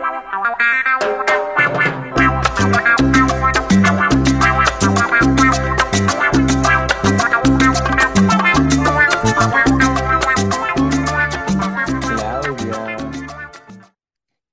Claudia, 0.00 0.40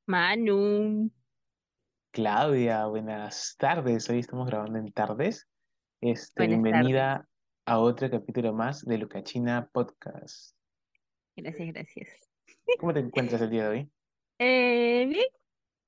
Manu, 0.06 1.12
Claudia, 2.12 2.86
buenas 2.88 3.56
tardes. 3.58 4.10
Hoy 4.10 4.20
estamos 4.20 4.48
grabando 4.48 4.80
en 4.80 4.92
tardes. 4.92 5.48
Este, 6.02 6.02
buenas 6.02 6.34
tardes. 6.34 6.62
bienvenida 6.62 7.26
a 7.66 7.80
otro 7.80 8.12
capítulo 8.12 8.54
más 8.54 8.84
de 8.84 8.98
Lucachina 8.98 9.70
Podcast. 9.72 10.58
Gracias, 11.38 11.74
gracias. 11.74 12.10
¿Cómo 12.80 12.94
te 12.94 13.00
encuentras 13.00 13.42
el 13.42 13.50
día 13.50 13.64
de 13.64 13.70
hoy? 13.70 13.92
Eh, 14.40 15.06
bien, 15.10 15.26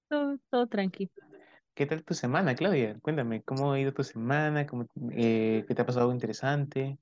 todo, 0.10 0.40
todo 0.50 0.68
tranquilo. 0.68 1.12
¿Qué 1.76 1.86
tal 1.86 2.04
tu 2.04 2.14
semana, 2.14 2.56
Claudia? 2.56 3.00
Cuéntame, 3.02 3.42
¿cómo 3.44 3.72
ha 3.72 3.80
ido 3.80 3.94
tu 3.94 4.04
semana? 4.04 4.66
¿Cómo, 4.68 4.86
eh, 5.12 5.64
¿qué 5.68 5.76
te 5.76 5.82
ha 5.82 5.86
pasado 5.86 6.06
algo 6.06 6.14
interesante? 6.14 6.98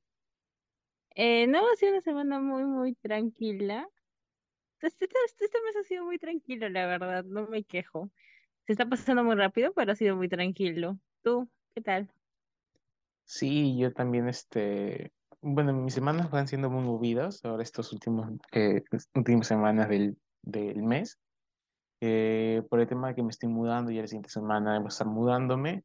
Eh, 1.15 1.47
no, 1.47 1.67
ha 1.71 1.75
sido 1.75 1.93
una 1.93 2.01
semana 2.01 2.39
muy, 2.39 2.63
muy 2.65 2.93
tranquila. 2.95 3.89
Este, 4.81 5.05
este, 5.05 5.17
este- 5.25 5.45
este 5.45 5.59
mes 5.65 5.75
ha 5.77 5.83
sido 5.83 6.05
muy 6.05 6.19
tranquilo, 6.19 6.69
la 6.69 6.85
verdad, 6.87 7.23
no 7.25 7.47
me 7.47 7.63
quejo. 7.63 8.11
Se 8.67 8.73
está 8.73 8.87
pasando 8.87 9.23
muy 9.23 9.35
rápido, 9.35 9.73
pero 9.73 9.93
ha 9.93 9.95
sido 9.95 10.15
muy 10.15 10.29
tranquilo. 10.29 10.99
¿Tú, 11.23 11.49
qué 11.75 11.81
tal? 11.81 12.11
Sí, 13.25 13.77
yo 13.77 13.93
también, 13.93 14.27
este, 14.29 15.11
bueno, 15.41 15.73
mis 15.73 15.93
semanas 15.93 16.29
van 16.31 16.47
siendo 16.47 16.69
muy 16.69 16.83
movidas 16.83 17.43
ahora 17.43 17.63
estos 17.63 17.91
últimos, 17.93 18.31
eh, 18.53 18.83
últimas 19.15 19.47
semanas 19.47 19.89
del, 19.89 20.17
del 20.43 20.81
mes. 20.83 21.19
Eh, 22.01 22.63
por 22.69 22.79
el 22.79 22.87
tema 22.87 23.09
de 23.09 23.15
que 23.15 23.23
me 23.23 23.29
estoy 23.29 23.49
mudando 23.49 23.91
y 23.91 23.99
la 23.99 24.07
siguiente 24.07 24.29
semana 24.29 24.77
voy 24.77 24.85
a 24.85 24.89
estar 24.89 25.07
mudándome. 25.07 25.83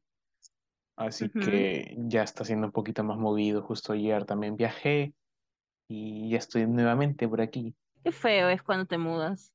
Así 0.96 1.30
que 1.30 1.96
ya 1.98 2.22
está 2.22 2.44
siendo 2.44 2.66
un 2.66 2.72
poquito 2.72 3.02
más 3.02 3.18
movido. 3.18 3.62
Justo 3.62 3.94
ayer 3.94 4.24
también 4.24 4.56
viajé 4.56 5.14
y 5.88 6.30
ya 6.30 6.38
estoy 6.38 6.66
nuevamente 6.66 7.26
por 7.26 7.40
aquí. 7.40 7.74
Qué 8.04 8.12
feo 8.12 8.48
es 8.50 8.62
cuando 8.62 8.86
te 8.86 8.98
mudas. 8.98 9.52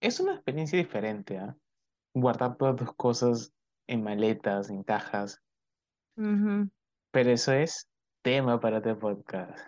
Es 0.00 0.20
una 0.20 0.34
experiencia 0.34 0.78
diferente, 0.78 1.38
¿ah? 1.38 1.56
Guardar 2.14 2.56
todas 2.56 2.76
tus 2.76 2.92
cosas 2.94 3.52
en 3.88 4.02
maletas, 4.02 4.70
en 4.70 4.82
cajas, 4.82 5.42
Ujú. 6.16 6.70
pero 7.10 7.30
eso 7.30 7.52
es 7.52 7.88
tema 8.22 8.60
para 8.60 8.78
este 8.78 8.94
podcast. 8.94 9.58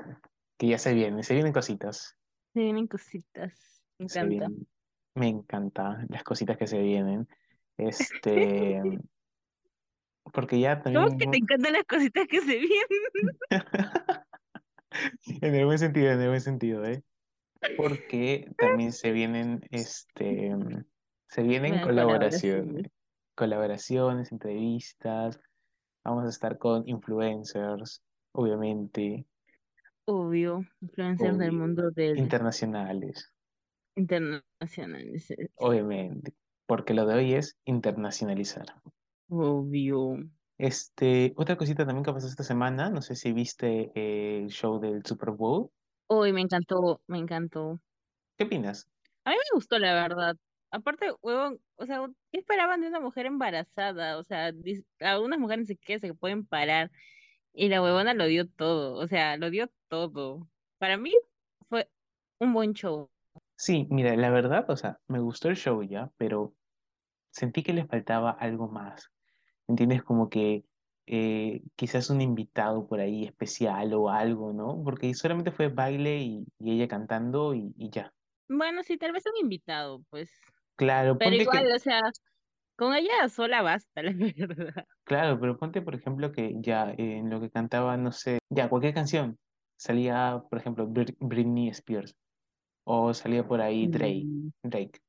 Que 0.57 0.69
ya 0.69 0.79
se 0.79 0.93
viene, 0.93 1.23
se 1.23 1.35
vienen 1.35 1.53
cositas. 1.53 2.17
Se 2.53 2.61
vienen 2.61 2.87
cositas. 2.87 3.83
Me 3.99 4.07
encanta. 4.07 4.49
Me 5.15 5.29
encanta 5.29 6.05
las 6.09 6.25
cositas 6.25 6.57
que 6.57 6.67
se 6.67 6.81
vienen. 6.81 7.29
Este, 7.77 8.83
porque 10.33 10.61
ya 10.61 10.83
¿Cómo 10.93 11.07
es 11.09 11.15
que 11.17 11.27
te 11.27 11.37
también, 11.37 11.39
encantan 11.39 11.73
las 11.73 11.85
cositas 11.85 12.27
que 12.29 12.41
se 12.41 12.57
vienen? 12.59 13.39
en 15.43 15.55
el 15.55 15.65
buen 15.67 15.79
sentido, 15.79 16.13
en 16.13 16.21
el 16.21 16.29
buen 16.29 16.41
sentido, 16.41 16.85
¿eh? 16.85 17.03
porque 17.77 18.51
también 18.59 18.93
se 18.93 19.13
vienen, 19.13 19.63
este, 19.71 20.57
se 21.29 21.43
vienen 21.43 21.81
Bueno, 21.81 21.81
colaboraciones. 21.81 22.91
colaboraciones, 23.35 24.33
entrevistas, 24.33 25.41
vamos 26.05 26.27
a 26.27 26.29
estar 26.31 26.59
con 26.59 26.89
influencers, 26.89 28.03
obviamente, 28.33 29.27
Obvio, 30.07 30.65
influencers 30.81 31.39
del 31.39 31.53
mundo 31.53 31.91
del 31.93 32.19
internacionales, 32.19 33.33
internacional. 33.99 35.09
es- 35.15 35.33
obviamente, 35.57 36.35
porque 36.67 36.95
lo 36.95 37.07
de 37.07 37.15
hoy 37.15 37.35
es 37.35 37.57
internacionalizar. 37.65 38.67
Obvio. 39.29 40.17
Este, 40.59 41.33
otra 41.37 41.57
cosita 41.57 41.87
también 41.87 42.05
que 42.05 42.13
pasó 42.13 42.27
esta 42.27 42.43
semana, 42.43 42.91
no 42.91 43.01
sé 43.03 43.15
si 43.15 43.33
viste 43.33 43.93
el 43.95 44.49
show 44.49 44.81
del 44.81 45.05
Super 45.05 45.31
Bowl, 45.31 45.71
Uy, 46.09 46.33
me 46.33 46.41
encantó, 46.41 47.03
me 47.07 47.19
encantó. 47.19 47.81
¿qué 48.37 48.45
opinas? 48.45 48.89
A 49.25 49.31
mí 49.31 49.37
me 49.37 49.55
gustó, 49.57 49.79
la 49.79 49.95
verdad. 49.95 50.37
Aparte, 50.71 51.13
huevón, 51.23 51.61
o 51.77 51.87
sea, 51.87 52.07
¿qué 52.33 52.39
esperaban 52.41 52.81
de 52.81 52.89
una 52.89 53.01
mujer 53.01 53.27
embarazada? 53.27 54.19
O 54.19 54.25
sea, 54.25 54.53
algunas 55.01 55.39
mujeres 55.39 55.67
se 55.69 55.77
que 55.77 55.99
se 55.99 56.15
pueden 56.15 56.47
parar 56.47 56.91
y 57.53 57.69
la 57.69 57.83
huevona 57.83 58.15
lo 58.15 58.27
dio 58.27 58.49
todo, 58.49 58.95
o 58.97 59.07
sea, 59.09 59.37
lo 59.39 59.51
dio 59.51 59.71
todo. 59.89 60.49
Para 60.79 60.99
mí 60.99 61.13
fue 61.69 61.91
un 62.41 62.53
buen 62.55 62.75
show. 62.75 63.11
Sí, 63.59 63.87
mira, 63.91 64.17
la 64.17 64.31
verdad, 64.31 64.71
o 64.71 64.77
sea, 64.77 65.01
me 65.09 65.19
gustó 65.21 65.49
el 65.49 65.57
show 65.57 65.83
ya, 65.83 66.11
pero 66.17 66.55
sentí 67.31 67.63
que 67.65 67.73
le 67.75 67.87
faltaba 67.87 68.31
algo 68.33 68.69
más. 68.69 69.13
¿Entiendes? 69.69 70.03
Como 70.05 70.31
que 70.31 70.67
eh, 71.07 71.63
quizás 71.77 72.11
un 72.11 72.21
invitado 72.23 72.89
por 72.89 73.01
ahí 73.01 73.25
especial 73.27 73.95
o 73.95 74.11
algo, 74.11 74.53
¿no? 74.55 74.83
Porque 74.85 75.15
solamente 75.15 75.53
fue 75.53 75.69
baile 75.71 76.19
y, 76.23 76.47
y 76.59 76.73
ella 76.75 76.89
cantando 76.89 77.55
y, 77.55 77.75
y 77.79 77.91
ya. 77.91 78.15
Bueno, 78.49 78.83
sí, 78.83 78.97
tal 78.99 79.13
vez 79.13 79.25
un 79.27 79.37
invitado, 79.39 80.03
pues. 80.11 80.31
Claro, 80.77 81.19
Pero 81.19 81.37
ponte 81.37 81.49
que, 81.49 81.59
igual, 81.59 81.73
o 81.75 81.79
sea, 81.81 82.03
con 82.77 82.95
ella 82.95 83.29
sola 83.31 83.63
basta, 83.63 84.03
la 84.05 84.13
verdad. 84.15 84.87
claro, 85.05 85.39
pero 85.41 85.57
ponte, 85.59 85.83
por 85.83 85.95
ejemplo, 85.95 86.33
que 86.33 86.55
ya 86.61 86.91
eh, 86.93 87.19
en 87.19 87.31
lo 87.31 87.41
que 87.41 87.51
cantaba, 87.51 87.97
no 87.97 88.13
sé, 88.13 88.39
ya 88.49 88.69
cualquier 88.69 88.95
canción, 88.95 89.39
salía, 89.77 90.43
por 90.51 90.59
ejemplo, 90.59 90.87
Brit- 90.89 91.17
Britney 91.21 91.69
Spears 91.69 92.15
o 92.91 93.13
salía 93.15 93.47
por 93.47 93.61
ahí 93.61 93.87
Drake, 93.89 94.29
Mm, 94.29 94.51
Drake, 94.63 95.01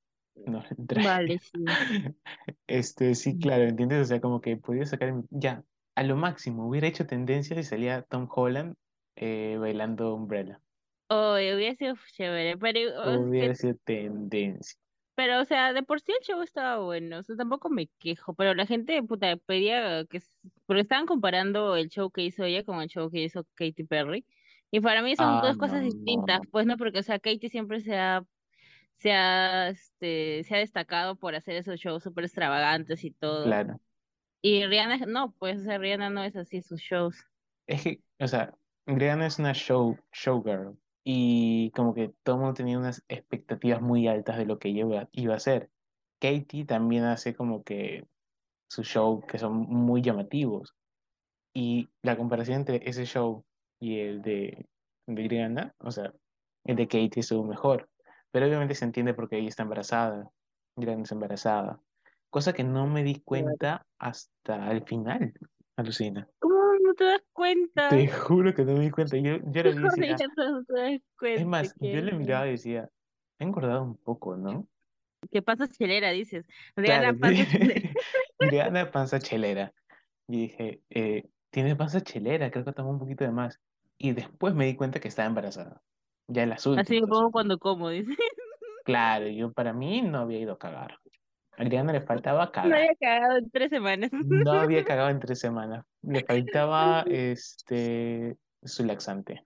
no, 0.46 0.64
Vale, 0.94 1.38
Drake. 1.38 1.40
sí. 1.40 1.80
Este, 2.68 3.16
sí, 3.16 3.38
claro, 3.38 3.64
¿entiendes? 3.66 4.02
O 4.04 4.06
sea, 4.06 4.22
como 4.22 4.42
que 4.42 4.58
podía 4.58 4.86
sacar, 4.86 5.14
ya, 5.30 5.64
a 5.96 6.04
lo 6.04 6.16
máximo, 6.18 6.68
hubiera 6.68 6.88
hecho 6.88 7.08
tendencias 7.08 7.60
y 7.60 7.64
salía 7.64 8.04
Tom 8.04 8.28
Holland 8.32 8.76
eh, 9.16 9.58
bailando 9.60 10.14
Umbrella. 10.16 10.62
Oye, 11.10 11.56
hubiera 11.56 11.76
sido 11.76 11.96
chévere, 12.14 12.58
pero 12.58 12.80
Hubiera 13.04 13.56
sido 13.56 13.76
tendencia. 13.84 14.78
Pero, 15.16 15.42
o 15.42 15.46
sea, 15.46 15.74
de 15.74 15.84
por 15.84 16.00
sí 16.00 16.14
el 16.14 16.26
show 16.26 16.42
estaba 16.42 16.78
bueno, 16.84 17.20
o 17.20 17.24
sea, 17.24 17.36
tampoco 17.36 17.70
me 17.70 17.88
quejo, 18.00 18.34
pero 18.36 18.54
la 18.54 18.66
gente, 18.66 19.04
puta, 19.04 19.36
pedía 19.38 20.06
que, 20.06 20.22
porque 20.66 20.82
estaban 20.82 21.06
comparando 21.08 21.76
el 21.76 21.90
show 21.90 22.10
que 22.10 22.22
hizo 22.24 22.44
ella 22.46 22.64
con 22.64 22.82
el 22.82 22.88
show 22.88 23.12
que 23.12 23.24
hizo 23.24 23.44
Katy 23.56 23.84
Perry, 23.84 24.26
y 24.72 24.82
para 24.82 25.02
mí 25.04 25.16
son 25.16 25.40
Ah, 25.40 25.42
dos 25.42 25.58
cosas 25.58 25.82
no, 25.82 25.84
distintas, 25.84 26.42
no. 26.44 26.50
pues, 26.52 26.66
¿no? 26.66 26.78
Porque, 26.78 27.00
o 27.00 27.04
sea, 27.04 27.20
Katy 27.20 27.50
siempre 27.50 27.82
se 27.82 27.98
ha, 27.98 28.26
se 28.98 29.14
ha, 29.14 29.70
este, 29.70 30.44
se 30.46 30.56
ha 30.56 30.60
destacado 30.60 31.18
por 31.18 31.36
hacer 31.36 31.56
esos 31.58 31.80
shows 31.80 32.04
súper 32.04 32.26
extravagantes 32.26 33.04
y 33.06 33.12
todo, 33.12 33.46
Claro. 33.46 33.80
y 34.42 34.66
Rihanna, 34.68 34.98
no, 35.08 35.34
pues, 35.40 35.62
o 35.62 35.64
sea, 35.64 35.78
Rihanna 35.78 36.10
no 36.10 36.24
es 36.24 36.36
así 36.36 36.62
sus 36.62 36.82
shows. 36.82 37.26
Es 37.68 37.84
que, 37.84 38.02
o 38.20 38.28
sea, 38.28 38.54
Rihanna 38.86 39.28
es 39.28 39.40
una 39.40 39.54
show, 39.54 39.98
showgirl. 40.12 40.78
Y 41.04 41.72
como 41.72 41.94
que 41.94 42.10
todo 42.24 42.36
el 42.36 42.42
mundo 42.42 42.54
tenía 42.56 42.78
unas 42.78 43.04
expectativas 43.08 43.82
muy 43.82 44.08
altas 44.08 44.38
de 44.38 44.46
lo 44.46 44.60
que 44.60 44.70
ella 44.70 45.08
iba, 45.12 45.34
a 45.34 45.36
hacer. 45.38 45.72
Katy 46.20 46.66
también 46.66 47.04
hace 47.06 47.34
como 47.36 47.64
que 47.64 48.08
sus 48.70 48.88
shows 48.88 49.26
que 49.26 49.40
son 49.40 49.54
muy 49.58 50.02
llamativos. 50.02 50.76
Y 51.54 51.90
la 52.04 52.18
comparación 52.18 52.60
entre 52.60 52.90
ese 52.90 53.06
show 53.06 53.46
y 53.80 54.00
el 54.00 54.22
de, 54.22 54.66
de 55.08 55.28
Rihanna, 55.28 55.74
o 55.80 55.92
sea, 55.92 56.14
el 56.66 56.76
de 56.76 56.88
Katie 56.88 57.22
estuvo 57.22 57.44
mejor. 57.44 57.90
Pero 58.32 58.46
obviamente 58.46 58.76
se 58.76 58.86
entiende 58.86 59.14
porque 59.14 59.38
ella 59.38 59.50
está 59.50 59.64
embarazada. 59.64 60.30
Rihanna 60.76 61.04
está 61.04 61.16
embarazada. 61.16 61.82
Cosa 62.30 62.54
que 62.54 62.64
no 62.64 62.86
me 62.88 63.04
di 63.04 63.22
cuenta 63.22 63.86
hasta 63.98 64.72
el 64.72 64.84
final, 64.84 65.34
alucina. 65.76 66.28
¿Cómo 66.40 66.56
no 66.84 66.94
te 66.94 67.06
das 67.06 67.24
cuenta? 67.34 67.90
Te 67.90 68.08
juro 68.08 68.54
que 68.54 68.64
no 68.64 68.74
me 68.74 68.82
di 68.82 68.92
cuenta. 68.92 69.18
Yo, 69.18 69.38
yo 69.38 69.64
¿Cómo 69.64 69.90
decía, 69.90 70.16
ya 70.16 70.28
no 70.28 70.64
te 70.64 70.74
das 70.74 71.02
es 71.22 71.46
más, 71.46 71.74
yo 71.80 72.02
le 72.02 72.12
miraba 72.14 72.48
y 72.48 72.52
decía, 72.52 72.90
he 73.40 73.44
engordado 73.44 73.84
un 73.84 73.98
poco, 73.98 74.36
¿no? 74.38 74.68
¿Qué 75.32 75.42
pasa, 75.42 75.68
chelera? 75.68 76.12
Dices. 76.12 76.46
Claro, 76.76 77.18
chelera. 77.20 77.92
Panza 78.92 79.20
chelera. 79.20 79.74
Y 80.28 80.42
dije, 80.44 80.82
eh, 80.92 81.30
tiene 81.50 81.76
panza 81.76 82.02
chelera, 82.02 82.52
creo 82.52 82.64
que 82.64 82.74
tomó 82.74 82.92
un 82.92 83.00
poquito 83.00 83.24
de 83.24 83.32
más. 83.32 83.60
Y 84.00 84.14
después 84.14 84.56
me 84.56 84.66
di 84.66 84.76
cuenta 84.76 85.00
que 85.00 85.10
estaba 85.10 85.28
embarazada. 85.30 85.84
Ya 86.28 86.44
en 86.44 86.50
las 86.52 86.66
Así 86.76 87.00
últimas, 87.00 87.10
pongo 87.10 87.30
últimas. 87.30 87.32
cuando 87.32 87.60
como, 87.60 87.90
dice. 87.90 88.16
Claro, 88.84 89.28
yo 89.30 89.54
para 89.54 89.74
mí 89.74 90.02
no 90.02 90.20
había 90.20 90.40
ido 90.40 90.54
a 90.54 90.60
cagar. 90.60 91.00
A 91.58 91.64
Rihanna 91.64 91.94
le 91.94 92.02
faltaba 92.02 92.52
No 92.62 92.72
cagar. 92.72 92.74
había 92.76 92.96
cagado 93.00 93.38
en 93.38 93.50
tres 93.52 93.70
semanas. 93.70 94.12
No 94.12 94.52
había 94.54 94.84
cagado 94.86 95.10
en 95.10 95.20
tres 95.20 95.40
semanas. 95.40 95.86
Le 96.02 96.24
faltaba 96.26 97.04
este 97.10 98.38
su 98.64 98.86
laxante. 98.86 99.46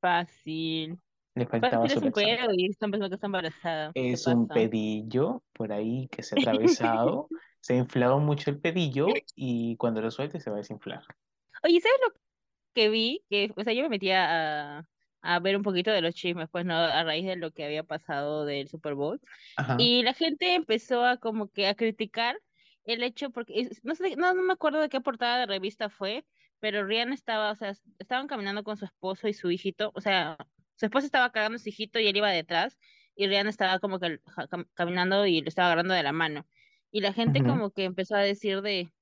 Fácil. 0.00 1.00
Le 1.34 1.46
faltaba 1.46 1.88
Fácil 1.88 1.90
su 1.90 1.98
es 1.98 2.02
un 2.02 2.04
laxante. 2.06 2.36
pedo 2.42 2.54
y 2.54 2.66
están 2.70 2.90
pensando 2.90 3.10
que 3.10 3.14
está 3.16 3.26
embarazada. 3.26 3.92
¿Qué 3.92 4.12
Es 4.12 4.26
un 4.26 4.48
pedillo 4.48 5.42
por 5.52 5.72
ahí 5.72 6.08
que 6.08 6.22
se 6.22 6.34
ha 6.34 6.38
atravesado. 6.38 7.28
Se 7.60 7.74
ha 7.74 7.76
inflado 7.78 8.18
mucho 8.20 8.50
el 8.50 8.60
pedillo 8.60 9.22
y 9.34 9.76
cuando 9.76 10.00
lo 10.00 10.10
suelte 10.10 10.40
se 10.40 10.50
va 10.50 10.56
a 10.56 10.58
desinflar. 10.58 11.02
Oye, 11.64 11.80
¿sabes 11.80 11.98
lo 12.06 12.14
que 12.76 12.90
vi? 12.90 13.24
Que, 13.30 13.52
o 13.56 13.64
sea, 13.64 13.74
yo 13.74 13.82
me 13.84 13.90
metía 13.90 14.78
a, 14.80 14.88
a 15.22 15.40
ver 15.40 15.56
un 15.56 15.64
poquito 15.64 15.92
de 15.92 16.02
los 16.02 16.14
chismes, 16.16 16.48
pues 16.52 16.66
no, 16.66 16.76
a 16.76 17.04
raíz 17.04 17.26
de 17.26 17.36
lo 17.36 17.52
que 17.52 17.64
había 17.66 17.84
pasado 17.84 18.46
del 18.46 18.68
Super 18.68 18.94
Bowl. 18.94 19.20
Ajá, 19.56 19.76
Y 19.76 20.02
la 20.02 20.14
gente 20.14 20.54
empezó 20.54 21.04
a 21.04 21.18
como 21.18 21.50
que 21.50 21.66
a 21.68 21.74
criticar 21.74 22.38
el 22.84 23.02
hecho, 23.02 23.30
porque 23.30 23.68
no 23.82 23.94
sé, 23.94 24.16
no, 24.16 24.34
no 24.34 24.42
me 24.42 24.52
acuerdo 24.52 24.80
de 24.80 24.88
qué 24.88 25.00
portada 25.00 25.40
de 25.40 25.46
revista 25.46 25.88
fue, 25.90 26.26
pero 26.60 26.86
Rihanna 26.86 27.14
estaba, 27.14 27.50
o 27.52 27.56
sea, 27.56 27.74
estaban 27.98 28.26
caminando 28.28 28.64
con 28.64 28.76
su 28.76 28.84
esposo 28.84 29.28
y 29.28 29.34
su 29.34 29.50
hijito, 29.50 29.92
o 29.94 30.00
sea, 30.00 30.36
su 30.76 30.86
esposo 30.86 31.06
estaba 31.06 31.32
cargando 31.32 31.56
a 31.56 31.58
su 31.58 31.68
hijito 31.68 31.98
y 32.00 32.06
él 32.08 32.16
iba 32.16 32.30
detrás, 32.30 32.78
y 33.16 33.26
Rihanna 33.26 33.50
estaba 33.50 33.78
como 33.80 33.98
que 34.00 34.20
caminando 34.74 35.26
y 35.26 35.40
lo 35.42 35.48
estaba 35.48 35.68
agarrando 35.68 35.94
de 35.94 36.02
la 36.02 36.12
mano. 36.12 36.46
Y 36.90 37.00
la 37.00 37.12
gente 37.12 37.42
ujú, 37.42 37.44
como 37.44 37.70
que 37.72 37.84
empezó 37.84 38.14
a 38.16 38.20
decir 38.20 38.62
de, 38.62 38.92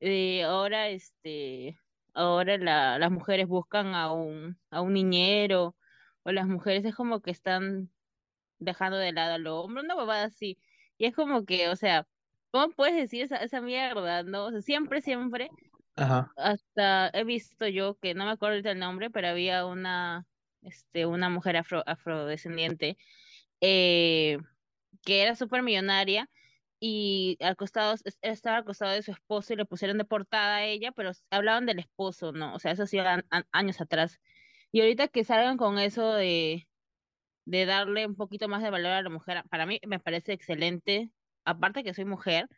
de 0.00 0.44
ahora, 0.44 0.88
este, 0.90 1.78
ahora 2.14 2.58
la, 2.58 2.98
las 2.98 3.10
mujeres 3.10 3.46
buscan 3.48 3.94
a 3.94 4.12
un, 4.12 4.58
a 4.70 4.80
un 4.82 4.94
niñero, 4.94 5.76
o 6.22 6.32
las 6.32 6.46
mujeres 6.48 6.84
es 6.84 6.94
como 6.94 7.20
que 7.20 7.30
están 7.30 7.90
dejando 8.58 8.98
de 8.98 9.12
lado 9.12 9.34
al 9.34 9.46
hombre, 9.46 9.82
una 9.84 9.94
bobada 9.94 10.24
así. 10.24 10.58
Y 10.98 11.06
es 11.06 11.14
como 11.14 11.44
que, 11.44 11.68
o 11.68 11.76
sea, 11.76 12.06
¿cómo 12.50 12.70
puedes 12.74 12.96
decir 12.96 13.22
esa, 13.24 13.36
esa 13.38 13.60
mierda, 13.60 14.22
no? 14.22 14.46
O 14.46 14.50
sea, 14.52 14.62
siempre, 14.62 15.00
siempre, 15.02 15.50
ajá, 15.96 16.34
hasta 16.36 17.10
he 17.12 17.24
visto 17.24 17.66
yo, 17.68 17.98
que 17.98 18.14
no 18.14 18.24
me 18.24 18.32
acuerdo 18.32 18.54
ahorita 18.54 18.72
el 18.72 18.78
nombre, 18.78 19.10
pero 19.10 19.28
había 19.28 19.66
una, 19.66 20.26
este, 20.62 21.06
una 21.06 21.30
mujer 21.30 21.56
afro, 21.56 21.82
afrodescendiente, 21.86 22.96
eh, 23.60 24.38
que 25.04 25.22
era 25.22 25.36
súper 25.36 25.62
millonaria 25.62 26.30
y 26.86 27.36
al 27.42 27.56
costado, 27.56 27.94
es- 28.04 28.18
estaba 28.22 28.58
al 28.58 28.64
costado 28.64 28.92
de 28.92 29.02
su 29.02 29.12
esposo 29.12 29.52
y 29.52 29.56
le 29.56 29.64
pusieron 29.66 29.98
de 29.98 30.04
portada 30.04 30.56
a 30.56 30.64
ella, 30.66 30.92
pero 30.92 31.12
hablaban 31.30 31.66
del 31.66 31.78
esposo, 31.80 32.32
¿no? 32.32 32.54
O 32.54 32.58
sea, 32.58 32.72
eso 32.72 32.86
sí, 32.86 32.98
años 33.52 33.80
atrás. 33.80 34.20
Y 34.72 34.80
ahorita 34.80 35.08
que 35.08 35.24
salgan 35.24 35.56
con 35.56 35.78
eso 35.78 36.12
de 36.14 36.68
de 37.46 37.66
darle 37.66 38.06
un 38.06 38.16
poquito 38.16 38.48
más 38.48 38.62
de 38.62 38.70
valor 38.70 38.92
a 38.92 39.02
la 39.02 39.10
mujer. 39.10 39.44
Para 39.50 39.66
mí 39.66 39.80
me 39.86 40.00
parece 40.00 40.32
excelente, 40.32 41.10
aparte 41.44 41.84
que 41.84 41.94
soy 41.94 42.04
mujer, 42.06 42.48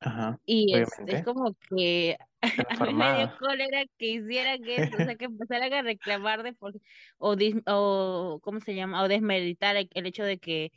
ajá, 0.00 0.40
y 0.44 0.74
es, 0.76 1.00
es 1.06 1.20
obviamente, 1.20 1.22
como 1.22 1.54
que 1.68 2.16
a 2.68 2.76
mí 2.76 2.94
me 2.94 3.12
dio 3.12 3.28
cólera 3.36 3.84
que 3.98 4.06
hicieran 4.06 4.66
eso, 4.68 4.98
o 4.98 5.02
sea, 5.02 5.16
que 5.16 5.26
empezaran 5.26 5.72
a 5.72 5.82
reclamar 5.82 6.42
de 6.42 6.52
por, 6.54 6.74
o, 7.18 7.36
dis- 7.36 7.62
o, 7.66 8.40
¿cómo 8.42 8.60
se 8.60 8.74
llama? 8.74 9.02
O 9.02 9.08
desmeritar 9.08 9.76
el, 9.76 9.88
el 9.94 10.06
hecho 10.06 10.24
de 10.24 10.38
que 10.38 10.72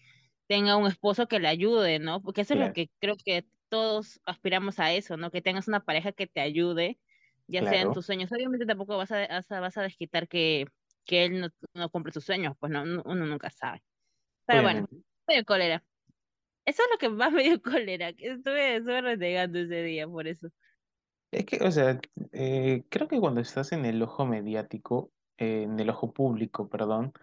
tenga 0.47 0.77
un 0.77 0.87
esposo 0.87 1.27
que 1.27 1.39
le 1.39 1.47
ayude, 1.47 1.99
¿no? 1.99 2.21
Porque 2.21 2.41
eso 2.41 2.53
es 2.53 2.59
lo 2.59 2.69
claro, 2.69 2.73
que 2.73 2.91
creo 2.99 3.15
que 3.23 3.47
todos 3.69 4.21
aspiramos 4.25 4.79
a 4.79 4.93
eso, 4.93 5.17
¿no? 5.17 5.31
Que 5.31 5.41
tengas 5.41 5.67
una 5.67 5.83
pareja 5.85 6.11
que 6.11 6.27
te 6.27 6.41
ayude, 6.41 6.99
ya 7.47 7.63
sea 7.63 7.81
en 7.81 7.91
claro, 7.91 7.93
tus 7.93 8.05
sueños. 8.05 8.31
Obviamente 8.31 8.65
tampoco 8.65 8.97
vas 8.97 9.11
a, 9.11 9.27
vas 9.27 9.51
a, 9.51 9.59
vas 9.59 9.77
a 9.77 9.81
desquitar 9.83 10.27
que, 10.27 10.67
que 11.05 11.25
él 11.25 11.41
no, 11.41 11.49
no 11.73 11.89
cumple 11.89 12.13
sus 12.13 12.25
sueños, 12.25 12.55
pues 12.59 12.71
no, 12.71 12.85
no- 12.85 13.03
uno 13.05 13.25
nunca 13.25 13.49
sabe. 13.49 13.83
Pero 14.45 14.63
bueno, 14.63 14.83
obviamente. 14.83 15.03
me 15.27 15.35
dio 15.35 15.45
cólera. 15.45 15.85
Eso 16.65 16.83
es 16.83 16.89
lo 16.91 16.97
que 16.97 17.09
más 17.09 17.31
me 17.33 17.43
dio 17.43 17.61
cólera, 17.61 18.13
que 18.13 18.27
estuve, 18.33 18.77
estuve 18.77 19.01
renegando 19.01 19.59
ese 19.59 19.83
día 19.83 20.07
por 20.07 20.27
eso. 20.27 20.49
Es 21.31 21.45
que, 21.45 21.57
o 21.63 21.71
sea, 21.71 21.99
eh, 22.31 22.83
creo 22.89 23.07
que 23.07 23.19
cuando 23.19 23.41
estás 23.41 23.71
en 23.71 23.85
el 23.85 24.01
ojo 24.03 24.25
mediático, 24.25 25.11
eh, 25.37 25.63
en 25.63 25.79
el 25.79 25.89
ojo 25.89 26.13
público, 26.13 26.69
perdón, 26.69 27.13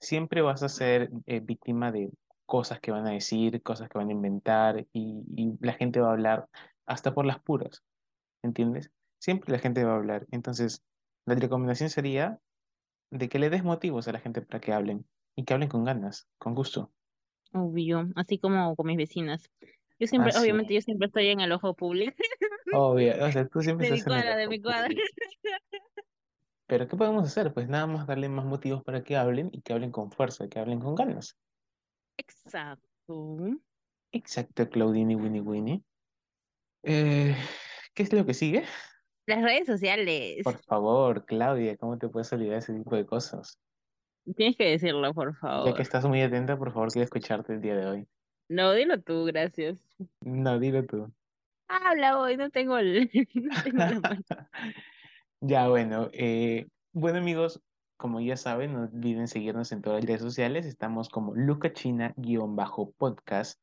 siempre 0.00 0.40
vas 0.42 0.62
a 0.62 0.68
ser 0.68 1.10
eh, 1.26 1.40
víctima 1.40 1.90
de 1.92 2.10
cosas 2.46 2.80
que 2.80 2.90
van 2.90 3.06
a 3.06 3.10
decir, 3.10 3.62
cosas 3.62 3.88
que 3.88 3.98
van 3.98 4.08
a 4.08 4.12
inventar 4.12 4.86
y, 4.92 5.24
y 5.36 5.52
la 5.60 5.74
gente 5.74 6.00
va 6.00 6.08
a 6.08 6.12
hablar 6.12 6.48
hasta 6.86 7.14
por 7.14 7.26
las 7.26 7.40
puras, 7.40 7.82
¿entiendes? 8.42 8.90
Siempre 9.18 9.52
la 9.52 9.58
gente 9.58 9.84
va 9.84 9.92
a 9.92 9.96
hablar. 9.96 10.26
Entonces, 10.30 10.82
la 11.26 11.34
recomendación 11.34 11.90
sería 11.90 12.38
de 13.10 13.28
que 13.28 13.38
le 13.38 13.50
des 13.50 13.64
motivos 13.64 14.08
a 14.08 14.12
la 14.12 14.20
gente 14.20 14.42
para 14.42 14.60
que 14.60 14.72
hablen 14.72 15.06
y 15.36 15.44
que 15.44 15.54
hablen 15.54 15.68
con 15.68 15.84
ganas, 15.84 16.28
con 16.38 16.54
gusto. 16.54 16.92
Obvio, 17.52 18.08
así 18.14 18.38
como 18.38 18.74
con 18.76 18.86
mis 18.86 18.96
vecinas. 18.96 19.50
Yo 19.98 20.06
siempre, 20.06 20.32
obviamente 20.38 20.74
yo 20.74 20.80
siempre 20.80 21.06
estoy 21.06 21.28
en 21.28 21.40
el 21.40 21.52
ojo 21.52 21.74
público 21.74 22.16
obvio, 22.72 23.24
o 23.24 23.32
sea, 23.32 23.46
tú 23.48 23.60
siempre 23.60 23.86
de 23.86 23.92
mi 23.92 23.98
estás 23.98 24.12
en 24.12 24.18
el 24.18 24.22
cuadra, 24.22 24.36
de 24.36 24.44
ojo 24.44 24.50
mi 24.50 24.62
cuadra. 24.62 24.88
Pero 26.68 26.88
¿qué 26.88 26.96
podemos 26.96 27.24
hacer? 27.24 27.54
Pues 27.54 27.68
nada 27.68 27.86
más 27.86 28.06
darle 28.06 28.28
más 28.28 28.44
motivos 28.44 28.82
para 28.82 29.04
que 29.04 29.16
hablen 29.16 29.50
y 29.52 29.62
que 29.62 29.72
hablen 29.72 29.92
con 29.92 30.10
fuerza, 30.10 30.48
que 30.48 30.58
hablen 30.58 30.80
con 30.80 30.96
ganas. 30.96 31.36
Exacto. 32.18 33.48
Exacto, 34.12 34.68
Claudine 34.68 35.12
y 35.12 35.16
Winnie 35.16 35.40
Winnie. 35.40 35.82
Eh, 36.82 37.34
¿qué 37.94 38.02
es 38.02 38.12
lo 38.12 38.24
que 38.24 38.34
sigue? 38.34 38.64
Las 39.26 39.42
redes 39.42 39.66
sociales. 39.66 40.42
Por 40.44 40.58
favor, 40.64 41.24
Claudia, 41.26 41.76
¿cómo 41.76 41.98
te 41.98 42.08
puedes 42.08 42.32
olvidar 42.32 42.58
ese 42.58 42.72
tipo 42.74 42.94
de 42.94 43.04
cosas? 43.04 43.58
Tienes 44.36 44.56
que 44.56 44.70
decirlo, 44.70 45.12
por 45.14 45.32
Ya 45.32 45.32
que 45.32 45.38
favor. 45.40 45.80
estás 45.80 46.04
muy 46.06 46.22
atenta, 46.22 46.56
por 46.56 46.72
favor, 46.72 46.90
quiero 46.92 47.04
escucharte 47.04 47.54
el 47.54 47.60
día 47.60 47.76
de 47.76 47.86
hoy. 47.86 48.06
No, 48.48 48.72
dilo 48.72 49.00
tú, 49.00 49.24
gracias. 49.24 49.78
No, 50.20 50.58
dilo 50.58 50.84
tú. 50.84 51.12
Habla 51.68 52.18
hoy, 52.20 52.36
no 52.36 52.50
tengo 52.50 52.78
el, 52.78 53.10
no 53.34 53.62
tengo 53.62 53.78
la 53.78 54.00
mano. 54.00 54.24
Ya, 55.40 55.68
bueno, 55.68 56.08
eh, 56.12 56.66
bueno 56.92 57.18
amigos, 57.18 57.60
como 57.96 58.20
ya 58.20 58.36
saben, 58.36 58.74
no 58.74 58.82
olviden 58.82 59.26
seguirnos 59.28 59.70
en 59.72 59.80
todas 59.82 60.00
las 60.00 60.06
redes 60.06 60.22
sociales. 60.22 60.66
Estamos 60.66 61.08
como 61.08 61.34
lucachina-podcast. 61.34 63.60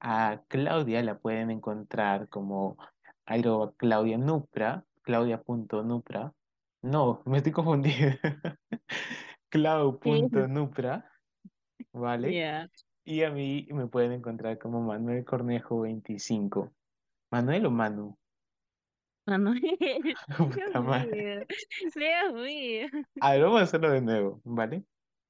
A 0.00 0.42
Claudia 0.48 1.02
la 1.02 1.18
pueden 1.18 1.50
encontrar 1.50 2.28
como 2.28 2.76
arroba 3.24 3.72
Claudia 3.76 4.18
Nupra, 4.18 4.84
claudia.nupra. 5.02 6.34
No, 6.82 7.22
me 7.24 7.38
estoy 7.38 7.52
confundido. 7.52 8.10
Sí, 9.52 9.62
Clau.nupra, 9.62 11.10
¿vale? 11.92 12.68
Y 13.04 13.22
a 13.22 13.30
mí 13.30 13.66
me 13.70 13.86
pueden 13.86 14.12
encontrar 14.12 14.58
como 14.58 14.82
Manuel 14.82 15.24
Cornejo 15.24 15.80
25. 15.80 16.72
¿Manuel 17.30 17.66
o 17.66 17.70
Manu? 17.70 18.18
Manuel. 19.26 19.60
Dios 19.60 20.18
Puta 20.38 20.80
madre. 20.80 21.36
mío. 21.36 21.46
Dios 21.94 22.34
mío. 22.34 23.04
A 23.20 23.32
ver, 23.32 23.42
vamos 23.42 23.60
a 23.60 23.64
hacerlo 23.64 23.90
de 23.90 24.00
nuevo, 24.00 24.40
¿vale? 24.44 24.84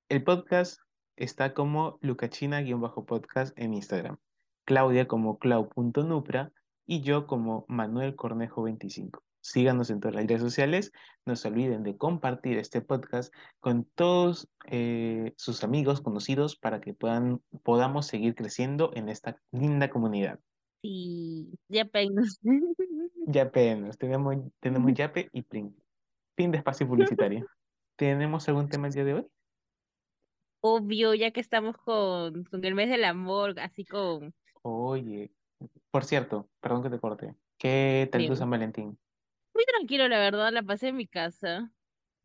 El 0.08 0.22
podcast 0.22 0.81
está 1.16 1.54
como 1.54 1.98
lucachina-podcast 2.02 3.58
en 3.58 3.75
Instagram, 3.75 4.19
Claudia 4.66 5.08
como 5.08 5.38
clau.nupra 5.38 6.52
y 6.87 7.00
yo 7.00 7.26
como 7.26 7.64
Manuel 7.69 8.14
Cornejo 8.14 8.62
25. 8.62 9.22
Síganos 9.40 9.90
en 9.90 10.00
todas 10.00 10.16
las 10.16 10.26
redes 10.26 10.43
sociales. 10.43 10.93
No 11.25 11.37
se 11.37 11.48
olviden 11.48 11.84
de 11.84 11.96
compartir 11.96 12.58
este 12.58 12.81
podcast 12.81 13.32
con 13.60 13.84
todos 13.94 14.48
eh, 14.66 15.32
sus 15.37 15.62
amigos, 15.62 16.00
conocidos, 16.00 16.56
para 16.56 16.81
que 16.81 16.94
puedan, 16.94 17.40
podamos 17.62 18.06
seguir 18.06 18.34
creciendo 18.34 18.90
en 18.94 19.08
esta 19.08 19.40
linda 19.52 19.88
comunidad. 19.88 20.40
Sí, 20.82 21.48
ya 21.69 21.84
penos. 21.84 22.41
Yape, 23.27 23.77
nos 23.77 23.99
tenemos, 23.99 24.37
tenemos 24.61 24.93
Yape 24.95 25.29
y 25.33 25.43
Plin. 25.43 25.77
Fin 26.37 26.53
de 26.53 26.59
espacio 26.59 26.87
publicitario. 26.87 27.47
¿Tenemos 27.97 28.49
algún 28.49 28.69
tema 28.69 28.87
el 28.87 28.93
día 28.93 29.05
de 29.05 29.15
hoy? 29.15 29.27
Obvio, 30.61 31.15
ya 31.15 31.31
que 31.33 31.41
estamos 31.41 31.77
con, 31.77 32.45
con 32.45 32.65
el 32.65 32.75
mes 32.75 32.89
del 32.89 33.05
amor, 33.05 33.59
así 33.59 33.85
con... 33.85 34.35
Oye, 34.63 35.33
por 35.91 36.05
cierto, 36.05 36.49
perdón 36.61 36.83
que 36.83 36.91
te 36.91 37.01
corte. 37.01 37.35
¿Qué 37.59 38.09
tal 38.11 38.27
tu. 38.27 38.37
San 38.37 38.51
Valentín? 38.51 38.99
Muy 39.55 39.65
tranquilo, 39.65 40.09
la 40.09 40.19
verdad, 40.19 40.53
la 40.53 40.63
pasé 40.63 40.89
en 40.89 40.97
mi 40.97 41.06
casa. 41.06 41.73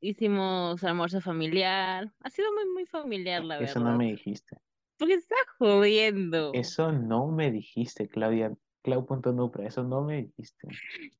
Hicimos 0.01 0.84
almuerzo 0.84 1.22
familiar. 1.22 2.12
Ha 2.20 2.29
sido 2.29 2.51
muy, 2.53 2.65
muy 2.74 2.86
familiar, 2.86 3.43
la 3.43 3.60
Eso 3.60 3.79
no 3.79 3.86
verdad. 3.86 3.98
me 4.00 4.12
dijiste. 4.12 4.58
Porque 4.98 5.13
estás 5.13 5.39
jodiendo. 5.58 6.51
Eso 6.53 6.91
no 6.91 7.27
me 7.27 7.51
dijiste, 7.51 8.08
Claudia. 8.08 8.53
Clau.nupra, 8.81 9.67
eso 9.67 9.83
no 9.83 10.01
me 10.01 10.23
dijiste. 10.23 10.67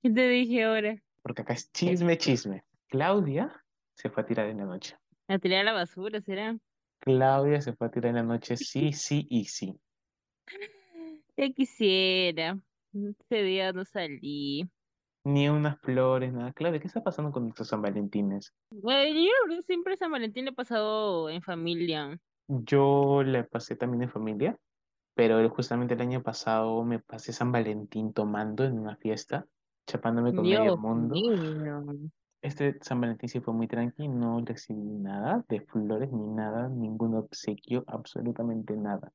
¿Qué 0.01 0.10
te 0.10 0.27
dije 0.27 0.63
ahora? 0.63 0.96
Porque 1.22 1.44
acá 1.44 1.53
es 1.53 1.72
chisme, 1.72 2.18
chisme. 2.18 2.63
Claudia 2.88 3.63
se 3.94 4.10
fue 4.10 4.24
a 4.24 4.25
tirar 4.25 4.48
en 4.48 4.58
la 4.58 4.65
noche. 4.65 4.98
A 5.27 5.38
tirar 5.38 5.62
a 5.62 5.63
la 5.63 5.74
basura, 5.74 6.22
¿será? 6.22 6.58
Claudia 7.00 7.62
se 7.62 7.74
fue 7.74 7.88
a 7.88 7.91
tirar 7.91 8.10
en 8.10 8.15
la 8.15 8.24
noche, 8.24 8.58
sí, 8.58 8.94
sí 8.94 9.27
y 9.30 9.46
sí. 9.46 9.80
Ya 11.38 11.50
quisiera. 11.51 12.60
Ese 12.94 13.44
día 13.44 13.72
no 13.72 13.86
salí. 13.86 14.70
Ni 15.24 15.48
unas 15.48 15.80
flores, 15.80 16.34
nada. 16.34 16.51
Claudia, 16.51 16.80
¿qué 16.80 16.88
está 16.88 17.03
pasando 17.03 17.32
con 17.32 17.44
nuestros 17.44 17.68
San 17.68 17.82
Valentines? 17.82 18.53
Bueno, 18.72 19.20
yo 19.20 19.62
siempre 19.62 19.96
San 19.96 20.12
Valentín 20.12 20.46
le 20.46 20.51
he 20.51 20.53
pasado 20.53 21.30
en 21.30 21.41
familia. 21.41 22.20
Yo 22.48 23.24
la 23.24 23.46
pasé 23.46 23.75
también 23.75 24.03
en 24.03 24.10
familia, 24.10 24.58
pero 25.13 25.48
justamente 25.50 25.94
el 25.94 26.01
año 26.01 26.24
pasado 26.24 26.84
me 26.84 27.00
pasé 27.00 27.34
San 27.34 27.51
Valentín 27.51 28.13
tomando 28.13 28.63
en 28.63 28.80
una 28.80 28.96
fiesta, 28.96 29.46
chapándome 29.86 30.34
con 30.34 30.44
medio 30.44 30.63
Dios 30.63 30.80
mundo. 30.80 31.15
mío. 31.15 31.84
Este 32.41 32.77
San 32.82 33.00
Valentín 33.01 33.30
sí 33.30 33.39
fue 33.39 33.53
muy 33.53 33.68
tranqui, 33.68 34.08
no 34.08 34.41
recibí 34.44 34.82
nada 34.82 35.46
de 35.48 35.62
flores 35.62 36.12
ni 36.12 36.27
nada, 36.27 36.70
ningún 36.70 37.15
obsequio, 37.15 37.84
absolutamente 37.88 38.75
nada. 38.75 39.12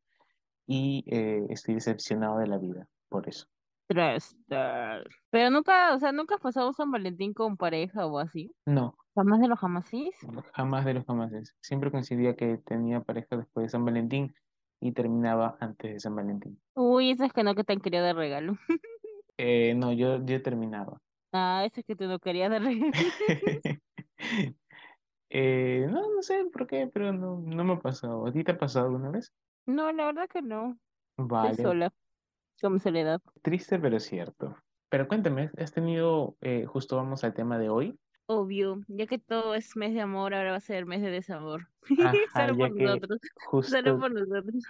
Y 0.66 1.04
eh, 1.08 1.44
estoy 1.48 1.74
decepcionado 1.74 2.38
de 2.38 2.46
la 2.46 2.58
vida 2.58 2.88
por 3.08 3.28
eso. 3.28 3.46
Trastar. 3.88 5.04
Pero 5.30 5.50
nunca, 5.50 5.94
o 5.94 5.98
sea, 5.98 6.12
nunca 6.12 6.36
has 6.36 6.40
pasado 6.40 6.72
San 6.72 6.90
Valentín 6.90 7.32
con 7.34 7.56
pareja 7.56 8.06
o 8.06 8.18
así. 8.18 8.52
No, 8.64 8.96
Jamás 9.16 9.40
de 9.40 9.48
los 9.48 9.58
jamasís. 9.58 10.14
Jamás 10.52 10.84
de 10.84 10.92
los 10.92 11.06
jamases. 11.06 11.56
Siempre 11.62 11.90
coincidía 11.90 12.36
que 12.36 12.58
tenía 12.58 13.00
pareja 13.00 13.38
después 13.38 13.64
de 13.64 13.70
San 13.70 13.82
Valentín 13.82 14.34
y 14.80 14.92
terminaba 14.92 15.56
antes 15.60 15.92
de 15.94 16.00
San 16.00 16.16
Valentín. 16.16 16.60
Uy, 16.74 17.10
eso 17.10 17.24
es 17.24 17.32
que 17.32 17.42
no 17.42 17.54
que 17.54 17.64
te 17.64 17.72
han 17.72 17.80
querido 17.80 18.04
de 18.04 18.12
regalo. 18.12 18.56
Eh, 19.38 19.74
no, 19.74 19.92
yo, 19.92 20.24
yo 20.24 20.42
terminaba. 20.42 21.00
Ah, 21.32 21.64
eso 21.66 21.80
es 21.80 21.86
que 21.86 21.96
tú 21.96 22.06
no 22.06 22.18
querías 22.18 22.50
de 22.50 22.58
regalo. 22.58 22.92
Eh, 25.30 25.86
no, 25.90 26.02
no 26.14 26.22
sé 26.22 26.44
por 26.52 26.66
qué, 26.66 26.88
pero 26.92 27.12
no, 27.12 27.38
no 27.40 27.64
me 27.64 27.74
ha 27.74 27.80
pasado. 27.80 28.26
¿A 28.26 28.32
ti 28.32 28.44
te 28.44 28.52
ha 28.52 28.58
pasado 28.58 28.86
alguna 28.86 29.10
vez? 29.10 29.34
No, 29.66 29.92
la 29.92 30.06
verdad 30.06 30.28
que 30.28 30.42
no. 30.42 30.78
Estoy 31.34 31.54
Vale, 31.56 31.62
sola, 31.62 31.92
con 32.60 32.80
soledad. 32.80 33.22
triste 33.42 33.78
pero 33.78 34.00
cierto. 34.00 34.56
Pero 34.88 35.08
cuéntame, 35.08 35.50
¿has 35.58 35.72
tenido, 35.72 36.36
eh, 36.40 36.64
justo 36.66 36.96
vamos 36.96 37.24
al 37.24 37.34
tema 37.34 37.58
de 37.58 37.68
hoy? 37.70 37.98
Obvio, 38.28 38.80
ya 38.88 39.06
que 39.06 39.18
todo 39.18 39.54
es 39.54 39.76
mes 39.76 39.94
de 39.94 40.00
amor, 40.00 40.34
ahora 40.34 40.50
va 40.50 40.56
a 40.56 40.60
ser 40.60 40.84
mes 40.84 41.00
de 41.00 41.10
desamor. 41.10 41.68
Ajá, 42.32 42.46
Solo 42.46 42.56
por 42.58 42.74
nosotros, 42.74 43.20
solo 43.62 43.98
justo, 43.98 44.00
por 44.00 44.12
nosotros. 44.12 44.64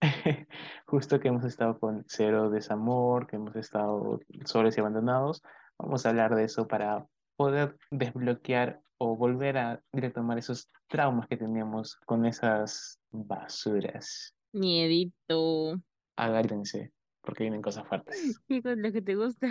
justo 0.86 1.20
que 1.20 1.28
hemos 1.28 1.44
estado 1.44 1.78
con 1.78 2.04
cero 2.06 2.50
desamor, 2.50 3.26
que 3.26 3.36
hemos 3.36 3.56
estado 3.56 4.20
solos 4.44 4.76
y 4.76 4.80
abandonados, 4.80 5.42
vamos 5.78 6.06
a 6.06 6.10
hablar 6.10 6.36
de 6.36 6.44
eso 6.44 6.68
para 6.68 7.06
poder 7.36 7.76
desbloquear 7.90 8.80
o 8.98 9.16
volver 9.16 9.58
a 9.58 9.82
retomar 9.92 10.38
esos 10.38 10.70
traumas 10.88 11.26
que 11.26 11.36
teníamos 11.36 11.96
con 12.06 12.26
esas 12.26 13.00
basuras. 13.10 14.34
Miedito. 14.52 15.80
Agárrense, 16.16 16.92
porque 17.22 17.42
vienen 17.44 17.60
cosas 17.60 17.88
fuertes. 17.88 18.40
¿Qué 18.48 18.62
con 18.62 18.80
lo 18.80 18.92
que 18.92 19.02
te 19.02 19.16
gusta? 19.16 19.48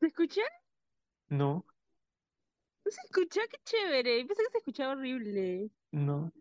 ¿Se 0.00 0.06
escucha? 0.06 0.40
No, 1.30 1.64
¿No 2.84 2.90
se 2.90 3.00
escucha? 3.04 3.40
Qué 3.50 3.58
chévere. 3.64 4.24
Pensé 4.26 4.42
que 4.42 4.50
se 4.50 4.58
escuchaba 4.58 4.92
horrible. 4.94 5.70
no. 5.92 6.32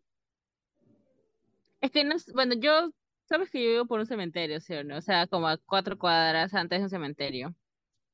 Es 1.81 1.89
que 1.91 2.03
no, 2.03 2.15
es- 2.15 2.31
bueno, 2.33 2.53
yo, 2.55 2.91
sabes 3.25 3.49
que 3.49 3.63
yo 3.63 3.69
vivo 3.71 3.85
por 3.87 3.99
un 3.99 4.05
cementerio, 4.05 4.59
¿sí 4.59 4.73
o 4.75 4.83
no? 4.83 4.97
O 4.97 5.01
sea, 5.01 5.25
como 5.27 5.47
a 5.47 5.57
cuatro 5.57 5.97
cuadras 5.97 6.53
antes 6.53 6.79
de 6.79 6.83
un 6.83 6.89
cementerio. 6.89 7.55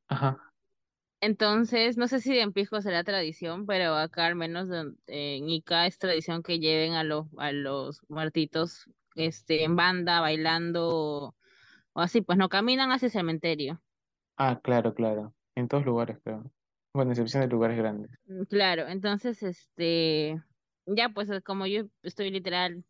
Ajá. 0.07 0.53
Entonces, 1.21 1.95
no 1.97 2.07
sé 2.09 2.19
si 2.19 2.37
en 2.37 2.51
Pisco 2.51 2.81
será 2.81 3.03
tradición, 3.05 3.65
pero 3.65 3.95
acá 3.95 4.25
al 4.27 4.35
menos 4.35 4.69
en, 4.69 4.97
en 5.07 5.49
Ica 5.49 5.87
es 5.87 5.97
tradición 5.97 6.43
que 6.43 6.59
lleven 6.59 6.93
a 6.93 7.03
los, 7.05 7.27
a 7.37 7.51
los 7.53 8.01
muertitos 8.09 8.89
este, 9.15 9.63
en 9.63 9.75
banda, 9.77 10.19
bailando 10.19 10.89
o, 10.89 11.35
o 11.93 12.01
así, 12.01 12.21
pues 12.21 12.37
no 12.37 12.49
caminan 12.49 12.91
hacia 12.91 13.07
el 13.07 13.11
cementerio. 13.13 13.83
Ah, 14.37 14.59
claro, 14.63 14.93
claro. 14.93 15.35
En 15.55 15.67
todos 15.67 15.85
lugares, 15.85 16.19
claro. 16.23 16.51
Bueno, 16.93 17.11
excepción 17.11 17.41
de 17.41 17.47
lugares 17.47 17.77
grandes. 17.77 18.11
Mm, 18.25 18.43
Claro, 18.43 18.87
entonces, 18.87 19.41
este, 19.43 20.41
ya 20.85 21.09
pues 21.09 21.29
como 21.43 21.65
yo 21.67 21.83
estoy 22.03 22.29
literal, 22.31 22.83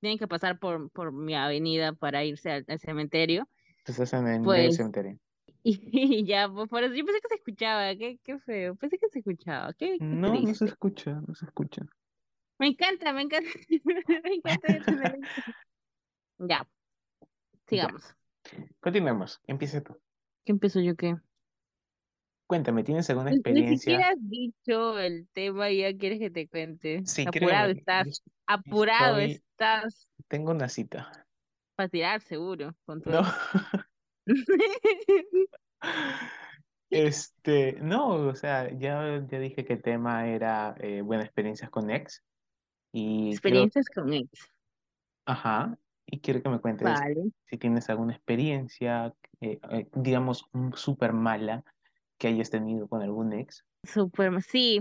tienen 0.00 0.18
que 0.18 0.28
pasar 0.28 0.58
por, 0.58 0.90
por 0.90 1.12
mi 1.12 1.34
avenida 1.34 1.92
para 1.92 2.24
irse 2.24 2.50
al, 2.50 2.64
al 2.68 2.78
cementerio, 2.78 3.48
Tú 3.84 3.92
estás 3.92 4.12
en 4.14 4.26
el 4.26 4.42
pues, 4.44 4.76
cementerio. 4.76 5.18
y, 5.62 6.24
ya, 6.26 6.48
pues 6.48 6.68
por 6.68 6.82
eso 6.84 6.94
yo 6.94 7.04
pensé 7.04 7.20
que 7.20 7.28
se 7.28 7.34
escuchaba, 7.36 7.94
qué, 7.96 8.18
qué 8.22 8.38
feo, 8.40 8.76
pensé 8.76 8.98
que 8.98 9.08
se 9.08 9.20
escuchaba, 9.20 9.72
qué, 9.74 9.98
qué 9.98 10.04
No, 10.04 10.34
no 10.34 10.54
se 10.54 10.64
escucha, 10.66 11.20
no 11.26 11.34
se 11.34 11.46
escucha. 11.46 11.82
Me 12.58 12.68
encanta, 12.68 13.12
me 13.12 13.22
encanta, 13.22 13.50
me 14.24 14.34
encanta 14.34 14.68
tener 14.84 15.12
Ya, 16.38 16.66
sigamos. 17.66 18.02
continuemos. 18.80 19.40
Empieza 19.46 19.80
tú. 19.80 19.96
¿Qué 20.44 20.52
empiezo 20.52 20.80
yo 20.80 20.96
qué? 20.96 21.16
Cuéntame, 22.46 22.84
¿tienes 22.84 23.08
alguna 23.10 23.30
Ni, 23.30 23.36
ni 23.52 23.64
siquiera 23.66 24.08
experiencia? 24.08 24.08
has 24.10 24.16
dicho 24.20 24.98
el 24.98 25.28
tema 25.32 25.70
y 25.70 25.78
ya 25.80 25.96
quieres 25.96 26.18
que 26.18 26.30
te 26.30 26.48
cuente. 26.48 27.02
Sí, 27.04 27.24
Apurado 27.24 27.70
creo, 27.70 27.70
estás, 27.70 28.22
apurado 28.46 29.18
estoy, 29.18 29.42
estás 29.52 30.08
tengo 30.28 30.50
una 30.52 30.68
cita. 30.68 31.26
para 31.74 31.88
tirar 31.88 32.20
seguro 32.22 32.74
con 32.84 33.02
No, 33.04 33.22
este, 36.90 37.74
no, 37.80 38.08
o 38.28 38.34
sea, 38.34 38.70
ya, 38.78 39.24
ya 39.28 39.38
dije 39.38 39.64
que 39.64 39.74
el 39.74 39.82
tema 39.82 40.28
era 40.28 40.74
eh, 40.80 41.02
buenas 41.02 41.26
experiencias 41.26 41.70
con 41.70 41.90
ex 41.90 42.22
y 42.92 43.30
Experiencias 43.32 43.86
con 43.88 44.12
ex. 44.12 44.30
ajá, 45.24 45.78
y 46.06 46.20
quiero 46.20 46.42
que 46.42 46.48
me 46.48 46.60
cuentes 46.60 46.88
Vale. 46.88 47.30
si 47.46 47.58
tienes 47.58 47.88
alguna 47.90 48.14
experiencia, 48.14 49.14
eh, 49.40 49.58
eh, 49.70 49.88
digamos, 49.94 50.48
súper 50.74 51.12
mala 51.12 51.64
que 52.18 52.28
hayas 52.28 52.50
tenido 52.50 52.88
con 52.88 53.02
algún 53.02 53.32
ex. 53.32 53.64
Súper, 53.84 54.42
sí, 54.42 54.80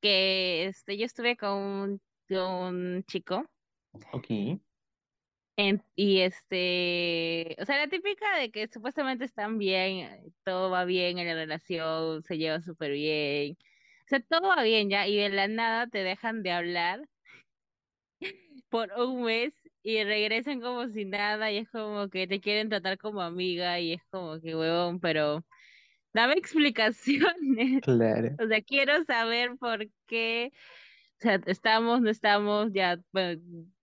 que 0.00 0.66
este, 0.66 0.96
yo 0.96 1.04
estuve 1.06 1.36
con 1.36 1.52
un, 1.58 2.02
con 2.28 2.38
un 2.76 3.04
chico. 3.04 3.44
Ok, 4.12 4.30
en- 5.56 5.82
y 5.94 6.20
este, 6.20 7.56
o 7.60 7.64
sea, 7.64 7.78
la 7.78 7.88
típica 7.88 8.36
de 8.38 8.50
que 8.50 8.68
supuestamente 8.68 9.24
están 9.24 9.58
bien, 9.58 10.34
todo 10.44 10.70
va 10.70 10.84
bien 10.84 11.18
en 11.18 11.26
la 11.28 11.34
relación, 11.34 12.22
se 12.22 12.36
llevan 12.38 12.62
súper 12.62 12.92
bien, 12.92 13.56
o 14.06 14.08
sea, 14.08 14.20
todo 14.20 14.48
va 14.48 14.62
bien 14.62 14.90
ya 14.90 15.06
y 15.08 15.16
de 15.16 15.30
la 15.30 15.48
nada 15.48 15.86
te 15.88 15.98
dejan 16.04 16.42
de 16.42 16.52
hablar 16.52 17.08
por 18.68 18.92
un 18.98 19.22
mes 19.24 19.54
y 19.82 20.02
regresan 20.04 20.60
como 20.60 20.88
si 20.88 21.04
nada 21.04 21.50
y 21.52 21.58
es 21.58 21.70
como 21.70 22.08
que 22.08 22.26
te 22.26 22.40
quieren 22.40 22.68
tratar 22.68 22.98
como 22.98 23.20
amiga 23.22 23.78
y 23.80 23.92
es 23.94 24.02
como 24.10 24.40
que 24.40 24.56
huevón, 24.56 25.00
pero 25.00 25.44
dame 26.16 26.34
explicaciones. 26.34 27.82
claro. 27.82 28.34
O 28.42 28.48
sea, 28.48 28.62
quiero 28.62 29.04
saber 29.04 29.56
por 29.58 29.86
qué, 30.06 30.52
o 31.18 31.20
sea, 31.20 31.40
estamos, 31.46 32.00
no 32.00 32.10
estamos, 32.10 32.72
ya, 32.72 32.98
bueno, 33.12 33.40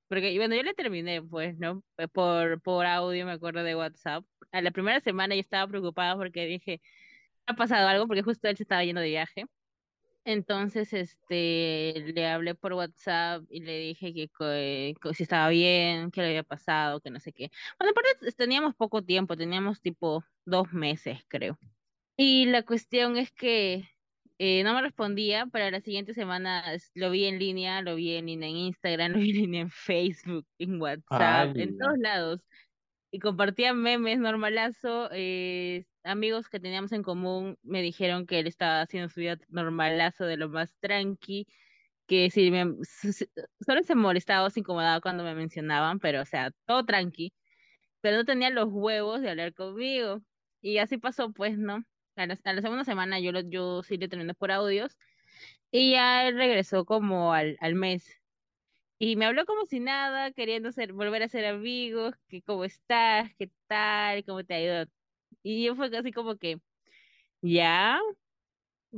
porque, 0.07 0.35
bueno, 0.37 0.55
yo 0.55 0.63
le 0.63 0.73
terminé, 0.73 1.21
pues, 1.21 1.57
¿no? 1.57 1.83
Eh, 1.97 2.07
Por, 2.07 2.61
por 2.61 2.85
audio, 2.85 3.25
me 3.25 3.31
acuerdo 3.31 3.63
de 3.63 3.75
WhatsApp. 3.75 4.25
A 4.51 4.61
la 4.61 4.71
primera 4.71 4.99
semana 4.99 5.35
yo 5.35 5.41
estaba 5.41 5.67
preocupada 5.67 6.15
porque 6.15 6.45
dije, 6.45 6.81
ha 7.47 7.55
pasado 7.55 7.87
algo, 7.87 8.07
porque 8.07 8.23
justo 8.23 8.47
él 8.47 8.57
se 8.57 8.63
estaba 8.63 8.83
yendo 8.83 9.01
de 9.01 9.09
viaje. 9.09 9.45
Entonces, 10.25 10.93
este, 10.93 12.13
le 12.15 12.27
hablé 12.27 12.55
por 12.55 12.73
WhatsApp 12.73 13.43
y 13.49 13.61
le 13.61 13.77
dije 13.79 14.13
que, 14.13 14.95
si 15.13 15.23
estaba 15.23 15.49
bien, 15.49 16.11
qué 16.11 16.21
le 16.21 16.27
había 16.29 16.43
pasado, 16.43 17.01
que 17.01 17.09
no 17.09 17.19
sé 17.19 17.33
qué. 17.33 17.51
Bueno, 17.77 17.91
aparte 17.91 18.31
teníamos 18.33 18.75
poco 18.75 19.03
tiempo, 19.03 19.35
teníamos 19.35 19.81
tipo 19.81 20.23
dos 20.45 20.71
meses, 20.73 21.19
creo. 21.27 21.59
Y 22.17 22.45
la 22.45 22.63
cuestión 22.63 23.17
es 23.17 23.31
que 23.31 23.89
eh, 24.37 24.63
no 24.63 24.73
me 24.73 24.81
respondía, 24.81 25.47
pero 25.51 25.69
la 25.71 25.81
siguiente 25.81 26.13
semana 26.13 26.63
lo 26.93 27.11
vi 27.11 27.25
en 27.25 27.39
línea, 27.39 27.81
lo 27.81 27.95
vi 27.95 28.15
en 28.15 28.27
línea 28.27 28.49
en 28.49 28.55
Instagram, 28.57 29.11
lo 29.13 29.19
vi 29.19 29.31
en 29.31 29.37
línea 29.37 29.61
en 29.61 29.69
Facebook, 29.71 30.47
en 30.59 30.81
WhatsApp, 30.81 31.51
en 31.55 31.75
todos 31.77 31.97
lados. 31.97 32.41
Y 33.11 33.19
compartía 33.19 33.73
memes 33.73 34.19
normalazo. 34.19 35.09
eh, 35.11 35.85
amigos 36.03 36.49
que 36.49 36.59
teníamos 36.59 36.91
en 36.91 37.03
común 37.03 37.57
me 37.63 37.81
dijeron 37.81 38.25
que 38.27 38.39
él 38.39 38.47
estaba 38.47 38.81
haciendo 38.81 39.09
su 39.09 39.19
vida 39.21 39.37
normalazo 39.49 40.25
de 40.25 40.37
lo 40.37 40.49
más 40.49 40.75
tranqui, 40.79 41.47
que 42.07 42.29
si 42.31 42.51
me, 42.51 42.65
solo 43.61 43.83
se 43.83 43.95
molestaba 43.95 44.47
o 44.47 44.49
se 44.49 44.61
incomodaba 44.61 45.01
cuando 45.01 45.23
me 45.23 45.35
mencionaban, 45.35 45.99
pero 45.99 46.21
o 46.21 46.25
sea, 46.25 46.51
todo 46.65 46.85
tranqui 46.85 47.33
pero 48.01 48.17
no 48.17 48.25
tenía 48.25 48.49
los 48.49 48.67
huevos 48.71 49.21
de 49.21 49.29
hablar 49.29 49.53
conmigo. 49.53 50.21
Y 50.61 50.77
así 50.79 50.97
pasó, 50.97 51.31
pues, 51.33 51.57
¿no? 51.57 51.83
A 52.15 52.25
la, 52.27 52.37
a 52.43 52.53
la 52.53 52.61
segunda 52.61 52.83
semana 52.85 53.19
yo, 53.19 53.31
lo, 53.31 53.41
yo 53.41 53.83
sí 53.83 53.97
le 53.97 54.07
terminé 54.07 54.33
por 54.35 54.51
audios 54.51 54.97
y 55.71 55.93
ya 55.93 56.27
él 56.27 56.35
regresó 56.37 56.85
como 56.85 57.33
al, 57.33 57.57
al 57.61 57.75
mes. 57.75 58.09
Y 58.99 59.15
me 59.17 59.25
habló 59.25 59.45
como 59.45 59.65
si 59.65 59.79
nada, 59.81 60.31
queriendo 60.33 60.71
ser, 60.71 60.93
volver 60.93 61.23
a 61.23 61.29
ser 61.29 61.45
amigos, 61.45 62.15
que 62.29 62.41
cómo 62.43 62.65
estás, 62.65 63.31
qué 63.37 63.51
tal, 63.67 64.25
cómo 64.25 64.43
te 64.45 64.53
ha 64.55 64.61
ido. 64.61 64.91
Y 65.43 65.65
yo 65.65 65.75
fue 65.75 65.91
casi 65.91 66.11
como 66.13 66.37
que, 66.37 66.61
ya, 67.41 67.99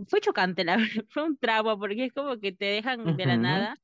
fue 0.07 0.21
chocante, 0.21 0.63
la 0.63 0.77
verdad, 0.77 1.05
fue 1.09 1.23
un 1.23 1.37
trauma, 1.37 1.77
porque 1.77 2.05
es 2.05 2.13
como 2.13 2.39
que 2.39 2.51
te 2.53 2.65
dejan 2.65 3.15
de 3.15 3.25
la 3.25 3.37
nada 3.37 3.77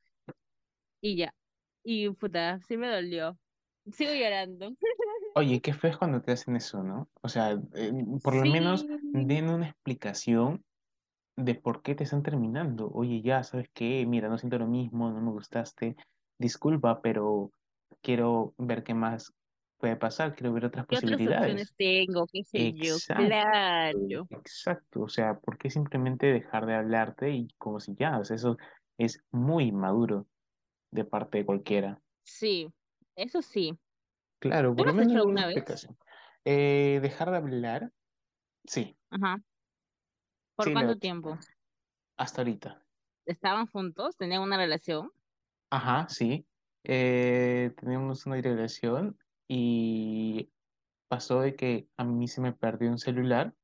y 1.01 1.17
ya. 1.17 1.35
Y 1.83 2.09
puta, 2.11 2.61
sí 2.61 2.77
me 2.77 2.89
dolió. 2.89 3.39
Sigo 3.91 4.13
llorando. 4.13 4.75
Oye, 5.35 5.61
qué 5.61 5.73
feo 5.73 5.91
es 5.91 5.97
cuando 5.97 6.21
te 6.21 6.31
hacen 6.33 6.55
eso, 6.55 6.83
¿no? 6.83 7.09
O 7.21 7.29
sea, 7.29 7.51
eh, 7.73 7.93
por 8.21 8.35
lo 8.35 8.45
menos 8.45 8.85
den 9.13 9.49
una 9.49 9.67
explicación 9.69 10.65
de 11.37 11.55
por 11.55 11.81
qué 11.81 11.95
te 11.95 12.03
están 12.03 12.23
terminando. 12.23 12.89
Oye, 12.93 13.21
ya, 13.21 13.43
¿sabes 13.43 13.69
qué? 13.73 14.05
Mira, 14.05 14.29
no 14.29 14.37
siento 14.37 14.59
lo 14.59 14.67
mismo, 14.67 15.09
no 15.11 15.21
me 15.21 15.31
gustaste. 15.31 15.95
Disculpa, 16.37 17.01
pero 17.01 17.51
quiero 18.01 18.53
ver 18.57 18.83
qué 18.83 18.93
más 18.93 19.33
puede 19.77 19.95
pasar, 19.95 20.35
quiero 20.35 20.53
ver 20.53 20.65
otras 20.65 20.85
¿Qué 20.87 20.97
otras 20.97 21.11
posibilidades. 21.13 21.39
opciones 21.41 21.73
tengo? 21.75 22.27
¿Qué 22.31 22.43
sé 22.43 22.73
yo? 22.73 22.95
Exacto, 22.97 23.23
Claro. 23.25 24.27
exacto. 24.29 25.01
O 25.01 25.09
sea, 25.09 25.39
¿por 25.39 25.57
qué 25.57 25.69
simplemente 25.69 26.27
dejar 26.27 26.65
de 26.65 26.75
hablarte 26.75 27.31
y 27.31 27.47
como 27.57 27.79
si 27.79 27.95
ya? 27.95 28.19
O 28.19 28.25
sea, 28.25 28.35
eso 28.35 28.57
es 28.97 29.23
muy 29.31 29.71
maduro 29.71 30.27
de 30.91 31.05
parte 31.05 31.39
de 31.39 31.45
cualquiera. 31.45 32.01
Sí, 32.23 32.67
eso 33.15 33.41
sí. 33.41 33.77
Claro, 34.39 34.75
¿Tú 34.75 34.83
por 34.83 34.87
lo 34.87 34.91
has 34.91 34.95
menos 34.95 35.13
hecho 35.13 35.19
una 35.25 35.43
alguna 35.43 35.47
vez? 35.47 35.65
explicación. 35.65 35.97
Eh, 36.45 36.99
dejar 37.01 37.29
de 37.31 37.37
hablar, 37.37 37.91
sí, 38.65 38.97
Ajá. 39.09 39.41
¿Por 40.55 40.67
sí 40.67 40.75
lo 40.75 40.87
he 40.87 40.91
cuánto 40.91 40.93
hecho. 40.93 40.99
tiempo? 41.01 41.37
hasta 42.17 42.41
ahorita. 42.41 42.85
¿Estaban 43.25 43.65
juntos? 43.65 44.15
¿Tenían 44.15 44.43
una 44.43 44.57
relación? 44.57 45.11
Ajá, 45.69 46.07
sí. 46.09 46.47
Eh, 46.83 47.73
teníamos 47.79 48.25
una 48.25 48.41
relación 48.41 49.17
y 49.47 50.51
pasó 51.09 51.41
de 51.41 51.55
que 51.55 51.89
a 51.97 52.03
mí 52.05 52.27
se 52.27 52.41
me 52.41 52.53
perdió 52.53 52.89
un 52.91 52.99
celular 52.99 53.55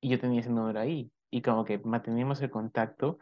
y 0.00 0.10
yo 0.10 0.20
tenía 0.20 0.40
ese 0.40 0.50
número 0.50 0.80
ahí. 0.80 1.12
Y 1.30 1.42
como 1.42 1.64
que 1.66 1.78
manteníamos 1.80 2.42
el 2.42 2.50
contacto 2.50 3.18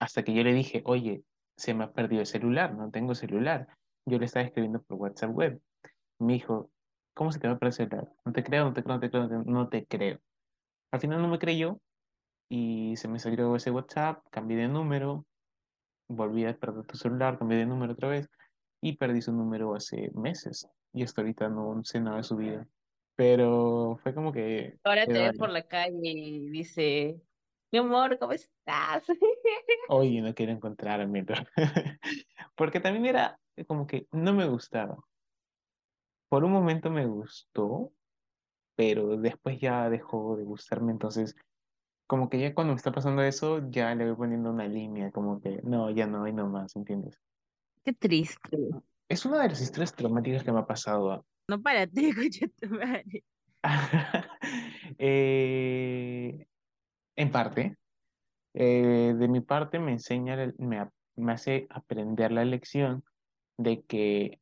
hasta 0.00 0.24
que 0.24 0.34
yo 0.34 0.44
le 0.44 0.54
dije, 0.54 0.82
oye, 0.86 1.24
se 1.56 1.74
me 1.74 1.84
ha 1.86 1.92
perdido 1.94 2.22
el 2.22 2.26
celular, 2.28 2.74
no 2.76 2.90
tengo 2.92 3.14
celular. 3.16 3.77
Yo 4.08 4.18
le 4.18 4.24
estaba 4.24 4.46
escribiendo 4.46 4.82
por 4.82 4.96
WhatsApp 4.96 5.30
web. 5.30 5.60
Me 6.18 6.32
dijo, 6.34 6.70
¿cómo 7.14 7.30
se 7.30 7.38
te 7.38 7.46
va 7.46 7.54
a 7.54 7.58
celular? 7.58 8.08
No 8.24 8.32
te 8.32 8.42
creo, 8.42 8.64
no 8.64 8.72
te 8.72 8.82
creo, 8.82 8.94
no 8.94 9.00
te 9.00 9.10
creo, 9.10 9.28
no 9.44 9.68
te, 9.68 9.86
creo. 9.86 10.18
Al 10.90 11.00
final 11.00 11.20
no 11.20 11.28
me 11.28 11.38
creyó 11.38 11.78
y 12.48 12.96
se 12.96 13.08
me 13.08 13.18
salió 13.18 13.54
ese 13.54 13.70
WhatsApp, 13.70 14.24
cambié 14.30 14.56
de 14.56 14.68
número, 14.68 15.26
volví 16.08 16.46
a 16.46 16.56
perder 16.56 16.86
tu 16.86 16.96
celular, 16.96 17.38
cambié 17.38 17.58
de 17.58 17.66
número 17.66 17.92
otra 17.92 18.08
vez 18.08 18.30
y 18.80 18.96
perdí 18.96 19.20
su 19.20 19.32
número 19.32 19.74
hace 19.74 20.10
meses 20.14 20.66
y 20.94 21.02
hasta 21.02 21.20
ahorita 21.20 21.48
no 21.50 21.82
sé 21.84 22.00
nada 22.00 22.16
de 22.16 22.22
su 22.22 22.36
vida. 22.36 22.66
Pero 23.14 23.98
fue 24.02 24.14
como 24.14 24.32
que 24.32 24.78
Ahora 24.84 25.04
te 25.04 25.12
quedó 25.12 25.24
ve 25.24 25.32
por 25.34 25.50
la 25.50 25.62
calle 25.62 25.98
y 26.02 26.48
dice, 26.48 27.20
mi 27.72 27.80
amor, 27.80 28.18
¿cómo 28.18 28.32
estás? 28.32 29.04
Hoy 29.88 30.20
no 30.20 30.34
quiero 30.34 30.52
encontrarme, 30.52 31.26
porque 32.54 32.80
también 32.80 33.06
era 33.06 33.38
como 33.66 33.86
que 33.86 34.06
no 34.12 34.32
me 34.32 34.48
gustaba. 34.48 34.98
Por 36.28 36.44
un 36.44 36.52
momento 36.52 36.90
me 36.90 37.06
gustó, 37.06 37.92
pero 38.76 39.16
después 39.16 39.60
ya 39.60 39.88
dejó 39.90 40.36
de 40.36 40.44
gustarme, 40.44 40.92
entonces 40.92 41.34
como 42.06 42.30
que 42.30 42.40
ya 42.40 42.54
cuando 42.54 42.72
me 42.72 42.76
está 42.78 42.90
pasando 42.90 43.22
eso, 43.22 43.70
ya 43.70 43.94
le 43.94 44.06
voy 44.06 44.16
poniendo 44.16 44.50
una 44.50 44.66
línea, 44.66 45.10
como 45.10 45.40
que 45.40 45.60
no, 45.62 45.90
ya 45.90 46.06
no, 46.06 46.26
y 46.26 46.32
no 46.32 46.48
más, 46.48 46.74
¿entiendes? 46.74 47.20
Qué 47.84 47.92
triste. 47.92 48.58
Es 49.08 49.26
una 49.26 49.42
de 49.42 49.50
las 49.50 49.60
historias 49.60 49.94
traumáticas 49.94 50.42
que 50.42 50.52
me 50.52 50.60
ha 50.60 50.66
pasado. 50.66 51.26
No 51.48 51.60
para 51.60 51.86
ti, 51.86 52.10
tu 52.60 52.68
madre. 52.68 53.24
Eh, 55.00 56.46
en 57.14 57.30
parte, 57.30 57.76
eh, 58.54 59.14
de 59.16 59.28
mi 59.28 59.40
parte 59.40 59.78
me 59.78 59.92
enseña, 59.92 60.36
me, 60.58 60.88
me 61.14 61.32
hace 61.32 61.66
aprender 61.70 62.32
la 62.32 62.44
lección 62.44 63.04
de 63.58 63.82
que 63.84 64.40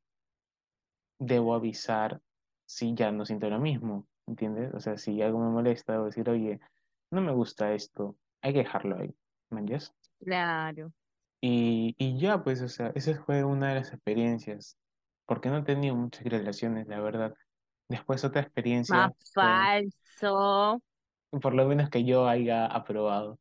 debo 1.19 1.55
avisar 1.55 2.21
si 2.67 2.95
ya 2.95 3.13
no 3.13 3.25
siento 3.27 3.49
lo 3.51 3.59
mismo, 3.61 4.09
¿entiendes? 4.27 4.73
O 4.75 4.81
sea, 4.81 4.97
si 4.99 5.21
algo 5.23 5.39
me 5.41 5.51
molesta, 5.51 5.93
debo 5.95 6.07
decir, 6.07 6.29
oye, 6.31 6.61
no 7.11 7.21
me 7.21 7.33
gusta 7.33 7.73
esto, 7.75 8.17
hay 8.43 8.53
que 8.53 8.61
dejarlo 8.61 8.99
ahí, 8.99 9.15
¿me 9.51 9.61
entiendes? 9.61 9.95
Claro. 10.21 10.93
Y, 11.41 11.95
y 11.99 12.19
ya, 12.19 12.43
pues, 12.43 12.61
o 12.63 12.69
sea, 12.69 12.89
esa 12.95 13.15
fue 13.25 13.45
una 13.45 13.69
de 13.71 13.77
las 13.77 13.93
experiencias, 13.93 14.79
porque 15.27 15.49
no 15.51 15.59
he 15.59 15.63
tenido 15.63 15.95
muchas 15.95 16.25
relaciones, 16.25 16.89
la 16.89 17.01
verdad. 17.01 17.35
Después 17.89 18.25
otra 18.25 18.43
Más 18.89 19.13
experiencia 19.13 19.15
fue, 19.39 19.71
falso. 20.21 20.83
por 21.41 21.55
lo 21.55 21.67
menos 21.69 21.89
que 21.91 22.05
yo 22.05 22.27
haya 22.27 22.67
aprobado. 22.67 23.39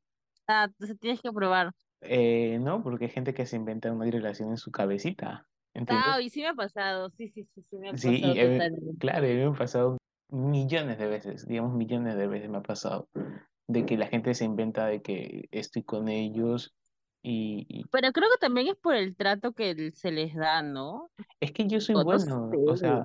Ah, 0.48 0.65
entonces 0.65 0.98
tienes 1.00 1.22
que 1.22 1.32
probar. 1.32 1.72
Eh, 2.01 2.58
no, 2.62 2.82
porque 2.84 3.05
hay 3.05 3.12
gente 3.12 3.34
que 3.34 3.46
se 3.46 3.55
inventa 3.58 3.91
una 3.91 4.05
relación 4.10 4.50
en 4.50 4.58
su 4.58 4.72
cabecita. 4.72 5.48
Ah, 5.88 6.20
y 6.22 6.29
sí 6.29 6.41
me 6.41 6.48
ha 6.50 6.53
pasado. 6.53 7.10
Sí, 7.12 7.29
sí, 7.29 7.44
sí, 7.53 7.63
sí 7.70 7.77
me 7.77 7.89
ha 7.89 7.96
Sí, 7.96 8.20
y 8.22 8.34
pasado 8.34 8.38
eh, 8.39 8.67
totalmente. 8.67 9.00
claro, 9.00 9.25
a 9.25 9.29
mí 9.29 9.36
me 9.36 9.46
ha 9.46 9.53
pasado 9.53 9.98
millones 10.29 10.98
de 10.98 11.08
veces, 11.08 11.48
digamos 11.48 11.74
millones 11.75 12.15
de 12.17 12.27
veces 12.27 12.50
me 12.50 12.58
ha 12.58 12.62
pasado, 12.63 13.10
de 13.67 13.86
que 13.86 13.98
la 13.98 14.08
gente 14.08 14.34
se 14.34 14.46
inventa 14.46 14.88
de 14.88 15.01
que 15.01 15.48
estoy 15.51 15.84
con 15.84 16.10
ellos 16.10 16.75
y, 17.22 17.65
y 17.70 17.86
Pero 17.91 18.12
creo 18.12 18.29
que 18.32 18.38
también 18.39 18.67
es 18.67 18.75
por 18.75 18.96
el 18.96 19.15
trato 19.15 19.53
que 19.53 19.91
se 19.94 20.12
les 20.12 20.36
da, 20.36 20.62
¿no? 20.62 21.12
es 21.39 21.51
que 21.51 21.67
yo 21.67 21.79
soy 21.82 21.96
O 21.96 22.03
no 22.03 22.20
bueno, 22.20 22.60
sé. 22.60 22.60
o 22.65 22.75
sea, 22.75 23.03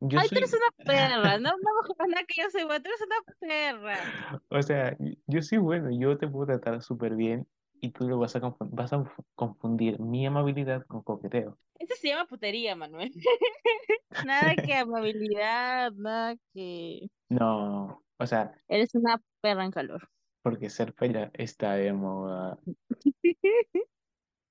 yo 0.00 0.20
Ay, 0.20 0.28
tú 0.30 0.38
eres 0.38 0.52
soy, 0.52 0.60
una 0.60 0.72
perra, 0.84 1.38
no, 1.38 1.52
no 1.58 1.72
nada 2.08 2.24
que 2.26 2.42
yo 2.42 2.50
soy 2.50 2.64
buena, 2.64 2.82
tú 2.82 2.88
eres 2.90 3.02
una 3.02 3.16
perra. 3.40 4.14
o 4.50 4.62
sea, 4.62 4.96
yo 5.26 5.42
soy 5.42 5.58
bueno, 5.58 5.90
yo 5.98 6.16
te 6.18 6.28
puedo 6.28 6.46
tratar 6.46 6.82
súper 6.82 7.14
bien 7.16 7.48
y 7.80 7.90
tú 7.90 8.08
lo 8.08 8.18
vas 8.18 8.36
a, 8.36 8.40
vas 8.60 8.92
a 8.92 9.04
confundir 9.34 10.00
mi 10.00 10.26
amabilidad 10.26 10.84
con 10.86 11.02
coqueteo. 11.02 11.58
Eso 11.78 11.94
se 12.00 12.08
llama 12.08 12.26
putería, 12.26 12.74
Manuel. 12.76 13.12
Nada 14.26 14.56
que 14.56 14.74
amabilidad, 14.76 15.92
nada 15.92 16.36
que... 16.54 17.08
No, 17.28 18.02
o 18.18 18.26
sea, 18.26 18.52
Eres 18.68 18.94
una 18.94 19.22
perra 19.40 19.64
en 19.64 19.70
calor. 19.72 20.08
porque 20.42 20.70
ser 20.70 20.92
fea 20.94 21.30
está 21.34 21.74
de 21.74 21.92
moda. 21.92 22.58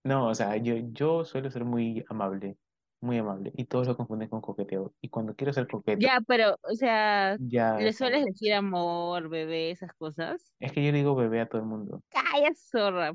No, 0.04 0.28
o 0.30 0.36
sea, 0.36 0.58
yo, 0.58 0.76
yo 0.94 1.26
suelo 1.26 1.50
ser 1.50 1.66
muy 1.66 2.06
amable, 2.10 2.58
muy 3.06 3.18
amable, 3.20 3.52
y 3.56 3.66
todos 3.66 3.88
lo 3.88 3.98
confunden 3.98 4.30
con 4.30 4.42
coqueteo. 4.42 4.96
Y 5.02 5.10
cuando 5.10 5.36
quiero 5.36 5.54
ser 5.54 5.68
coqueto, 5.68 6.08
Ya, 6.08 6.20
pero, 6.28 6.58
o 6.64 6.76
sea, 6.76 7.38
ya 7.38 7.80
¿le 7.80 7.94
sueles 7.94 8.26
decir 8.26 8.54
amor, 8.54 9.30
bebé, 9.30 9.72
esas 9.72 9.94
cosas? 9.94 10.54
es 10.60 10.72
que 10.74 10.86
yo 10.86 10.92
digo 10.92 11.16
bebé 11.16 11.42
a 11.42 11.48
todo 11.48 11.62
el 11.62 11.68
mundo. 11.68 12.02
Calla, 12.10 12.54
zorra. 12.56 13.14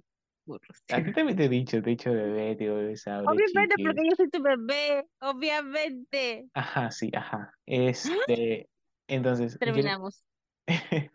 A 0.90 1.02
ti 1.04 1.12
también 1.12 1.36
te 1.36 1.44
he 1.44 1.48
dicho, 1.48 1.80
te 1.82 1.90
he 1.90 1.92
dicho 1.96 2.12
bebé, 2.12 2.56
te 2.56 2.64
digo 2.64 2.76
bebé, 2.76 2.94
Obviamente 3.24 3.76
porque 3.82 4.08
yo 4.08 4.16
soy 4.16 4.28
tu 4.30 4.42
bebé, 4.42 5.04
obviamente. 5.20 6.48
Ajá, 6.54 6.90
sí, 6.90 7.10
ajá. 7.14 7.52
Este, 7.66 8.70
entonces, 9.08 9.58
yo 9.64 9.72
Terminamos. 9.82 10.24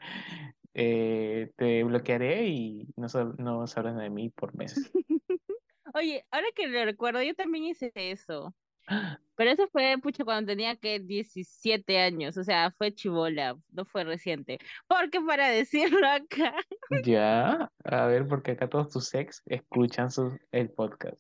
eh, 0.74 1.52
te 1.58 1.84
bloquearé 1.84 2.48
y 2.48 2.88
no, 2.98 3.08
sab- 3.10 3.38
no 3.38 3.68
sabrás 3.68 3.98
de 3.98 4.10
mí 4.10 4.30
por 4.30 4.56
meses. 4.56 4.92
Oye, 5.94 6.26
ahora 6.32 6.48
que 6.56 6.68
lo 6.68 6.84
recuerdo, 6.86 7.22
yo 7.24 7.36
también 7.36 7.66
hice 7.66 7.92
eso. 7.96 8.56
Pero 9.36 9.52
eso 9.52 9.68
fue, 9.68 9.98
pucha, 10.02 10.24
cuando 10.24 10.48
tenía 10.48 10.76
que 10.76 11.00
17 11.00 12.00
años, 12.00 12.38
o 12.38 12.44
sea, 12.44 12.72
fue 12.72 12.94
chivola, 12.94 13.58
no 13.72 13.86
fue 13.86 14.04
reciente. 14.04 14.60
Porque 14.88 15.20
para 15.22 15.50
decirlo 15.50 16.08
acá, 16.08 16.56
Ya, 17.04 17.70
a 17.84 18.06
ver, 18.06 18.28
porque 18.28 18.52
acá 18.52 18.70
todos 18.70 18.90
tus 18.90 19.14
ex 19.14 19.42
escuchan 19.46 20.10
sus, 20.12 20.34
el 20.52 20.70
podcast. 20.70 21.18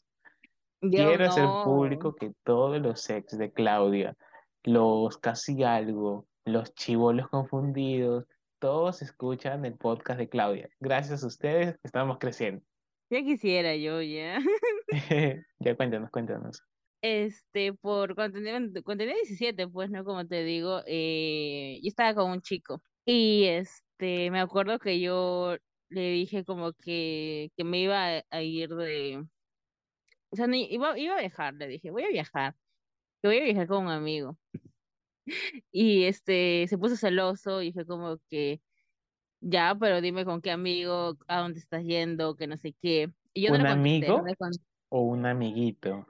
yo 0.82 1.08
Quiero 1.08 1.26
hacer 1.26 1.46
público 1.64 2.16
que 2.16 2.32
todos 2.44 2.82
los 2.82 3.10
ex 3.10 3.38
de 3.38 3.52
Claudia, 3.52 4.16
los 4.64 5.18
casi 5.18 5.64
algo, 5.64 6.28
los 6.46 6.74
chivolos 6.74 7.28
confundidos, 7.28 8.26
todos 8.60 9.02
escuchan 9.02 9.66
el 9.66 9.76
podcast 9.76 10.20
de 10.20 10.30
Claudia. 10.30 10.70
Gracias 10.80 11.24
a 11.24 11.28
ustedes 11.28 11.78
estamos 11.84 12.18
creciendo. 12.20 12.64
Ya 13.10 13.22
quisiera 13.22 13.76
yo, 13.76 14.02
ya. 14.02 14.40
Ya 15.60 15.76
cuéntanos, 15.76 16.10
cuéntanos. 16.12 16.64
Este, 17.08 17.72
por 17.72 18.16
cuando 18.16 18.40
tenía, 18.40 18.60
cuando 18.84 19.04
tenía 19.04 19.14
17, 19.14 19.68
pues, 19.68 19.92
¿no? 19.92 20.04
Como 20.04 20.26
te 20.26 20.44
digo, 20.44 20.82
eh, 20.88 21.80
yo 21.84 21.88
estaba 21.88 22.16
con 22.16 22.32
un 22.32 22.42
chico. 22.42 22.82
Y 23.06 23.44
este, 23.46 24.32
me 24.32 24.40
acuerdo 24.40 24.80
que 24.80 25.00
yo 25.00 25.56
le 25.90 26.10
dije 26.10 26.44
como 26.44 26.74
que, 26.74 27.52
que 27.56 27.64
me 27.64 27.80
iba 27.82 28.24
a, 28.32 28.42
ir 28.42 28.70
de, 28.70 29.24
o 30.32 30.36
sea, 30.36 30.48
no, 30.48 30.56
iba, 30.56 30.98
iba 30.98 31.16
a 31.16 31.20
viajar, 31.20 31.54
le 31.54 31.68
dije, 31.68 31.92
voy 31.92 32.06
a 32.06 32.10
viajar, 32.10 32.56
que 33.22 33.28
voy 33.28 33.38
a 33.38 33.44
viajar 33.44 33.68
con 33.68 33.86
un 33.86 33.92
amigo. 33.92 34.38
Y 35.72 36.06
este, 36.06 36.68
se 36.68 36.78
puso 36.78 36.96
celoso 36.96 37.62
y 37.62 37.72
fue 37.72 37.86
como 37.86 38.18
que, 38.30 38.62
ya, 39.42 39.76
pero 39.80 40.02
dime 40.02 40.26
con 40.26 40.42
qué 40.42 40.50
amigo, 40.50 41.18
a 41.28 41.42
dónde 41.42 41.60
estás 41.60 41.84
yendo, 41.84 42.36
que 42.36 42.48
no 42.48 42.58
sé 42.58 42.74
qué. 42.82 43.12
Y 43.34 43.44
yo 43.44 43.50
no 43.52 43.58
¿Un 43.58 43.64
le 43.64 43.70
contesté, 43.70 44.08
no 44.08 44.18
amigo 44.18 44.28
le 44.28 44.36
o 44.90 45.02
un 45.02 45.26
amiguito? 45.26 46.08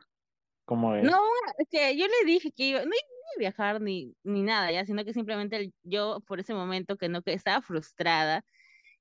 ¿Cómo 0.66 0.96
No, 1.00 1.18
es? 1.18 1.24
es 1.60 1.68
que 1.70 1.98
yo 1.98 2.06
le 2.08 2.26
dije 2.26 2.52
que 2.52 2.64
iba, 2.70 2.80
no 2.82 2.86
iba 2.88 2.94
a 3.36 3.40
viajar 3.40 3.82
ni, 3.82 4.16
ni 4.24 4.44
nada, 4.44 4.72
ya, 4.72 4.86
sino 4.86 5.04
que 5.06 5.14
simplemente 5.14 5.74
yo 5.84 6.22
por 6.28 6.40
ese 6.40 6.54
momento 6.54 6.98
que 6.98 7.10
no 7.10 7.22
que 7.22 7.34
estaba 7.34 7.62
frustrada 7.62 8.46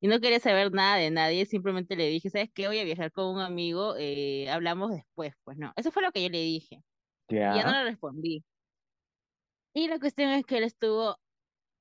y 0.01 0.09
no 0.09 0.21
quería 0.21 0.41
saber 0.41 0.73
nada 0.73 0.97
de 0.99 1.11
nadie, 1.11 1.47
simplemente 1.47 1.97
le 1.97 2.09
dije, 2.09 2.31
¿sabes 2.31 2.51
qué? 2.55 2.69
Voy 2.69 2.79
a 2.81 2.85
viajar 2.85 3.13
con 3.13 3.27
un 3.35 3.41
amigo, 3.41 3.97
eh, 3.99 4.49
hablamos 4.51 4.93
después, 4.93 5.35
pues 5.45 5.59
no. 5.59 5.73
Eso 5.77 5.93
fue 5.93 6.03
lo 6.03 6.13
que 6.13 6.23
yo 6.23 6.31
le 6.31 6.41
dije. 6.41 6.83
Y 7.49 7.57
ya 7.57 7.65
no 7.65 7.73
le 7.73 7.85
respondí. 7.85 8.45
Y 9.73 9.89
la 9.89 9.99
cuestión 9.99 10.31
es 10.31 10.45
que 10.47 10.59
él 10.59 10.65
estuvo 10.65 11.17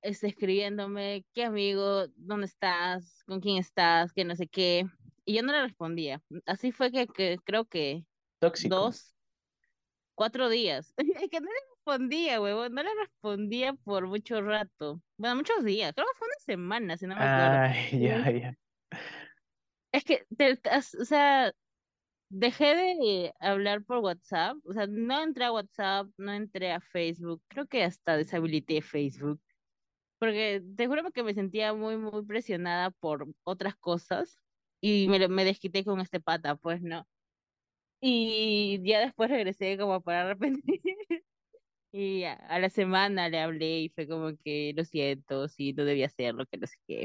este, 0.02 0.28
escribiéndome, 0.28 1.26
¿qué 1.34 1.44
amigo? 1.44 2.08
¿Dónde 2.16 2.46
estás? 2.46 3.22
¿Con 3.26 3.40
quién 3.40 3.58
estás? 3.58 4.12
Que 4.12 4.24
no 4.24 4.36
sé 4.36 4.48
qué. 4.48 4.86
Y 5.24 5.36
yo 5.36 5.42
no 5.42 5.52
le 5.52 5.62
respondía. 5.62 6.22
Así 6.46 6.72
fue 6.72 6.92
que, 6.92 7.06
que 7.08 7.38
creo 7.44 7.66
que 7.66 8.06
Tóxico. 8.38 8.76
dos 8.76 9.13
cuatro 10.14 10.48
días. 10.48 10.94
Es 10.98 11.30
que 11.30 11.40
no 11.40 11.46
le 11.46 11.60
respondía, 11.76 12.40
huevón, 12.40 12.74
no 12.74 12.82
le 12.82 12.90
respondía 12.94 13.74
por 13.74 14.06
mucho 14.06 14.40
rato. 14.42 15.02
Bueno, 15.16 15.36
muchos 15.36 15.64
días, 15.64 15.92
creo 15.94 16.06
que 16.06 16.18
fue 16.18 16.28
una 16.28 16.36
semana, 16.46 16.96
si 16.96 17.06
no 17.06 17.16
me 17.16 17.24
acuerdo. 17.24 17.60
Ay, 17.62 18.00
ya, 18.00 18.30
ya. 18.30 18.54
Es 19.92 20.04
que, 20.04 20.26
te- 20.36 20.58
o 21.00 21.04
sea, 21.04 21.52
dejé 22.30 22.76
de 22.76 23.34
hablar 23.40 23.84
por 23.84 23.98
WhatsApp, 23.98 24.58
o 24.64 24.72
sea, 24.74 24.86
no 24.88 25.22
entré 25.22 25.44
a 25.46 25.52
WhatsApp, 25.52 26.08
no 26.18 26.32
entré 26.32 26.72
a 26.72 26.80
Facebook, 26.80 27.42
creo 27.48 27.66
que 27.68 27.84
hasta 27.84 28.16
deshabilité 28.16 28.82
Facebook, 28.82 29.40
porque 30.18 30.62
te 30.76 30.86
juro 30.88 31.10
que 31.12 31.22
me 31.24 31.34
sentía 31.34 31.74
muy, 31.74 31.96
muy 31.98 32.24
presionada 32.26 32.90
por 32.92 33.28
otras 33.44 33.76
cosas 33.76 34.40
y 34.80 35.08
me, 35.08 35.28
me 35.28 35.44
desquité 35.46 35.84
con 35.84 36.00
este 36.00 36.20
pata, 36.20 36.56
pues, 36.56 36.82
¿no? 36.82 37.06
Y 38.06 38.80
ya 38.84 39.00
después 39.00 39.30
regresé 39.30 39.78
como 39.78 40.02
para 40.02 40.22
arrepentir. 40.22 40.80
Y 41.92 42.24
a, 42.24 42.34
a 42.34 42.58
la 42.58 42.70
semana 42.70 43.28
le 43.28 43.40
hablé 43.40 43.80
y 43.82 43.88
fue 43.90 44.08
como 44.08 44.32
que 44.44 44.72
lo 44.76 44.84
siento, 44.84 45.48
sí, 45.48 45.72
no 45.74 45.84
debía 45.84 46.06
hacerlo, 46.06 46.44
que 46.50 46.58
no 46.58 46.66
sé 46.66 46.76
qué. 46.88 47.04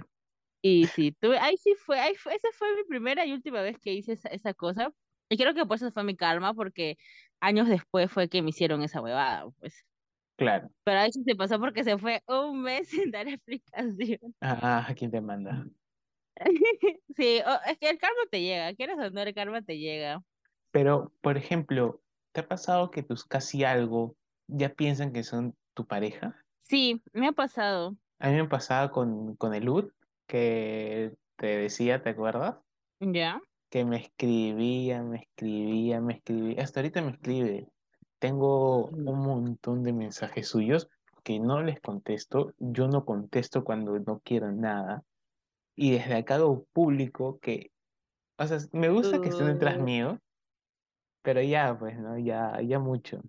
Y 0.62 0.88
sí, 0.88 1.14
tuve, 1.14 1.40
ahí 1.40 1.58
sí 1.58 1.76
fue, 1.76 2.00
ahí 2.00 2.16
fue, 2.16 2.36
esa 2.36 2.50
fue 2.54 2.76
mi 2.76 2.84
primera 2.86 3.26
y 3.26 3.34
última 3.34 3.62
vez 3.62 3.80
que 3.80 3.94
hice 3.94 4.14
esa, 4.14 4.30
esa 4.30 4.54
cosa. 4.56 4.94
Y 5.30 5.38
creo 5.38 5.54
que 5.56 5.66
por 5.66 5.78
eso 5.78 5.92
fue 5.92 6.04
mi 6.06 6.18
karma, 6.18 6.54
porque 6.56 6.98
años 7.42 7.70
después 7.70 8.12
fue 8.12 8.30
que 8.30 8.42
me 8.44 8.50
hicieron 8.52 8.84
esa 8.84 9.02
huevada, 9.02 9.50
pues. 9.60 9.86
Claro. 10.38 10.72
Pero 10.84 11.00
ahí 11.00 11.12
sí 11.12 11.24
se 11.26 11.36
pasó 11.36 11.60
porque 11.60 11.84
se 11.84 11.98
fue 11.98 12.24
un 12.28 12.62
mes 12.64 12.90
sin 12.92 13.12
dar 13.12 13.28
explicación. 13.28 14.36
Ah, 14.42 14.86
¿a 14.90 14.96
quién 14.96 15.12
te 15.12 15.22
manda? 15.22 15.66
Sí, 17.18 17.42
es 17.68 17.78
que 17.80 17.90
el 17.90 17.98
karma 17.98 18.22
te 18.32 18.42
llega, 18.42 18.74
quieres 18.76 18.98
o 18.98 19.10
no, 19.10 19.22
el 19.22 19.34
karma 19.34 19.62
te 19.62 19.78
llega. 19.78 20.24
Pero, 20.72 21.12
por 21.22 21.38
ejemplo, 21.38 22.02
¿te 22.32 22.42
ha 22.42 22.48
pasado 22.48 22.92
que 22.92 23.04
tus 23.04 23.26
casi 23.26 23.64
algo 23.64 24.16
ya 24.48 24.70
piensan 24.70 25.14
que 25.14 25.24
son 25.24 25.56
tu 25.74 25.86
pareja? 25.86 26.36
Sí, 26.64 27.02
me 27.14 27.28
ha 27.28 27.32
pasado, 27.32 27.98
A 28.20 28.30
mí 28.30 28.36
me 28.36 28.48
pasaba 28.48 28.92
con, 28.92 29.36
con 29.36 29.54
el 29.56 29.68
Ud, 29.70 29.92
que 30.28 31.16
te 31.36 31.48
decía, 31.58 32.04
¿te 32.04 32.12
acuerdas? 32.12 32.58
¿ya? 33.00 33.42
Que 33.72 33.86
me 33.86 33.98
escribía, 33.98 35.02
me 35.02 35.18
escribía, 35.18 36.02
me 36.02 36.14
escribía. 36.14 36.62
Hasta 36.62 36.82
ahorita 36.82 37.02
me 37.02 37.12
escribe. 37.12 37.68
Tengo 38.20 38.86
un 38.86 39.20
montón 39.20 39.84
de 39.84 39.94
mensajes 39.94 40.48
suyos 40.48 40.90
que 41.24 41.40
no 41.40 41.62
les 41.64 41.80
contesto. 41.80 42.54
Yo 42.60 42.88
no 42.88 43.06
contesto 43.06 43.64
cuando 43.64 43.98
no 44.00 44.22
quiero 44.24 44.52
nada. 44.52 45.04
Y 45.76 45.92
desde 45.92 46.16
acá 46.16 46.36
hago 46.36 46.66
público 46.74 47.40
que, 47.40 47.72
o 48.38 48.46
sea, 48.46 48.60
me 48.74 48.90
gusta 48.90 49.22
que 49.22 49.30
estén 49.30 49.48
detrás 49.48 49.80
mío, 49.80 50.20
pero 51.22 51.42
ya, 51.42 51.78
pues, 51.78 51.98
¿no? 52.00 52.18
Ya, 52.18 52.60
ya 52.62 52.80
mucho. 52.80 53.22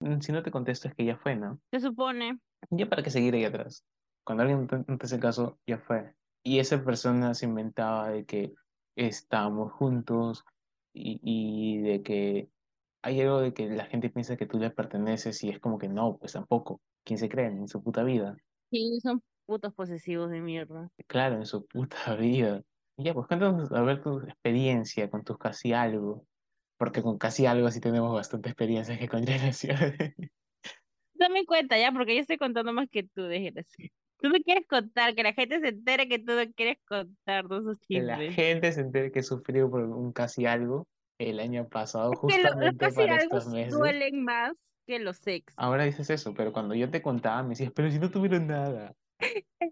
Mm, 0.00 0.20
Si 0.20 0.32
no 0.32 0.42
te 0.42 0.50
contesto 0.50 0.88
es 0.88 0.94
que 0.94 1.04
ya 1.04 1.16
fue, 1.18 1.36
¿no? 1.36 1.60
se 1.70 1.80
supone. 1.80 2.38
Ya 2.70 2.88
para 2.88 3.02
qué 3.02 3.10
seguir 3.10 3.34
ahí 3.34 3.44
atrás. 3.44 3.84
Cuando 4.24 4.42
alguien 4.42 4.68
no 4.88 4.98
te, 4.98 5.06
hace 5.06 5.20
caso, 5.20 5.58
ya 5.66 5.78
fue. 5.78 6.14
Y 6.42 6.58
esa 6.58 6.82
persona 6.84 7.34
se 7.34 7.46
inventaba 7.46 8.10
de 8.10 8.24
que 8.24 8.52
estábamos 8.96 9.72
juntos 9.72 10.44
y, 10.94 11.20
y 11.22 11.78
de 11.82 12.02
que 12.02 12.48
hay 13.02 13.20
algo 13.20 13.40
de 13.40 13.52
que 13.54 13.68
la 13.68 13.86
gente 13.86 14.10
piensa 14.10 14.36
que 14.36 14.46
tú 14.46 14.58
le 14.58 14.70
perteneces 14.70 15.42
y 15.44 15.50
es 15.50 15.60
como 15.60 15.78
que 15.78 15.88
no, 15.88 16.16
pues 16.18 16.32
tampoco. 16.32 16.80
¿Quién 17.04 17.18
se 17.18 17.28
cree 17.28 17.46
en 17.46 17.68
su 17.68 17.82
puta 17.82 18.02
vida? 18.02 18.36
Sí, 18.70 18.98
son 19.02 19.22
putos 19.46 19.74
posesivos 19.74 20.30
de 20.30 20.40
mierda. 20.40 20.88
Claro, 21.06 21.36
en 21.36 21.46
su 21.46 21.66
puta 21.66 22.14
vida. 22.16 22.62
Y 22.96 23.04
ya, 23.04 23.14
pues 23.14 23.26
cuéntanos 23.26 23.70
a 23.72 23.82
ver 23.82 24.02
tu 24.02 24.20
experiencia 24.20 25.10
con 25.10 25.24
tus 25.24 25.38
casi 25.38 25.72
algo. 25.72 26.26
Porque 26.76 27.02
con 27.02 27.18
casi 27.18 27.46
algo 27.46 27.70
sí 27.70 27.80
tenemos 27.80 28.12
bastante 28.12 28.48
experiencia 28.48 28.98
que 28.98 29.08
con 29.08 29.26
relaciones. 29.26 29.94
Dame 31.14 31.46
cuenta 31.46 31.78
ya, 31.78 31.92
porque 31.92 32.14
yo 32.16 32.20
estoy 32.20 32.38
contando 32.38 32.72
más 32.72 32.88
que 32.90 33.04
tú, 33.04 33.22
desgracia. 33.22 33.88
Tú 34.20 34.28
no 34.28 34.34
quieres 34.44 34.66
contar, 34.66 35.14
que 35.14 35.22
la 35.22 35.32
gente 35.32 35.60
se 35.60 35.68
entere 35.68 36.08
que 36.08 36.18
tú 36.18 36.32
no 36.32 36.52
quieres 36.54 36.78
contar 36.86 37.46
todos 37.46 37.62
esos 37.62 37.78
Que 37.86 38.00
la 38.02 38.16
chismes. 38.16 38.34
gente 38.34 38.72
se 38.72 38.80
entere 38.80 39.12
que 39.12 39.22
sufrió 39.22 39.70
por 39.70 39.82
un 39.82 40.12
casi 40.12 40.46
algo 40.46 40.88
el 41.18 41.38
año 41.40 41.68
pasado, 41.68 42.10
Que 42.10 42.16
lo- 42.16 42.22
los 42.24 42.30
justamente 42.30 42.84
casi 42.86 42.96
para 42.96 43.16
algo 43.16 43.36
estos 43.38 43.52
meses. 43.52 43.72
duelen 43.78 44.24
más 44.24 44.52
que 44.86 44.98
los 44.98 45.24
ex. 45.26 45.54
Ahora 45.56 45.84
dices 45.84 46.10
eso, 46.10 46.34
pero 46.34 46.52
cuando 46.52 46.74
yo 46.74 46.90
te 46.90 47.00
contaba 47.02 47.42
me 47.42 47.50
decías, 47.50 47.72
pero 47.74 47.90
si 47.90 47.98
no 47.98 48.10
tuvieron 48.10 48.46
nada. 48.46 48.94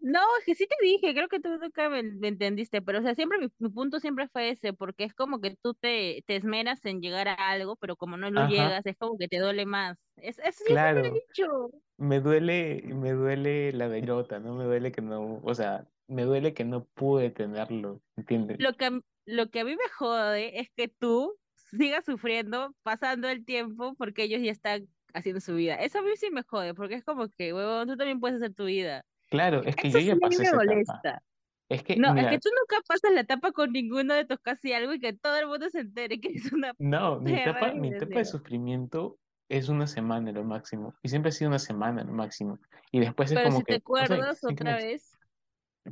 No, 0.01 0.21
es 0.39 0.45
que 0.47 0.55
sí 0.55 0.67
te 0.67 0.75
dije, 0.83 1.13
creo 1.15 1.29
que 1.29 1.41
tú 1.41 1.49
nunca 1.59 1.89
me, 1.91 2.03
me 2.03 2.29
entendiste, 2.29 2.81
pero 2.83 2.99
o 3.01 3.03
sea, 3.03 3.15
siempre 3.15 3.39
mi, 3.39 3.49
mi 3.59 3.69
punto 3.69 4.01
siempre 4.01 4.29
fue 4.29 4.51
ese, 4.51 4.73
porque 4.73 5.05
es 5.05 5.15
como 5.15 5.41
que 5.41 5.57
tú 5.63 5.75
te, 5.75 6.25
te 6.27 6.37
esmeras 6.37 6.85
en 6.87 7.01
llegar 7.01 7.29
a 7.29 7.35
algo, 7.35 7.77
pero 7.77 7.97
como 7.97 8.17
no 8.17 8.31
lo 8.31 8.43
Ajá, 8.43 8.43
llegas, 8.43 8.87
es 8.87 8.97
como 8.97 9.19
que 9.19 9.29
te 9.29 9.39
duele 9.39 9.67
más. 9.67 9.99
Es, 10.17 10.39
he 10.39 10.53
claro. 10.63 11.21
dicho. 11.21 11.71
Me 11.99 12.21
duele, 12.21 12.83
me 12.95 13.13
duele 13.13 13.73
la 13.73 13.89
derrota, 13.89 14.41
¿no? 14.41 14.55
Me 14.57 14.65
duele 14.65 14.93
que 14.93 15.03
no, 15.03 15.41
o 15.45 15.55
sea, 15.55 15.91
me 16.09 16.25
duele 16.25 16.55
que 16.55 16.65
no 16.65 16.87
pude 16.87 17.31
tenerlo, 17.31 18.03
¿entiendes? 18.17 18.59
Lo 18.59 18.75
que, 18.75 19.01
lo 19.27 19.51
que 19.51 19.61
a 19.61 19.65
mí 19.65 19.77
me 19.77 19.89
jode 19.99 20.61
es 20.61 20.69
que 20.77 20.89
tú 20.89 21.39
sigas 21.55 22.05
sufriendo, 22.05 22.75
pasando 22.83 23.29
el 23.29 23.45
tiempo, 23.45 23.95
porque 23.97 24.25
ellos 24.25 24.43
ya 24.43 24.53
están 24.53 24.89
haciendo 25.15 25.41
su 25.41 25.55
vida. 25.55 25.77
Eso 25.77 25.99
a 26.01 26.03
mí 26.03 26.11
sí 26.17 26.31
me 26.31 26.43
jode, 26.43 26.75
porque 26.75 26.95
es 26.97 27.05
como 27.05 27.29
que, 27.29 27.53
huevón, 27.53 27.89
tú 27.89 27.97
también 27.97 28.21
puedes 28.21 28.37
hacer 28.37 28.55
tu 28.55 28.65
vida. 28.67 29.05
Claro, 29.33 29.63
es 29.65 29.77
que 29.77 29.89
Eso 29.89 29.99
yo 29.99 30.15
ya 30.15 30.17
pasé 30.17 30.39
me 30.39 30.45
esa 30.45 30.57
etapa. 30.57 30.73
molesta. 30.73 31.23
Es 31.69 31.83
que, 31.83 31.97
No, 31.97 32.15
es 32.15 32.27
que 32.29 32.39
tú 32.39 32.51
nunca 32.51 32.83
pasas 32.87 33.13
la 33.13 33.21
etapa 33.21 33.53
con 33.53 33.73
ninguno 33.73 34.15
de 34.15 34.25
tus 34.27 34.39
casi 34.41 34.73
algo 34.73 34.93
y 34.93 35.01
que 35.01 35.15
todo 35.15 35.37
el 35.37 35.47
mundo 35.47 35.71
se 35.71 35.81
entere 35.81 36.21
que 36.21 36.29
eres 36.29 36.53
una 36.53 36.75
no, 36.79 37.19
mi 37.19 37.33
etapa, 37.35 37.73
mi 37.73 37.89
etapa 37.89 38.19
de 38.19 38.25
sufrimiento 38.25 39.19
es 39.49 39.69
una 39.69 39.87
semana 39.87 40.33
lo 40.33 40.45
máximo. 40.45 40.95
Y 41.03 41.09
siempre 41.09 41.31
ha 41.31 41.33
sido 41.33 41.49
una 41.49 41.59
semana 41.59 42.05
lo 42.05 42.13
máximo. 42.13 42.59
Y 42.91 43.01
después 43.01 43.31
es 43.31 43.37
Pero 43.37 43.49
como 43.49 43.59
si 43.59 43.65
te 43.65 43.81
que, 43.81 43.91
o 43.91 43.97
sea, 43.97 44.07
acuerdas 44.07 44.45
otra 44.45 44.77
vez, 44.77 45.19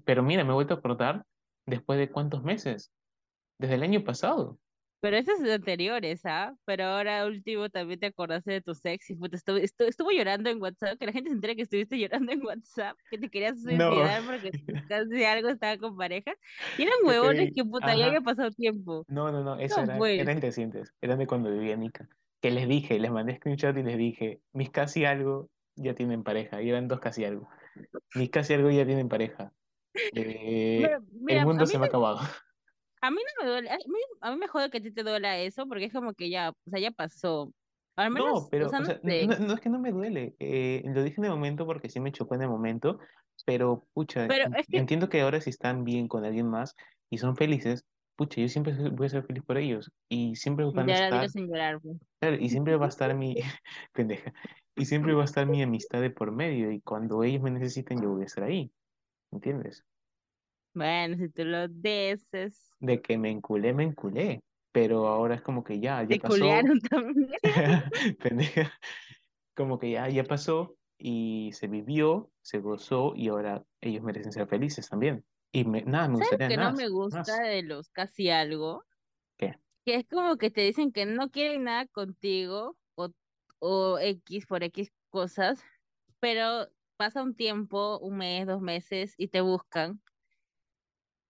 Pero 0.05 0.22
mira, 0.22 0.44
me 0.44 0.50
he 0.50 0.55
vuelto 0.55 0.74
a 0.74 0.79
acordar 0.79 1.24
después 1.66 1.98
de 1.98 2.11
cuántos 2.11 2.42
meses, 2.42 2.92
desde 3.59 3.74
el 3.74 3.83
año 3.83 4.05
pasado. 4.05 4.59
Pero 5.01 5.23
son 5.25 5.47
anteriores, 5.51 6.23
¿ah? 6.27 6.55
Pero 6.65 6.85
ahora 6.85 7.27
último 7.27 7.71
también 7.71 8.01
te 8.01 8.07
acordaste 8.07 8.53
de 8.53 8.61
tu 8.63 8.73
ex 8.85 9.11
y 9.11 9.17
puta, 9.17 9.37
estuve, 9.37 9.63
estu- 9.63 9.87
estuvo 9.89 10.11
llorando 10.11 10.51
en 10.51 10.61
WhatsApp, 10.63 10.99
que 10.99 11.07
la 11.07 11.13
gente 11.13 11.31
se 11.31 11.35
entere 11.37 11.57
que 11.57 11.63
estuviste 11.63 11.99
llorando 11.99 12.33
en 12.33 12.45
WhatsApp, 12.45 12.99
que 13.11 13.19
te 13.19 13.31
querías 13.31 13.63
No, 13.69 13.91
suicidar 13.91 14.25
porque 14.25 14.53
casi 14.89 15.25
algo 15.25 15.49
estaba 15.51 15.79
con 15.79 15.97
pareja. 15.97 16.35
Y 16.77 16.83
eran 16.85 16.95
huevones 17.05 17.51
que 17.55 17.65
puta, 17.65 17.95
ya 17.95 18.07
había 18.07 18.21
ajá. 18.21 18.23
pasado 18.23 18.51
tiempo. 18.53 19.07
No, 19.09 19.33
no, 19.33 19.43
no, 19.45 19.59
eso 19.59 19.83
No, 19.83 19.85
era, 19.85 19.97
pues, 19.97 20.13
eran 20.17 20.41
recientes, 20.43 20.95
eran 21.01 21.19
de 21.19 21.27
cuando 21.27 21.51
vivía 21.53 21.77
Nica. 21.77 22.09
Que 22.41 22.51
les 22.51 22.69
dije, 22.69 22.99
les 23.01 23.11
mandé 23.13 23.37
screenshot 23.37 23.77
y 23.79 23.83
les 23.83 23.99
dije, 23.99 24.43
mis 24.53 24.71
casi 24.71 25.05
algo 25.05 25.51
ya 25.77 25.95
tienen 25.95 26.25
pareja. 26.25 26.63
Y 26.63 26.71
eran 26.71 26.89
dos 26.89 27.01
casi 27.01 27.25
algo. 27.25 27.49
Mis 28.15 28.31
casi 28.31 28.55
algo 28.55 28.71
ya 28.71 28.87
tienen 28.87 29.09
pareja. 29.09 29.55
Eh, 30.13 30.83
pero, 30.83 31.01
el 31.29 31.41
mira, 31.41 31.43
mundo 31.43 31.67
se 31.67 31.79
me 31.79 31.87
ha 31.87 31.89
acabado. 31.89 32.21
A 33.03 33.11
mí 33.11 33.17
no 33.39 33.45
me 33.45 33.51
duele, 33.51 33.71
a 33.71 33.77
mí, 33.79 33.99
a 34.21 34.31
mí 34.33 34.37
me 34.37 34.49
jode 34.49 34.71
que 34.71 34.79
a 34.79 34.83
ti 34.83 34.93
te 34.93 35.03
duela 35.03 35.39
eso, 35.39 35.67
porque 35.67 35.87
es 35.87 35.93
como 35.93 36.15
que 36.15 36.29
ya, 36.31 36.51
o 36.51 36.71
sea, 36.71 36.81
ya 36.81 36.91
pasó. 36.91 37.53
Al 37.97 38.11
No, 38.13 38.13
menos, 38.13 38.51
o 38.51 38.51
pero, 38.51 38.75
o 38.77 38.83
no 38.83 38.85
sea, 38.85 39.01
sé, 39.03 39.29
no, 39.29 39.39
no 39.39 39.55
es 39.55 39.61
que 39.61 39.69
no 39.71 39.79
me 39.79 39.93
duele. 39.93 40.35
eh, 40.41 40.83
lo 40.85 41.03
dije 41.05 41.17
en 41.19 41.27
el 41.27 41.31
momento 41.31 41.65
porque 41.65 41.89
sí 41.89 42.01
me 42.01 42.11
chocó 42.13 42.35
en 42.35 42.43
el 42.43 42.49
momento, 42.49 42.99
pero 43.45 43.87
pucha, 43.93 44.27
pero 44.27 44.49
es 44.57 44.67
que 44.69 44.79
entiendo 44.81 45.09
que 45.09 45.21
ahora 45.21 45.41
si 45.41 45.51
están 45.51 45.85
bien 45.85 46.09
con 46.09 46.25
alguien 46.25 46.49
más 46.49 46.75
y 47.09 47.19
son 47.19 47.37
felices, 47.37 47.85
pucha, 48.17 48.41
yo 48.41 48.49
siempre 48.49 48.75
voy 48.91 49.07
a 49.07 49.11
ser 49.11 49.25
feliz 49.25 49.45
por 49.45 49.59
ellos 49.59 49.93
y 50.09 50.35
siempre 50.35 50.65
van 50.75 50.89
a 50.89 50.93
estar, 50.93 51.31
llorar. 51.37 51.81
pues. 51.83 51.99
claro, 52.21 52.37
y 52.41 52.51
siempre 52.51 52.77
va 52.77 52.87
a 52.87 52.89
estar 52.91 53.15
mi, 53.17 53.37
pendeja, 53.95 54.33
y 54.77 54.87
siempre 54.87 55.15
va 55.15 55.23
a 55.23 55.25
estar 55.27 55.47
mi 55.47 55.63
amistad 55.63 56.01
de 56.03 56.11
por 56.11 56.33
medio 56.33 56.73
y 56.73 56.81
cuando 56.83 57.25
ellos 57.25 57.43
me 57.43 57.51
necesiten 57.53 58.03
yo 58.03 58.11
voy 58.11 58.23
a 58.23 58.27
estar 58.27 58.45
ahí, 58.45 58.73
¿entiendes? 59.33 59.85
Bueno, 60.75 61.17
si 61.17 61.29
tú 61.31 61.45
lo 61.45 61.69
dices, 61.69 62.71
De 62.79 63.01
que 63.03 63.19
me 63.19 63.31
enculé, 63.31 63.75
me 63.75 63.85
enculé, 63.85 64.41
pero 64.73 65.07
ahora 65.09 65.35
es 65.35 65.43
como 65.43 65.63
que 65.65 65.81
ya, 65.81 66.03
ya 66.05 66.17
te 66.17 66.19
pasó, 66.19 66.71
culearon 66.71 66.81
también. 66.81 67.39
como 69.55 69.79
que 69.79 69.93
ya, 69.93 70.09
ya 70.11 70.25
pasó 70.25 70.77
y 70.99 71.53
se 71.55 71.69
vivió, 71.69 72.33
se 72.43 72.59
gozó 72.61 73.15
y 73.17 73.29
ahora 73.29 73.65
ellos 73.81 74.03
merecen 74.05 74.33
ser 74.33 74.49
felices 74.49 74.89
también. 74.89 75.27
Y 75.53 75.65
me- 75.65 75.83
nada, 75.85 76.09
me 76.09 76.17
¿Sabes 76.17 76.19
gustaría 76.19 76.51
que 76.51 76.57
no 76.57 76.71
nada 76.71 76.73
me 76.73 76.89
gusta 76.89 77.33
más. 77.33 77.43
de 77.43 77.63
los 77.65 77.89
casi 77.91 78.31
algo? 78.31 78.85
¿Qué? 79.37 79.55
Que 79.85 79.97
es 79.97 80.07
como 80.09 80.37
que 80.37 80.51
te 80.51 80.63
dicen 80.63 80.93
que 80.93 81.07
no 81.07 81.31
quieren 81.31 81.65
nada 81.65 81.87
contigo 81.87 82.79
o, 82.95 83.11
o 83.59 83.99
X 83.99 84.47
por 84.47 84.63
X 84.65 84.93
cosas, 85.09 85.63
pero 86.21 86.69
pasa 86.97 87.23
un 87.23 87.35
tiempo, 87.37 87.99
un 88.01 88.19
mes, 88.19 88.47
dos 88.47 88.61
meses 88.61 89.15
y 89.17 89.29
te 89.29 89.41
buscan 89.41 90.03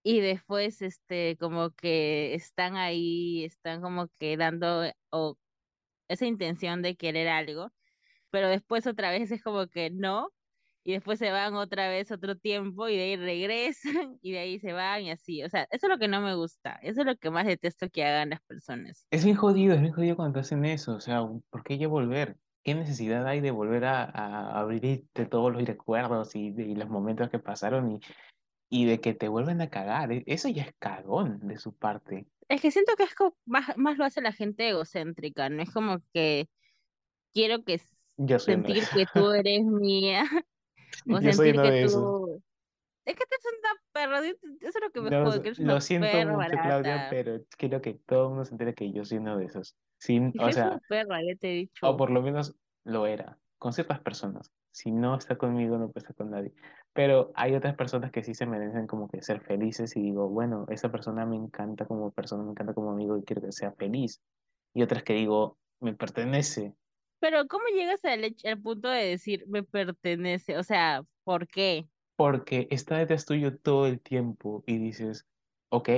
y 0.02 0.20
después 0.20 0.82
este 0.82 1.36
como 1.38 1.70
que 1.70 2.34
están 2.34 2.76
ahí, 2.76 3.44
están 3.44 3.80
como 3.82 4.08
que 4.18 4.36
dando 4.36 4.84
o 5.10 5.38
esa 6.08 6.26
intención 6.26 6.82
de 6.82 6.96
querer 6.96 7.28
algo, 7.28 7.70
pero 8.30 8.48
después 8.48 8.86
otra 8.86 9.10
vez 9.10 9.30
es 9.30 9.42
como 9.42 9.68
que 9.68 9.90
no, 9.90 10.32
y 10.82 10.92
después 10.92 11.18
se 11.18 11.30
van 11.30 11.54
otra 11.54 11.88
vez 11.88 12.10
otro 12.10 12.36
tiempo 12.36 12.88
y 12.88 12.96
de 12.96 13.02
ahí 13.02 13.16
regresan 13.16 14.18
y 14.22 14.32
de 14.32 14.38
ahí 14.38 14.58
se 14.58 14.72
van 14.72 15.02
y 15.02 15.10
así, 15.10 15.42
o 15.44 15.48
sea, 15.48 15.66
eso 15.70 15.86
es 15.86 15.90
lo 15.90 15.98
que 15.98 16.08
no 16.08 16.20
me 16.20 16.34
gusta, 16.34 16.78
eso 16.82 17.00
es 17.00 17.06
lo 17.06 17.16
que 17.16 17.30
más 17.30 17.46
detesto 17.46 17.88
que 17.90 18.04
hagan 18.04 18.30
las 18.30 18.40
personas. 18.42 19.06
Es 19.10 19.24
bien 19.24 19.36
jodido, 19.36 19.74
es 19.74 19.80
bien 19.80 19.92
jodido 19.92 20.16
cuando 20.16 20.40
hacen 20.40 20.64
eso. 20.64 20.94
O 20.94 21.00
sea, 21.00 21.20
¿por 21.50 21.62
qué 21.64 21.78
ya 21.78 21.88
volver? 21.88 22.36
¿Qué 22.62 22.74
necesidad 22.74 23.26
hay 23.26 23.40
de 23.40 23.50
volver 23.50 23.84
a, 23.86 24.04
a 24.04 24.60
abrirte 24.60 25.26
todos 25.26 25.52
los 25.52 25.64
recuerdos 25.64 26.34
y, 26.34 26.48
y 26.48 26.74
los 26.74 26.88
momentos 26.88 27.30
que 27.30 27.38
pasaron 27.38 27.92
y, 27.92 28.00
y 28.70 28.86
de 28.86 29.00
que 29.00 29.14
te 29.14 29.28
vuelven 29.28 29.60
a 29.60 29.70
cagar? 29.70 30.12
E- 30.12 30.24
Eso 30.26 30.48
ya 30.48 30.62
es 30.64 30.74
cagón 30.78 31.40
de 31.48 31.58
su 31.58 31.76
parte. 31.76 32.26
Es 32.48 32.60
que 32.60 32.70
siento 32.70 32.96
que 32.96 33.04
es 33.04 33.14
como 33.14 33.36
más, 33.46 33.76
más 33.76 33.96
lo 33.98 34.04
hace 34.04 34.20
la 34.20 34.32
gente 34.32 34.68
egocéntrica, 34.68 35.48
no 35.48 35.62
es 35.62 35.70
como 35.72 35.98
que 36.12 36.48
quiero 37.34 37.64
que 37.64 37.80
Yo 38.16 38.38
sentir 38.38 38.88
que 38.90 39.06
tú 39.06 39.30
eres 39.32 39.64
mía 39.64 40.24
o 41.08 41.20
Yo 41.20 41.32
soy 41.32 41.52
sentir 41.52 41.60
que 41.60 41.72
tú 41.88 42.42
Es 43.04 43.16
que 43.16 43.24
tú 43.26 43.36
eres 43.36 43.60
una 43.60 43.82
perra. 43.92 44.20
Eso 44.28 44.38
es 44.78 44.82
lo 44.82 44.90
que 44.92 45.00
me 45.02 45.10
No, 45.10 45.22
jode, 45.22 45.42
que 45.42 45.48
eres 45.48 45.60
una 45.60 45.76
lo 45.76 45.80
siento 45.80 46.22
perra 46.22 46.32
mucho, 46.38 46.60
Claudia, 46.60 47.08
pero 47.08 47.44
quiero 47.56 47.80
que 47.80 47.94
todo 47.94 48.24
el 48.24 48.28
mundo 48.30 48.44
se 48.44 48.52
entere 48.54 48.74
que 48.74 48.92
yo 48.92 49.04
soy 49.04 49.18
uno 49.18 49.38
de 49.38 49.46
esos. 49.46 49.76
Sin, 49.98 50.34
o 50.38 50.52
una 50.52 50.52
sea, 50.52 50.80
perra, 50.88 51.22
ya 51.22 51.34
te 51.36 51.48
he 51.52 51.54
o 51.82 51.96
dicho. 51.96 51.96
por 51.96 52.10
lo 52.10 52.22
menos 52.22 52.56
lo 52.84 53.06
era, 53.06 53.38
con 53.58 53.72
ciertas 53.72 54.00
personas. 54.00 54.52
Si 54.72 54.92
no 54.92 55.16
está 55.16 55.36
conmigo, 55.38 55.78
no 55.78 55.90
puede 55.90 56.00
estar 56.04 56.16
con 56.16 56.30
nadie. 56.30 56.54
Pero 56.92 57.32
hay 57.34 57.54
otras 57.54 57.76
personas 57.76 58.12
que 58.12 58.22
sí 58.24 58.34
se 58.34 58.46
merecen 58.46 58.86
como 58.86 59.08
que 59.08 59.22
ser 59.22 59.40
felices 59.42 59.96
y 59.96 60.02
digo, 60.02 60.28
bueno, 60.28 60.66
esa 60.68 60.90
persona 60.92 61.26
me 61.26 61.36
encanta 61.36 61.86
como 61.86 62.10
persona, 62.12 62.44
me 62.44 62.50
encanta 62.52 62.74
como 62.74 62.90
amigo 62.92 63.16
y 63.18 63.24
quiero 63.24 63.42
que 63.42 63.52
sea 63.52 63.72
feliz. 63.72 64.20
Y 64.74 64.82
otras 64.82 65.02
que 65.04 65.14
digo, 65.14 65.58
me 65.80 65.94
pertenece, 65.94 66.74
Pero 67.18 67.46
¿cómo 67.48 67.64
llegas 67.68 68.04
al, 68.04 68.34
al 68.44 68.62
punto 68.62 68.88
de 68.88 69.04
decir 69.04 69.44
me 69.48 69.62
pertenece? 69.62 70.56
O 70.58 70.62
sea, 70.62 71.04
¿por 71.24 71.46
qué? 71.48 71.88
porque 72.16 72.68
está 72.70 72.98
detrás 72.98 73.24
tuyo 73.26 73.58
todo 73.58 73.86
el 73.86 74.00
tiempo 74.00 74.62
y 74.66 74.78
dices, 74.78 75.26
ok, 75.70 75.88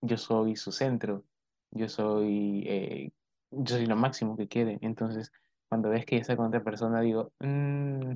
yo 0.00 0.16
soy 0.18 0.56
su 0.56 0.72
centro, 0.72 1.24
yo 1.70 1.88
soy, 1.88 2.64
eh, 2.66 3.12
yo 3.50 3.76
soy 3.76 3.86
lo 3.86 3.96
máximo 3.96 4.36
que 4.36 4.48
quiere. 4.48 4.78
Entonces, 4.82 5.32
cuando 5.72 5.88
ves 5.88 6.04
que 6.04 6.16
ya 6.16 6.20
está 6.20 6.36
con 6.36 6.48
otra 6.48 6.62
persona, 6.62 7.00
digo, 7.00 7.32
"Mm, 7.40 8.12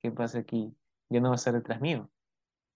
¿qué 0.00 0.12
pasa 0.12 0.38
aquí? 0.38 0.72
Ya 1.10 1.20
no 1.20 1.30
va 1.30 1.34
a 1.34 1.36
estar 1.36 1.52
detrás 1.52 1.80
mío. 1.80 2.12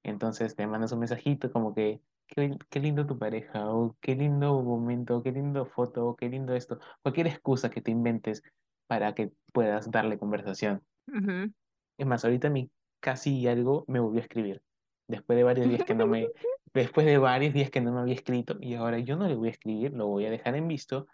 Entonces 0.02 0.56
te 0.56 0.66
mandas 0.66 0.90
un 0.90 0.98
mensajito 0.98 1.52
como 1.52 1.76
que, 1.76 2.00
qué, 2.26 2.58
qué 2.70 2.80
lindo 2.80 3.06
tu 3.06 3.20
pareja, 3.20 3.72
o 3.72 3.96
qué 4.00 4.16
lindo 4.16 4.60
momento, 4.64 5.18
o 5.18 5.22
qué 5.22 5.30
lindo 5.30 5.64
foto, 5.64 6.08
o 6.08 6.16
qué 6.16 6.28
lindo 6.28 6.56
esto. 6.56 6.80
Cualquier 7.02 7.28
excusa 7.28 7.70
que 7.70 7.82
te 7.82 7.92
inventes 7.92 8.42
para 8.88 9.14
que 9.14 9.30
puedas 9.52 9.92
darle 9.92 10.18
conversación. 10.18 10.82
Ujú. 11.06 11.52
Es 11.96 12.04
más, 12.04 12.24
ahorita 12.24 12.50
mí 12.50 12.68
casi 12.98 13.46
algo 13.46 13.84
me 13.86 14.00
volvió 14.00 14.18
a 14.18 14.24
escribir. 14.24 14.60
Después 15.06 15.36
de 15.36 15.44
varios 15.44 15.68
días 15.68 15.84
que 15.84 15.94
no 15.94 16.08
me, 16.08 16.26
después 16.74 17.06
de 17.06 17.18
varios 17.18 17.54
días 17.54 17.70
que 17.70 17.80
no 17.80 17.92
me 17.92 18.00
había 18.00 18.14
escrito, 18.14 18.56
y 18.60 18.74
ahora 18.74 18.98
yo 18.98 19.14
no 19.14 19.28
le 19.28 19.36
voy 19.36 19.50
a 19.50 19.52
escribir, 19.52 19.92
lo 19.92 20.08
voy 20.08 20.26
a 20.26 20.30
dejar 20.30 20.56
en 20.56 20.66
visto 20.66 21.06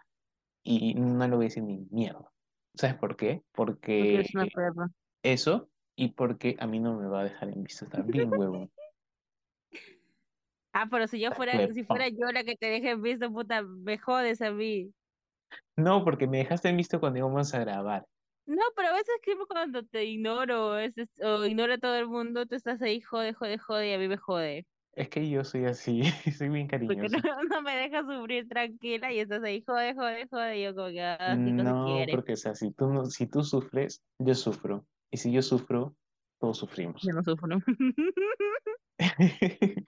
y 0.65 0.95
no 0.95 1.29
le 1.29 1.37
voy 1.37 1.45
a 1.45 1.49
decir 1.49 1.63
ni 1.63 1.87
mierda. 1.91 2.33
¿Sabes 2.77 2.97
por 2.97 3.17
qué? 3.17 3.43
Porque 3.53 4.25
una 4.35 4.47
perra. 4.47 4.89
eso 5.23 5.71
y 5.97 6.09
porque 6.09 6.57
a 6.59 6.67
mí 6.67 6.79
no 6.81 6.95
me 6.99 7.09
va 7.09 7.21
a 7.21 7.25
dejar 7.25 7.49
en 7.49 7.63
visto. 7.63 7.87
Bien 8.07 8.31
huevo. 8.33 8.69
Ah, 10.73 10.87
pero 10.91 11.07
si 11.07 11.19
yo 11.19 11.29
Está 11.29 11.37
fuera, 11.37 11.53
si 11.69 11.85
huevón. 11.85 11.87
fuera 11.87 12.09
yo 12.09 12.27
la 12.33 12.45
que 12.45 12.55
te 12.57 12.67
deje 12.67 12.91
en 12.91 13.03
visto, 13.03 13.33
puta, 13.33 13.63
me 13.63 13.99
jodes 13.99 14.43
a 14.43 14.51
mí. 14.51 14.93
No, 15.77 16.05
porque 16.05 16.27
me 16.27 16.39
dejaste 16.39 16.69
en 16.69 16.77
visto 16.77 17.01
cuando 17.01 17.19
íbamos 17.19 17.55
a 17.55 17.61
grabar. 17.61 18.07
No, 18.45 18.63
pero 18.77 18.89
a 18.89 18.93
veces 18.93 19.15
que 19.23 19.37
cuando 19.49 19.85
te 19.85 20.05
ignoro 20.05 20.79
es- 20.79 20.97
es- 20.99 21.21
o 21.21 21.45
ignoro 21.47 21.75
a 21.75 21.79
todo 21.79 21.97
el 21.97 22.07
mundo, 22.07 22.47
tú 22.47 22.55
estás 22.55 22.81
ahí, 22.83 23.01
jode, 23.01 23.33
jode, 23.33 23.59
jode, 23.59 23.89
y 23.91 23.93
a 23.95 23.99
mí 23.99 24.07
me 24.09 24.17
jode. 24.19 24.67
Es 24.97 25.11
que 25.11 25.29
yo 25.29 25.45
soy 25.45 25.67
así, 25.67 26.03
soy 26.39 26.49
bien 26.49 26.69
Porque 26.69 26.97
no, 26.97 27.19
cariñoso. 27.19 27.45
no 27.51 27.63
me 27.63 27.77
dejas 27.77 28.07
sufrir 28.07 28.49
tranquila 28.49 29.13
y 29.13 29.21
estás 29.21 29.43
ahí, 29.43 29.63
jode, 29.67 29.95
jode, 29.95 30.27
jode, 30.31 30.59
y 30.59 30.65
yo 30.65 30.75
como 30.75 30.89
que, 30.89 31.03
ah, 31.03 31.37
cosa 31.37 31.63
No, 31.65 31.85
quieres. 31.85 32.17
porque 32.17 32.33
o 32.33 32.37
sea, 32.37 32.55
si 32.55 32.71
tú 32.73 32.89
no, 32.89 33.05
si 33.05 33.27
tú 33.27 33.45
sufres, 33.45 34.03
yo 34.19 34.35
sufro. 34.35 34.87
Y 35.11 35.19
si 35.19 35.31
yo 35.33 35.43
sufro, 35.43 35.95
todos 36.41 36.57
Yo 36.59 36.67
sufrimos. 36.67 37.07
no 37.07 37.23
sufro. 37.23 37.59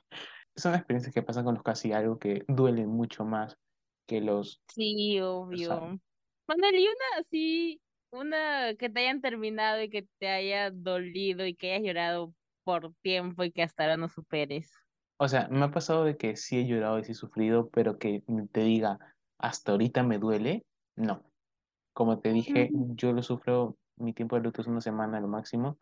Son 0.56 0.74
experiencias 0.74 1.14
que 1.14 1.22
pasan 1.22 1.44
con 1.44 1.54
los 1.54 1.62
casi 1.62 1.92
algo 1.92 2.18
que 2.18 2.44
duelen 2.48 2.88
mucho 2.88 3.24
más 3.24 3.56
que 4.06 4.20
los, 4.20 4.60
Sí, 4.68 5.20
obvio. 5.20 5.98
Manuel, 6.46 6.74
y 6.78 6.86
una 6.86 7.20
así, 7.20 7.80
una 8.10 8.74
que 8.74 8.88
te 8.90 9.00
hayan 9.00 9.20
terminado 9.20 9.82
y 9.82 9.90
que 9.90 10.06
te 10.18 10.28
haya 10.28 10.70
dolido 10.70 11.46
y 11.46 11.54
que 11.54 11.72
hayas 11.72 11.86
llorado 11.86 12.34
por 12.64 12.92
tiempo 13.02 13.44
y 13.44 13.52
que 13.52 13.62
hasta 13.62 13.84
ahora 13.84 13.96
no 13.96 14.08
superes. 14.08 14.70
O 15.18 15.28
sea, 15.28 15.48
me 15.50 15.64
ha 15.64 15.70
pasado 15.70 16.04
de 16.04 16.16
que 16.16 16.36
sí 16.36 16.58
he 16.58 16.66
llorado 16.66 16.98
y 16.98 17.04
sí 17.04 17.12
he 17.12 17.14
sufrido, 17.14 17.70
pero 17.70 17.98
que 17.98 18.22
te 18.52 18.60
diga, 18.62 18.98
hasta 19.38 19.72
ahorita 19.72 20.02
me 20.04 20.18
duele, 20.18 20.64
no. 20.96 21.24
Como 21.94 22.20
te 22.20 22.32
dije, 22.32 22.70
Ujú. 22.74 22.88
yo 22.96 23.12
lo 23.12 23.22
sufro, 23.22 23.78
mi 23.96 24.14
tiempo 24.14 24.36
de 24.36 24.42
luto 24.42 24.62
es 24.62 24.68
una 24.68 24.80
semana 24.82 25.20
lo 25.20 25.28
máximo, 25.28 25.78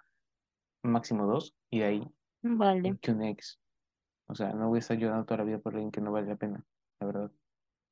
máximo 0.84 1.26
dos, 1.26 1.54
y 1.70 1.80
de 1.80 1.86
ahí 1.86 2.04
Vale. 2.42 2.96
que 3.02 3.12
un 3.12 3.22
ex. 3.22 3.60
O 4.28 4.34
sea, 4.36 4.52
no 4.54 4.68
voy 4.68 4.78
a 4.78 4.80
estar 4.80 4.98
llorando 4.98 5.26
toda 5.26 5.38
la 5.38 5.44
vida 5.44 5.58
por 5.60 5.74
alguien 5.74 5.92
que 5.92 6.00
no 6.02 6.12
vale 6.12 6.28
la 6.28 6.36
pena, 6.36 6.64
la 7.00 7.06
verdad. 7.08 7.32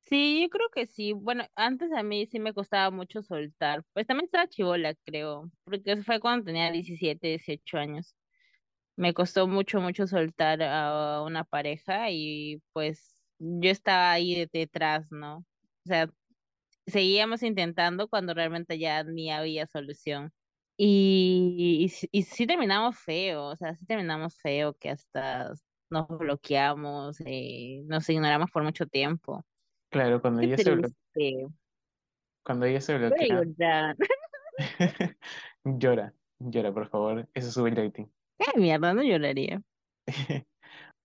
Sí, 0.07 0.41
yo 0.43 0.49
creo 0.49 0.69
que 0.69 0.85
sí. 0.85 1.13
Bueno, 1.13 1.45
antes 1.55 1.91
a 1.91 2.03
mí 2.03 2.25
sí 2.27 2.39
me 2.39 2.53
costaba 2.53 2.91
mucho 2.91 3.23
soltar. 3.23 3.83
Pues 3.93 4.05
también 4.05 4.25
estaba 4.25 4.47
chivola, 4.47 4.93
creo, 5.03 5.51
porque 5.63 5.93
eso 5.93 6.03
fue 6.03 6.19
cuando 6.19 6.45
tenía 6.45 6.71
17 6.71 7.27
18 7.29 7.77
años. 7.77 8.15
Me 8.97 9.13
costó 9.13 9.47
mucho, 9.47 9.81
mucho 9.81 10.07
soltar 10.07 10.61
a 10.63 11.21
una 11.23 11.43
pareja 11.43 12.09
y 12.11 12.61
pues 12.73 13.23
yo 13.39 13.69
estaba 13.69 14.11
ahí 14.13 14.35
de- 14.35 14.49
detrás, 14.51 15.11
¿no? 15.11 15.39
O 15.39 15.45
sea, 15.87 16.09
seguíamos 16.87 17.43
intentando 17.43 18.07
cuando 18.07 18.33
realmente 18.33 18.79
ya 18.79 19.03
ni 19.03 19.31
había 19.31 19.67
solución. 19.67 20.31
Y, 20.77 21.79
y, 21.81 21.89
sí 21.89 22.09
y 22.11 22.23
sí 22.23 22.47
terminamos 22.47 22.97
feo, 22.99 23.45
o 23.45 23.55
sea, 23.55 23.75
sí 23.75 23.85
terminamos 23.85 24.37
feo, 24.37 24.73
que 24.73 24.89
hasta 24.89 25.53
nos 25.89 26.07
bloqueamos, 26.07 27.17
eh, 27.25 27.81
nos 27.85 28.09
ignoramos 28.09 28.51
por 28.51 28.63
mucho 28.63 28.85
tiempo. 28.85 29.45
Claro, 29.89 30.21
cuando 30.21 30.41
Qué 30.41 30.47
ella 30.47 30.57
se, 30.57 30.71
blo- 30.75 30.93
triste. 31.13 31.47
cuando 32.43 32.65
ella 32.65 32.81
se 32.81 32.97
bloquea, 32.97 33.43
llora, 35.63 36.13
llora, 36.39 36.73
por 36.73 36.89
favor. 36.89 37.29
Eso 37.33 37.51
sube 37.51 37.69
el 37.69 37.75
rating. 37.77 38.05
Ay, 38.39 38.61
mierda, 38.61 38.93
no 38.93 39.03
lloraría. 39.03 39.61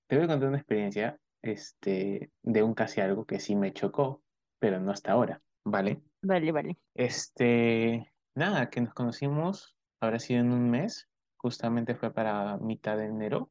Te 0.08 0.16
voy 0.16 0.24
a 0.24 0.28
contar 0.28 0.48
una 0.48 0.58
experiencia, 0.58 1.18
este, 1.42 2.30
de 2.42 2.62
un 2.62 2.74
casi 2.74 3.00
algo 3.00 3.24
que 3.24 3.40
sí 3.40 3.54
me 3.54 3.72
chocó, 3.72 4.22
pero 4.58 4.80
no 4.80 4.90
hasta 4.90 5.12
ahora, 5.12 5.40
¿vale? 5.64 6.02
Vale, 6.22 6.52
vale. 6.52 6.76
Este, 6.94 8.12
nada, 8.34 8.70
que 8.70 8.80
nos 8.80 8.92
conocimos, 8.94 9.76
habrá 10.00 10.18
sido 10.18 10.40
en 10.40 10.52
un 10.52 10.68
mes, 10.70 11.08
justamente 11.36 11.94
fue 11.94 12.12
para 12.12 12.56
mitad 12.58 12.96
de 12.96 13.06
enero, 13.06 13.50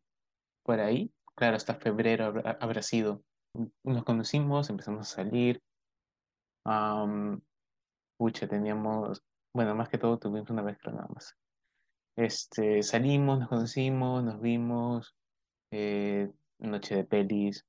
por 0.64 0.80
ahí. 0.80 1.12
Claro, 1.36 1.56
hasta 1.56 1.76
febrero 1.76 2.26
habrá, 2.26 2.52
habrá 2.60 2.82
sido. 2.82 3.24
Nos 3.84 4.04
conocimos, 4.04 4.70
empezamos 4.70 5.12
a 5.12 5.16
salir. 5.16 5.62
am, 6.66 7.42
pucha, 8.18 8.48
teníamos, 8.48 9.24
bueno, 9.54 9.76
más 9.76 9.90
que 9.90 9.98
todo 9.98 10.20
tuvimos 10.20 10.50
una 10.50 10.64
mezcla 10.64 10.92
nada 10.92 11.08
más. 11.14 11.36
Este, 12.20 12.84
salimos, 12.84 13.40
nos 13.40 13.48
conocimos, 13.48 14.22
nos 14.26 14.42
vimos, 14.42 15.16
eh, 15.72 16.30
noche 16.58 16.98
de 16.98 17.06
pelis, 17.06 17.66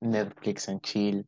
Netflix 0.00 0.68
and 0.68 0.80
chill, 0.82 1.26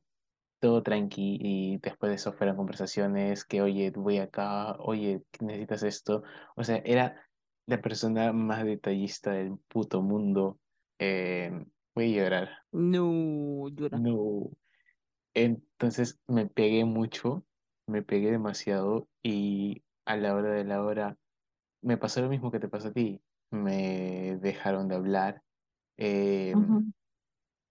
todo 0.61 0.81
tranqui, 0.81 1.37
y 1.41 1.79
después 1.79 2.11
de 2.11 2.15
eso 2.15 2.33
fueron 2.33 2.57
conversaciones 2.57 3.45
que, 3.45 3.61
oye, 3.61 3.91
voy 3.91 4.19
acá, 4.19 4.77
oye, 4.79 5.21
necesitas 5.41 5.83
esto. 5.83 6.23
O 6.55 6.63
sea, 6.63 6.81
era 6.85 7.27
la 7.67 7.83
persona 7.83 8.33
más 8.33 8.65
detallista 8.65 9.33
del 9.33 9.59
puto 9.67 10.01
mundo. 10.01 10.61
Eh, 11.01 11.51
voy 11.93 12.15
a 12.15 12.23
llorar. 12.23 12.51
No, 12.71 13.69
llora. 13.69 13.99
No. 13.99 14.51
Entonces 15.35 16.21
me 16.29 16.47
pegué 16.47 16.85
mucho, 16.85 17.45
me 17.89 18.03
pegué 18.03 18.31
demasiado 18.31 19.09
y 19.25 19.83
a 20.05 20.17
la 20.17 20.37
hora 20.37 20.53
de 20.53 20.65
la 20.65 20.85
hora 20.85 21.19
me 21.85 21.97
pasó 21.99 22.21
lo 22.23 22.29
mismo 22.29 22.51
que 22.51 22.59
te 22.59 22.69
pasó 22.69 22.89
a 22.89 22.93
ti. 22.93 23.21
Me 23.51 24.39
dejaron 24.41 24.89
de 24.89 24.95
hablar. 24.97 25.43
eh, 25.97 26.55
Ujú. 26.57 26.85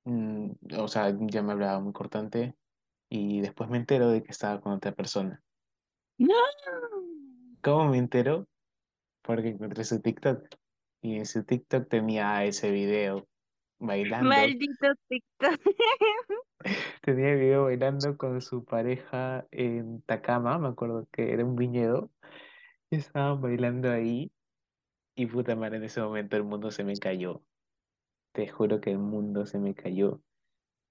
mm, 0.06 0.52
o 0.78 0.88
sea, 0.88 1.13
ya 1.19 1.41
me 1.41 1.52
hablaba 1.52 1.80
muy 1.82 1.91
cortante 1.91 2.56
y 3.10 3.41
después 3.41 3.69
me 3.69 3.78
entero 3.78 4.10
de 4.10 4.23
que 4.23 4.32
estaba 4.32 4.62
con 4.62 4.71
otra 4.73 4.93
persona. 4.93 5.41
No. 6.17 6.36
¿Cómo 7.62 7.89
me 7.89 7.97
entero? 7.97 8.47
Porque 9.23 9.49
encontré 9.49 9.84
su 9.84 9.99
TikTok 9.99 10.47
y 11.02 11.17
en 11.17 11.26
su 11.26 11.43
TikTok 11.43 11.89
tenía 11.89 12.45
ese 12.45 12.71
video 12.71 13.28
bailando, 13.80 14.30
Maldito 14.30 14.93
TikTok. 15.10 15.60
tenía 17.02 17.30
el 17.30 17.39
video 17.39 17.65
bailando 17.65 18.17
con 18.17 18.41
su 18.41 18.63
pareja 18.63 19.45
en 19.52 20.02
Takama, 20.04 20.60
me 20.60 20.69
acuerdo 20.69 21.08
que 21.12 21.34
era 21.34 21.43
un 21.43 21.56
viñedo, 21.56 22.10
y 22.93 22.97
estaban 22.97 23.41
bailando 23.41 23.91
ahí 23.91 24.32
y 25.15 25.27
puta 25.27 25.56
madre, 25.56 25.77
en 25.77 25.84
ese 25.86 26.01
momento 26.01 26.38
el 26.38 26.43
mundo 26.45 26.71
se 26.71 26.84
me 26.84 26.97
cayó, 26.97 27.45
te 28.34 28.47
juro 28.49 28.82
que 28.82 28.91
el 28.91 28.99
mundo 28.99 29.45
se 29.45 29.60
me 29.60 29.75
cayó, 29.75 30.23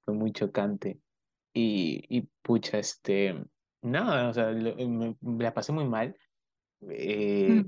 fue 0.04 0.14
muy 0.14 0.32
chocante 0.32 1.02
y, 1.54 2.04
y 2.10 2.30
pucha, 2.42 2.78
este, 2.78 3.44
nada, 3.82 4.30
o 4.30 4.34
sea, 4.34 4.52
lo- 4.52 4.76
me, 4.76 5.16
me 5.20 5.44
la 5.44 5.54
pasé 5.54 5.72
muy 5.72 5.86
mal 5.88 6.16
eh, 6.90 7.64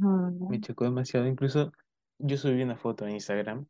me 0.48 0.60
Ujú. 0.60 0.60
chocó 0.60 0.84
demasiado. 0.84 1.26
Incluso 1.26 1.72
yo 2.18 2.36
subí 2.36 2.62
una 2.62 2.76
foto 2.76 3.04
a 3.04 3.10
Instagram 3.10 3.66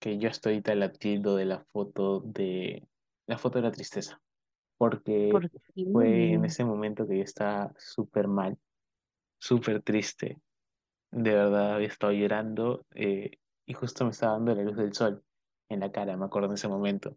que 0.00 0.18
yo 0.18 0.28
hasta 0.30 0.50
ahorita 0.50 0.74
la 0.74 0.92
tildo 0.92 1.36
de 1.36 1.44
la 1.46 1.64
foto 1.72 2.20
de 2.20 2.88
la 3.26 3.38
foto 3.38 3.58
de 3.58 3.64
la 3.64 3.72
tristeza, 3.72 4.22
porque 4.78 5.40
¿Por 5.40 5.50
qué? 5.50 5.84
fue 5.92 6.32
en 6.34 6.44
ese 6.44 6.64
momento 6.64 7.06
que 7.08 7.18
yo 7.18 7.24
estaba 7.24 7.74
súper 7.78 8.28
mal, 8.28 8.58
súper 9.44 9.82
triste. 9.82 10.40
De 11.10 11.34
verdad 11.34 11.74
había 11.74 11.88
estado 11.88 12.12
llorando 12.12 12.86
eh, 12.94 13.38
y 13.66 13.74
justo 13.74 14.04
me 14.04 14.10
estaba 14.10 14.32
dando 14.32 14.54
la 14.54 14.62
luz 14.62 14.76
del 14.76 14.94
sol. 14.94 15.22
en 15.68 15.80
la 15.80 15.92
cara, 15.92 16.16
me 16.16 16.24
acuerdo 16.24 16.48
en 16.48 16.54
ese 16.54 16.68
momento. 16.68 17.16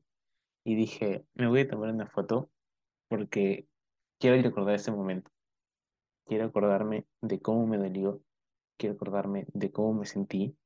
Y 0.66 0.76
dije, 0.76 1.26
me 1.36 1.48
voy 1.48 1.62
a 1.62 1.70
tomar 1.70 1.90
una 1.92 2.08
foto 2.08 2.50
porque 3.10 3.68
quiero 4.20 4.42
recordar 4.42 4.76
ese 4.76 4.92
momento. 4.92 5.32
Quiero 6.26 6.46
acordarme 6.46 7.06
de 7.22 7.40
cómo 7.40 7.66
me 7.66 7.78
dolió, 7.78 8.22
quiero 8.78 8.96
acordarme 8.96 9.46
de 9.54 9.72
cómo 9.72 9.94
me 9.94 10.06
sentí 10.06 10.58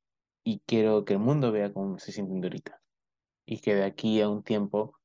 y 0.43 0.61
quiero 0.65 1.05
que 1.05 1.13
el 1.13 1.19
mundo 1.19 1.51
vea 1.51 1.71
cómo 1.71 1.91
me 1.91 1.97
estoy 1.97 2.15
sintiendo 2.15 2.47
ahorita. 2.47 2.81
Y 3.45 3.59
que 3.59 3.75
de 3.75 3.83
aquí 3.83 4.19
a 4.21 4.29
un 4.29 4.41
tiempo 4.41 4.97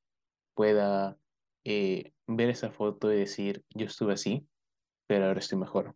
pueda 0.55 1.19
eh, 1.64 2.14
ver 2.27 2.49
esa 2.49 2.71
foto 2.71 3.12
y 3.12 3.19
decir, 3.19 3.62
yo 3.75 3.87
estuve 3.87 4.14
así, 4.14 4.49
pero 5.07 5.27
ahora 5.27 5.40
estoy 5.40 5.59
mejor. 5.59 5.95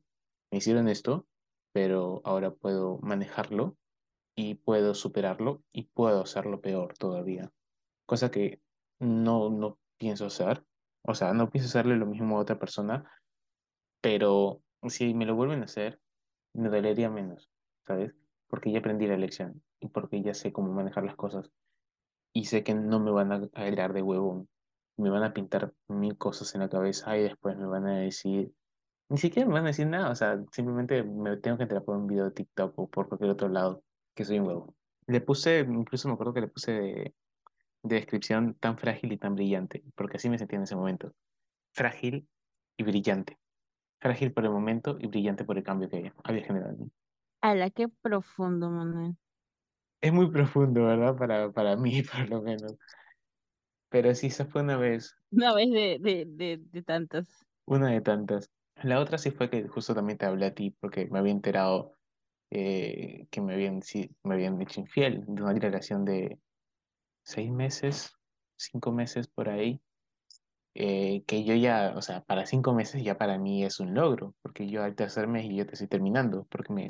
Me 0.50 0.58
hicieron 0.58 0.88
esto, 0.88 1.26
pero 1.72 2.20
ahora 2.24 2.50
puedo 2.50 2.98
manejarlo 2.98 3.76
y 4.34 4.54
puedo 4.54 4.94
superarlo 4.94 5.62
y 5.72 5.84
puedo 5.84 6.22
hacerlo 6.22 6.60
peor 6.60 6.94
todavía. 6.98 7.50
Cosa 8.06 8.30
que 8.30 8.60
no, 8.98 9.50
no 9.50 9.78
pienso 9.98 10.26
hacer. 10.26 10.64
O 11.02 11.14
sea, 11.14 11.32
no 11.32 11.50
pienso 11.50 11.68
hacerle 11.68 11.96
lo 11.96 12.06
mismo 12.06 12.36
a 12.36 12.42
otra 12.42 12.58
persona, 12.58 13.10
pero 14.00 14.62
si 14.88 15.14
me 15.14 15.26
lo 15.26 15.34
vuelven 15.34 15.62
a 15.62 15.64
hacer, 15.64 16.00
me 16.54 16.68
dolería 16.68 17.10
menos, 17.10 17.50
¿sabes? 17.86 18.14
Porque 18.48 18.72
ya 18.72 18.80
aprendí 18.80 19.06
la 19.06 19.16
lección 19.16 19.62
y 19.78 19.88
porque 19.88 20.22
ya 20.22 20.34
sé 20.34 20.52
cómo 20.52 20.72
manejar 20.72 21.04
las 21.04 21.16
cosas 21.16 21.50
y 22.32 22.44
sé 22.44 22.62
que 22.62 22.74
no 22.74 23.00
me 23.00 23.10
van 23.10 23.32
a 23.32 23.48
agarrar 23.54 23.92
de 23.92 24.02
huevón. 24.02 24.48
Me 24.96 25.10
van 25.10 25.22
a 25.22 25.32
pintar 25.32 25.72
mil 25.88 26.16
cosas 26.18 26.54
en 26.54 26.60
la 26.60 26.68
cabeza 26.68 27.16
y 27.16 27.22
después 27.22 27.56
me 27.56 27.66
van 27.66 27.86
a 27.86 27.98
decir, 27.98 28.52
ni 29.10 29.18
siquiera 29.18 29.48
me 29.48 29.54
van 29.54 29.64
a 29.64 29.68
decir 29.68 29.86
nada, 29.88 30.10
o 30.10 30.16
sea, 30.16 30.42
simplemente 30.52 31.02
me 31.04 31.36
tengo 31.38 31.58
que 31.58 31.64
enterar 31.64 31.84
por 31.84 31.96
un 31.96 32.06
video 32.08 32.26
de 32.26 32.32
TikTok 32.32 32.78
o 32.78 32.90
por 32.90 33.08
cualquier 33.08 33.30
otro 33.32 33.48
lado 33.48 33.84
que 34.14 34.24
soy 34.24 34.40
un 34.40 34.48
huevón. 34.48 34.76
Le 35.06 35.20
puse, 35.22 35.60
incluso 35.60 36.08
me 36.08 36.14
acuerdo 36.14 36.34
que 36.34 36.42
le 36.42 36.48
puse 36.48 36.72
de, 36.72 37.14
de 37.84 37.96
descripción 37.96 38.56
tan 38.60 38.78
frágil 38.78 39.12
y 39.12 39.18
tan 39.18 39.34
brillante, 39.36 39.84
porque 39.96 40.18
así 40.18 40.30
me 40.30 40.38
sentía 40.38 40.58
en 40.58 40.64
ese 40.64 40.76
momento. 40.76 41.14
Frágil 41.74 42.28
y 42.78 42.84
brillante. 42.84 43.38
Frágil 44.00 44.32
por 44.34 44.44
el 44.46 44.52
momento 44.52 44.98
y 45.00 45.08
brillante 45.08 45.44
por 45.44 45.58
el 45.58 45.64
cambio 45.64 45.90
que 45.90 46.12
había 46.24 46.44
generado. 46.44 46.74
en 46.74 46.80
mí. 46.86 46.92
la 47.42 47.70
qué 47.70 47.88
profundo, 47.88 48.70
Manuel. 48.70 49.16
Es 50.02 50.12
muy 50.12 50.30
profundo, 50.30 50.84
¿verdad? 50.84 51.16
Para, 51.16 51.52
para 51.52 51.74
mí, 51.76 52.02
por 52.02 52.28
lo 52.28 52.42
menos. 52.42 52.76
Pero 53.88 54.14
sí, 54.16 54.26
esa 54.28 54.46
fue 54.46 54.62
una 54.62 54.76
vez, 54.76 55.14
Una 55.32 55.54
vez 55.54 55.70
de, 55.70 55.98
de, 56.00 56.24
de, 56.28 56.58
de 56.58 56.82
tantas. 56.82 57.44
una 57.66 57.90
de 57.90 58.00
tantas. 58.02 58.50
La 58.82 59.00
otra 59.00 59.18
sí 59.18 59.30
fue 59.30 59.50
que 59.50 59.68
justo 59.68 59.94
también 59.94 60.18
te 60.18 60.26
hablé 60.26 60.46
a 60.46 60.54
ti 60.54 60.70
porque 60.70 61.06
me 61.10 61.18
había 61.18 61.32
enterado 61.32 61.98
eh, 62.50 63.26
que 63.30 63.40
me 63.40 63.54
habían, 63.54 63.82
sí, 63.82 64.16
me 64.24 64.34
habían 64.34 64.60
hecho 64.62 64.80
infiel 64.80 65.24
de 65.26 65.42
una 65.42 65.52
relación 65.54 66.04
de 66.04 66.40
seis 67.24 67.50
meses, 67.52 68.12
cinco 68.56 68.92
meses 68.92 69.28
por 69.28 69.48
ahí. 69.50 69.82
eh, 70.74 71.24
que 71.26 71.44
yo 71.44 71.54
ya, 71.54 71.94
o 71.96 72.02
sea, 72.02 72.22
para 72.24 72.46
cinco 72.46 72.74
meses 72.74 73.02
ya 73.04 73.18
para 73.18 73.38
mí 73.38 73.64
es 73.64 73.80
un 73.80 73.94
logro, 73.94 74.34
porque 74.42 74.68
yo 74.68 74.82
al 74.84 74.94
tercer 74.96 75.28
mes 75.28 75.44
y 75.46 75.56
ya 75.56 75.66
te 75.66 75.72
estoy 75.74 75.88
terminando, 75.88 76.46
porque 76.50 76.72
me, 76.72 76.88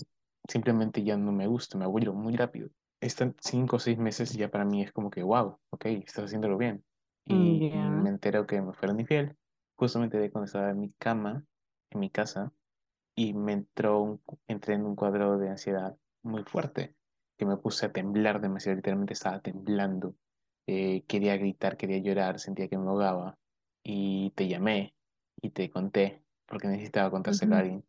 simplemente 0.48 1.03
ya 1.05 1.16
no 1.16 1.33
me 1.33 1.46
gusta, 1.46 1.79
me 1.79 1.85
aburro 1.85 2.14
muy 2.14 2.37
rápido. 2.37 2.70
Estos 3.00 3.35
cinco 3.40 3.76
o 3.76 3.79
seis 3.79 3.98
meses 3.98 4.33
ya 4.35 4.50
para 4.50 4.64
mí 4.66 4.83
es 4.83 4.92
como 4.92 5.11
que, 5.11 5.22
wow, 5.22 5.59
ok, 5.70 5.87
estás 5.87 6.26
haciéndolo 6.26 6.59
bien. 6.59 6.85
Mm, 7.29 7.61
Y 7.61 7.70
Ya. 7.70 8.03
me 8.03 8.11
entero 8.11 8.46
que 8.46 8.61
me 8.62 8.74
fueron 8.74 9.00
infiel, 9.00 9.37
justamente 9.76 10.18
de 10.18 10.31
cuando 10.31 10.46
estaba 10.46 10.70
en 10.70 10.81
mi 10.81 10.92
cama, 10.98 11.44
en 11.90 12.00
mi 12.00 12.11
casa, 12.11 12.53
y 13.14 13.35
me 13.35 13.53
entró 13.53 14.00
un, 14.00 14.22
entré 14.48 14.74
en 14.74 14.87
un 14.87 14.96
cuadro 14.96 15.38
de 15.38 15.50
ansiedad 15.50 15.96
muy 16.22 16.44
fuerte, 16.44 16.94
que 17.38 17.46
me 17.46 17.57
puse 17.57 17.87
a 17.87 17.92
temblar 17.92 18.40
demasiado, 18.40 18.76
literalmente 18.76 19.14
estaba 19.14 19.40
temblando, 19.40 20.14
Eh, 20.66 21.03
quería 21.09 21.37
gritar, 21.37 21.76
quería 21.76 21.98
llorar, 21.98 22.38
sentía 22.38 22.68
que 22.68 22.79
me 22.79 22.88
ahogaba, 22.88 23.37
y 23.83 24.31
te 24.37 24.46
llamé 24.46 24.94
y 25.42 25.50
te 25.50 25.68
conté, 25.68 26.22
porque 26.46 26.68
necesitaba 26.68 27.11
contárselo 27.11 27.57
a 27.57 27.61
alguien, 27.61 27.83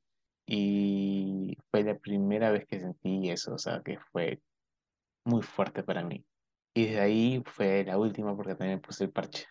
y 0.48 1.56
fue 1.70 1.84
la 1.84 1.96
primera 2.00 2.50
vez 2.50 2.66
que 2.66 2.80
sentí 2.80 3.30
eso, 3.30 3.54
o 3.54 3.58
sea, 3.60 3.82
que 3.84 4.00
fue 4.12 4.42
muy 5.26 5.44
fuerte 5.44 5.84
para 5.84 6.04
mí. 6.04 6.26
Y 6.74 6.86
desde 6.86 7.02
ahí 7.02 7.44
fue 7.46 7.84
la 7.84 8.00
última 8.00 8.36
porque 8.36 8.56
también 8.56 8.78
me 8.80 8.82
puse 8.82 9.04
el 9.04 9.12
parche. 9.12 9.46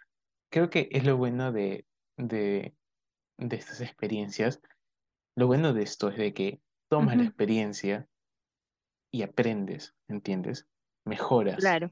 Creo 0.51 0.69
que 0.69 0.89
es 0.91 1.05
lo 1.05 1.17
bueno 1.17 1.53
de, 1.53 1.87
de, 2.17 2.75
de 3.41 3.57
estas 3.57 3.81
experiencias 3.81 4.61
lo 5.37 5.47
bueno 5.47 5.73
de 5.73 5.83
esto 5.83 6.09
es 6.09 6.17
de 6.19 6.35
que 6.35 6.61
tomas 6.89 7.17
la 7.17 7.25
experiencia 7.25 8.09
y 9.13 9.23
aprendes, 9.23 9.95
¿entiendes? 10.09 10.69
Mejoras, 11.05 11.57
Claro. 11.57 11.91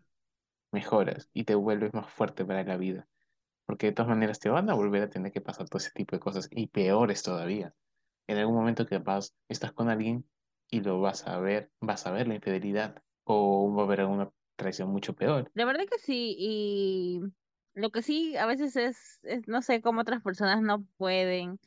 mejoras 0.73 1.31
y 1.33 1.45
te 1.45 1.55
vuelves 1.55 1.95
más 1.95 2.11
fuerte 2.11 2.45
para 2.45 2.65
la 2.65 2.77
vida. 2.77 3.09
Porque 3.67 3.87
de 3.87 3.93
todas 3.93 4.09
maneras 4.09 4.39
te 4.39 4.49
van 4.49 4.71
a 4.71 4.75
volver 4.75 5.03
a 5.03 5.11
tener 5.11 5.33
que 5.33 5.41
pasar 5.41 5.69
todo 5.69 5.79
ese 5.79 5.91
tipo 5.93 6.17
de 6.17 6.21
cosas 6.21 6.49
y 6.51 6.69
peores 6.69 7.23
todavía. 7.23 7.75
En 8.27 8.39
algún 8.39 8.57
momento 8.57 8.87
que 8.87 8.99
vas, 8.99 9.35
estás 9.49 9.73
con 9.73 9.89
alguien 9.89 10.29
y 10.71 10.81
lo 10.81 11.01
vas 11.01 11.27
a 11.27 11.39
ver, 11.39 11.71
vas 11.81 12.07
a 12.07 12.13
ver 12.13 12.29
la 12.29 12.35
infidelidad 12.35 13.03
o 13.25 13.73
va 13.75 13.83
a 13.83 13.87
haber 13.87 14.01
alguna 14.01 14.31
traición 14.57 14.91
mucho 14.91 15.15
peor. 15.15 15.51
La 15.55 15.65
verdad 15.65 15.87
que 15.91 15.99
sí, 15.99 16.35
y 16.39 17.21
lo 17.79 17.91
que 17.91 18.03
sí 18.03 18.37
a 18.37 18.47
veces 18.47 18.77
es, 18.77 19.21
es 19.23 19.47
no 19.47 19.63
sé 19.63 19.81
cómo 19.81 20.01
otras 20.01 20.23
personas 20.23 20.61
no 20.63 20.85
pueden 20.97 21.59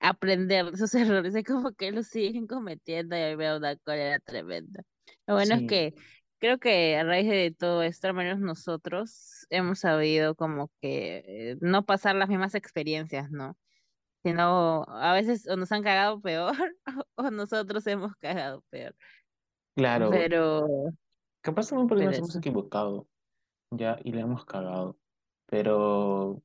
aprender 0.00 0.66
de 0.66 0.72
esos 0.72 0.94
errores, 0.94 1.34
es 1.34 1.44
como 1.44 1.72
que 1.72 1.90
los 1.90 2.06
siguen 2.06 2.46
cometiendo 2.46 3.16
y 3.16 3.36
da 3.36 3.56
una 3.56 3.76
cólera 3.76 4.18
tremenda. 4.20 4.82
Lo 5.26 5.34
bueno 5.34 5.56
es 5.56 5.66
que 5.66 5.94
creo 6.38 6.58
que 6.58 6.96
a 6.96 7.04
raíz 7.04 7.28
de 7.28 7.54
todo 7.56 7.82
esto, 7.82 8.06
al 8.06 8.14
menos 8.14 8.38
nosotros 8.38 9.46
hemos 9.50 9.80
sabido 9.80 10.34
como 10.34 10.70
que 10.80 11.24
eh, 11.26 11.56
no 11.60 11.84
pasar 11.84 12.14
las 12.14 12.28
mismas 12.28 12.54
experiencias, 12.54 13.30
¿no? 13.30 13.56
Sino 14.22 14.84
a 14.88 15.12
veces 15.12 15.48
o 15.48 15.56
nos 15.56 15.72
han 15.72 15.82
cagado 15.82 16.20
peor 16.20 16.54
o 17.16 17.30
nosotros 17.30 17.86
hemos 17.86 18.14
cagado 18.16 18.62
peor. 18.70 18.94
claro, 19.74 20.10
Pero, 20.10 20.66
capaz 21.40 21.68
también 21.68 21.88
porque 21.88 22.04
pero 22.04 22.10
nos 22.10 22.18
hemos 22.18 22.36
equivocado 22.36 23.08
ya 23.70 23.98
y 24.04 24.12
le 24.12 24.20
hemos 24.20 24.44
cagado. 24.44 24.96
Pero 25.50 26.42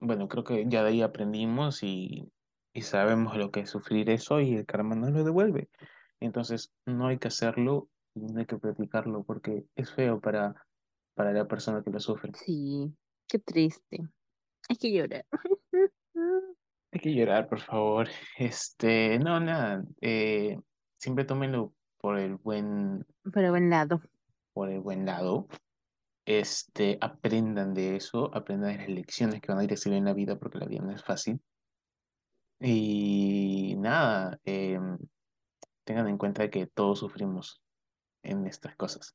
Bueno, 0.00 0.28
creo 0.28 0.44
que 0.44 0.64
ya 0.68 0.82
de 0.82 0.90
ahí 0.90 1.02
aprendimos 1.02 1.82
y, 1.82 2.30
y 2.72 2.82
sabemos 2.82 3.36
lo 3.36 3.50
que 3.50 3.60
es 3.60 3.70
sufrir 3.70 4.10
eso 4.10 4.40
y 4.40 4.54
el 4.54 4.66
karma 4.66 4.94
nos 4.94 5.10
lo 5.10 5.24
devuelve. 5.24 5.68
Entonces, 6.20 6.72
no 6.86 7.08
hay 7.08 7.18
que 7.18 7.28
hacerlo 7.28 7.88
y 8.14 8.20
no 8.20 8.40
hay 8.40 8.46
que 8.46 8.58
practicarlo 8.58 9.24
porque 9.24 9.64
es 9.76 9.92
feo 9.92 10.20
para, 10.20 10.54
para 11.14 11.32
la 11.32 11.46
persona 11.46 11.82
que 11.82 11.90
lo 11.90 12.00
sufre. 12.00 12.32
Sí, 12.34 12.92
qué 13.28 13.38
triste. 13.40 14.06
Hay 14.68 14.76
que 14.76 14.92
llorar. 14.92 15.24
Hay 16.90 17.00
que 17.00 17.14
llorar, 17.14 17.48
por 17.48 17.60
favor. 17.60 18.08
Este, 18.38 19.18
no, 19.18 19.38
nada. 19.40 19.84
eh, 20.00 20.58
siempre 20.98 21.24
tómenlo 21.24 21.74
por 22.00 22.18
el 22.18 22.36
buen, 22.36 23.04
Pero 23.32 23.50
buen 23.50 23.68
lado. 23.68 24.00
por 24.54 24.70
el 24.70 24.80
buen 24.80 25.04
lado. 25.04 25.46
Este, 26.28 26.98
aprendan 27.00 27.72
de 27.72 27.96
eso, 27.96 28.30
aprendan 28.34 28.72
de 28.72 28.78
las 28.80 28.88
lecciones 28.90 29.40
que 29.40 29.48
van 29.48 29.60
a 29.60 29.64
ir 29.64 29.70
a 29.70 29.72
recibir 29.74 29.96
en 29.96 30.04
la 30.04 30.12
vida 30.12 30.38
porque 30.38 30.58
la 30.58 30.66
vida 30.66 30.82
no 30.82 30.92
es 30.92 31.02
fácil. 31.02 31.40
Y 32.60 33.74
nada, 33.78 34.38
em, 34.44 34.98
Tengan 35.84 36.08
en 36.08 36.18
cuenta 36.18 36.50
que 36.50 36.66
todos 36.66 36.98
sufrimos 36.98 37.62
en 38.22 38.46
estas 38.46 38.76
cosas, 38.76 39.14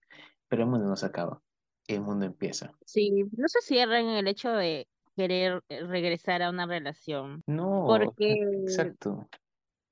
pero 0.50 0.64
el 0.64 0.70
mundo 0.70 0.88
no 0.88 0.96
se 0.96 1.06
acaba, 1.06 1.40
el 1.88 2.02
mundo 2.02 2.26
empieza. 2.26 2.72
Sí, 2.84 3.12
no 3.12 3.48
se 3.48 3.62
cierren 3.62 4.10
en 4.10 4.16
el 4.16 4.28
hecho 4.28 4.50
de 4.52 4.88
querer 5.16 5.62
eh, 5.70 5.84
regresar 5.84 6.42
a 6.42 6.50
una 6.50 6.66
relación, 6.66 7.44
No, 7.46 7.86
porque 7.88 8.34
exacto. 8.64 9.28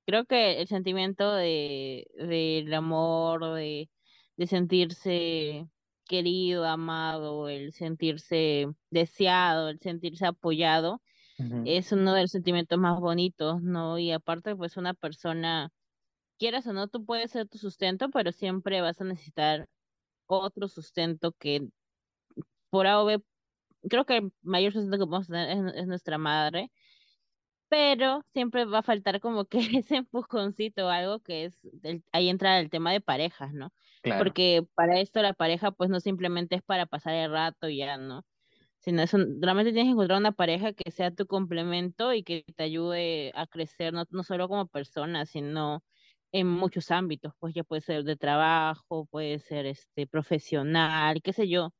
creo 0.06 0.24
que 0.24 0.60
el 0.60 0.66
sentimiento 0.66 1.32
de 1.32 2.04
del 2.16 2.74
amor, 2.74 3.54
de, 3.54 3.88
de 4.36 4.46
sentirse 4.48 5.68
querido, 6.06 6.64
amado, 6.66 7.48
el 7.48 7.72
sentirse 7.72 8.66
deseado, 8.90 9.68
el 9.68 9.80
sentirse 9.80 10.26
apoyado, 10.26 11.02
es 11.64 11.92
uno 11.92 12.14
de 12.14 12.22
los 12.22 12.30
sentimientos 12.30 12.78
más 12.78 13.00
bonitos, 13.00 13.62
¿no? 13.62 13.98
Y 13.98 14.12
aparte, 14.12 14.54
pues 14.56 14.76
una 14.76 14.94
persona, 14.94 15.70
quieras 16.38 16.66
o 16.66 16.72
no, 16.72 16.88
tú 16.88 17.04
puedes 17.04 17.32
ser 17.32 17.48
tu 17.48 17.58
sustento, 17.58 18.10
pero 18.10 18.32
siempre 18.32 18.80
vas 18.80 19.00
a 19.00 19.04
necesitar 19.04 19.68
otro 20.26 20.68
sustento 20.68 21.32
que 21.32 21.68
por 22.70 22.86
A 22.86 23.00
o 23.00 23.04
B 23.04 23.20
creo 23.88 24.04
que 24.06 24.18
el 24.18 24.32
mayor 24.42 24.72
sustento 24.72 24.98
que 24.98 25.06
podemos 25.06 25.28
tener 25.28 25.50
es, 25.50 25.74
es 25.82 25.86
nuestra 25.86 26.18
madre, 26.18 26.70
pero 27.72 28.22
siempre 28.34 28.66
va 28.66 28.80
a 28.80 28.82
faltar 28.82 29.20
como 29.20 29.46
que 29.46 29.58
ese 29.84 29.96
empujoncito 29.96 30.86
o 30.86 30.90
algo 30.90 31.20
que 31.20 31.46
es, 31.46 31.58
el- 31.82 32.04
ahí 32.12 32.28
entra 32.28 32.60
el 32.60 32.68
tema 32.70 32.92
de 32.92 33.00
parejas, 33.00 33.54
¿no? 33.54 33.72
Claro, 34.00 34.32
Porque 34.32 34.66
para 34.74 35.00
esto 35.00 35.22
la 35.22 35.32
pareja 35.34 35.70
pues 35.72 35.88
no 35.90 35.98
simplemente 36.00 36.56
es 36.56 36.62
para 36.62 36.84
pasar 36.86 37.14
el 37.14 37.30
rato 37.32 37.68
y 37.70 37.78
ya, 37.78 37.96
¿no? 37.96 38.24
Sino 38.80 39.02
es 39.02 39.14
un- 39.14 39.40
realmente 39.42 39.72
tienes 39.72 39.88
que 39.90 39.92
encontrar 39.94 40.20
una 40.20 40.32
pareja 40.32 40.72
que 40.74 40.90
sea 40.92 41.12
tu 41.14 41.26
complemento 41.26 42.12
y 42.14 42.24
que 42.24 42.44
te 42.56 42.64
ayude 42.64 43.32
a 43.36 43.46
crecer, 43.46 43.92
no, 43.94 44.04
no 44.10 44.24
solo 44.24 44.48
como 44.48 44.66
persona, 44.68 45.26
sino 45.26 45.84
en 46.32 46.48
muchos 46.48 46.90
ámbitos, 46.90 47.34
pues 47.40 47.54
ya 47.54 47.64
puede 47.64 47.82
ser 47.82 48.04
de 48.04 48.16
trabajo, 48.16 49.06
puede 49.06 49.38
ser 49.40 49.66
este 49.66 50.06
profesional, 50.08 51.22
qué 51.22 51.32
sé 51.34 51.48
yo 51.48 51.72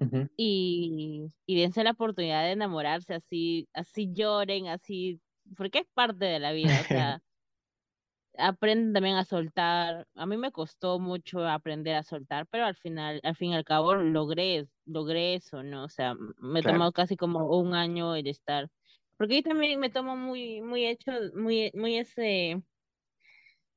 Ujú. 0.00 0.28
y, 0.36 1.26
y 1.46 1.60
dense 1.60 1.84
la 1.84 1.92
oportunidad 1.92 2.44
de 2.44 2.52
enamorarse, 2.52 3.14
así, 3.14 3.68
así 3.72 4.10
lloren, 4.12 4.68
así, 4.68 5.20
porque 5.56 5.80
es 5.80 5.86
parte 5.94 6.24
de 6.26 6.38
la 6.40 6.52
vida, 6.52 6.80
o 6.80 6.84
sea, 6.84 7.22
aprenden 8.38 8.92
también 8.92 9.16
a 9.16 9.24
soltar. 9.24 10.06
A 10.14 10.26
mí 10.26 10.36
me 10.36 10.52
costó 10.52 10.98
mucho 10.98 11.46
aprender 11.46 11.94
a 11.96 12.02
soltar, 12.02 12.46
pero 12.50 12.64
al 12.66 12.76
final, 12.76 13.20
al 13.22 13.36
fin 13.36 13.50
y 13.52 13.54
al 13.56 13.64
cabo, 13.64 13.94
logré, 13.94 14.68
logré 14.86 15.34
eso, 15.34 15.62
¿no? 15.62 15.84
O 15.84 15.88
sea, 15.88 16.14
me 16.38 16.62
Claro. 16.62 16.64
tomó 16.64 16.92
casi 16.92 17.16
como 17.16 17.46
un 17.58 17.74
año 17.74 18.14
el 18.16 18.26
estar, 18.28 18.68
porque 19.16 19.36
yo 19.36 19.42
también 19.50 19.78
me 19.80 19.90
tomo 19.90 20.16
muy, 20.16 20.60
muy 20.62 20.84
hecho, 20.86 21.12
muy, 21.34 21.70
muy 21.74 21.96
ese 21.98 22.56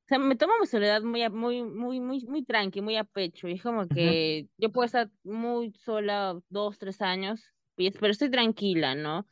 o 0.06 0.08
sea, 0.08 0.20
me 0.20 0.36
tomo 0.38 0.54
mi 0.60 0.68
soledad 0.68 1.02
muy, 1.02 1.30
muy, 1.30 1.64
muy, 1.64 2.00
muy, 2.00 2.26
muy 2.26 2.46
tranqui, 2.46 2.82
muy 2.82 2.96
a 2.96 3.04
pecho. 3.04 3.48
Y 3.50 3.54
es 3.54 3.64
como 3.64 3.90
que 3.90 4.48
yo 4.58 4.72
puedo 4.72 4.86
estar 4.86 5.12
muy 5.24 5.74
sola 5.74 6.40
dos, 6.50 6.78
tres 6.80 7.02
años, 7.02 7.42
pero 7.76 8.12
estoy 8.12 8.32
tranquila, 8.32 8.96
¿no? 8.96 9.28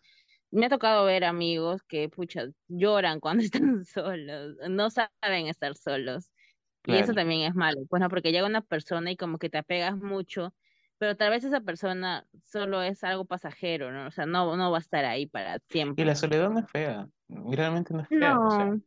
Me 0.56 0.68
ha 0.68 0.70
tocado 0.70 1.06
ver 1.06 1.24
amigos 1.26 1.84
que, 1.84 2.10
pucha, 2.10 2.46
lloran 2.68 3.20
cuando 3.20 3.44
están 3.46 3.86
solos, 3.86 4.56
no 4.70 4.90
saben 4.90 5.48
estar 5.48 5.76
solos. 5.76 6.32
Y 6.86 6.98
eso 7.00 7.14
también 7.14 7.42
es 7.44 7.56
malo, 7.56 7.82
pues 7.90 8.02
no, 8.02 8.10
porque 8.10 8.32
llega 8.32 8.48
una 8.48 8.62
persona 8.62 9.12
y 9.12 9.18
como 9.18 9.40
que 9.40 9.50
te 9.50 9.58
apegas 9.60 9.98
mucho, 9.98 10.56
pero 11.00 11.18
tal 11.18 11.32
vez 11.32 11.44
esa 11.44 11.62
persona 11.62 12.28
solo 12.46 12.82
es 12.84 13.04
algo 13.04 13.26
pasajero, 13.26 13.92
¿no? 13.92 14.08
O 14.08 14.12
sea, 14.12 14.26
no, 14.28 14.56
no 14.58 14.72
va 14.72 14.78
a 14.80 14.82
estar 14.82 15.06
ahí 15.06 15.28
para 15.28 15.60
Y 15.96 16.04
la 16.04 16.16
siempre. 16.16 16.16
soledad 16.16 16.50
no 16.50 16.60
es 16.60 16.70
fea, 16.72 17.08
realmente 17.30 17.94
no 17.94 18.02
es 18.02 18.10
fea, 18.20 18.40
o 18.44 18.50
sea, 18.50 18.66
No, 18.66 18.82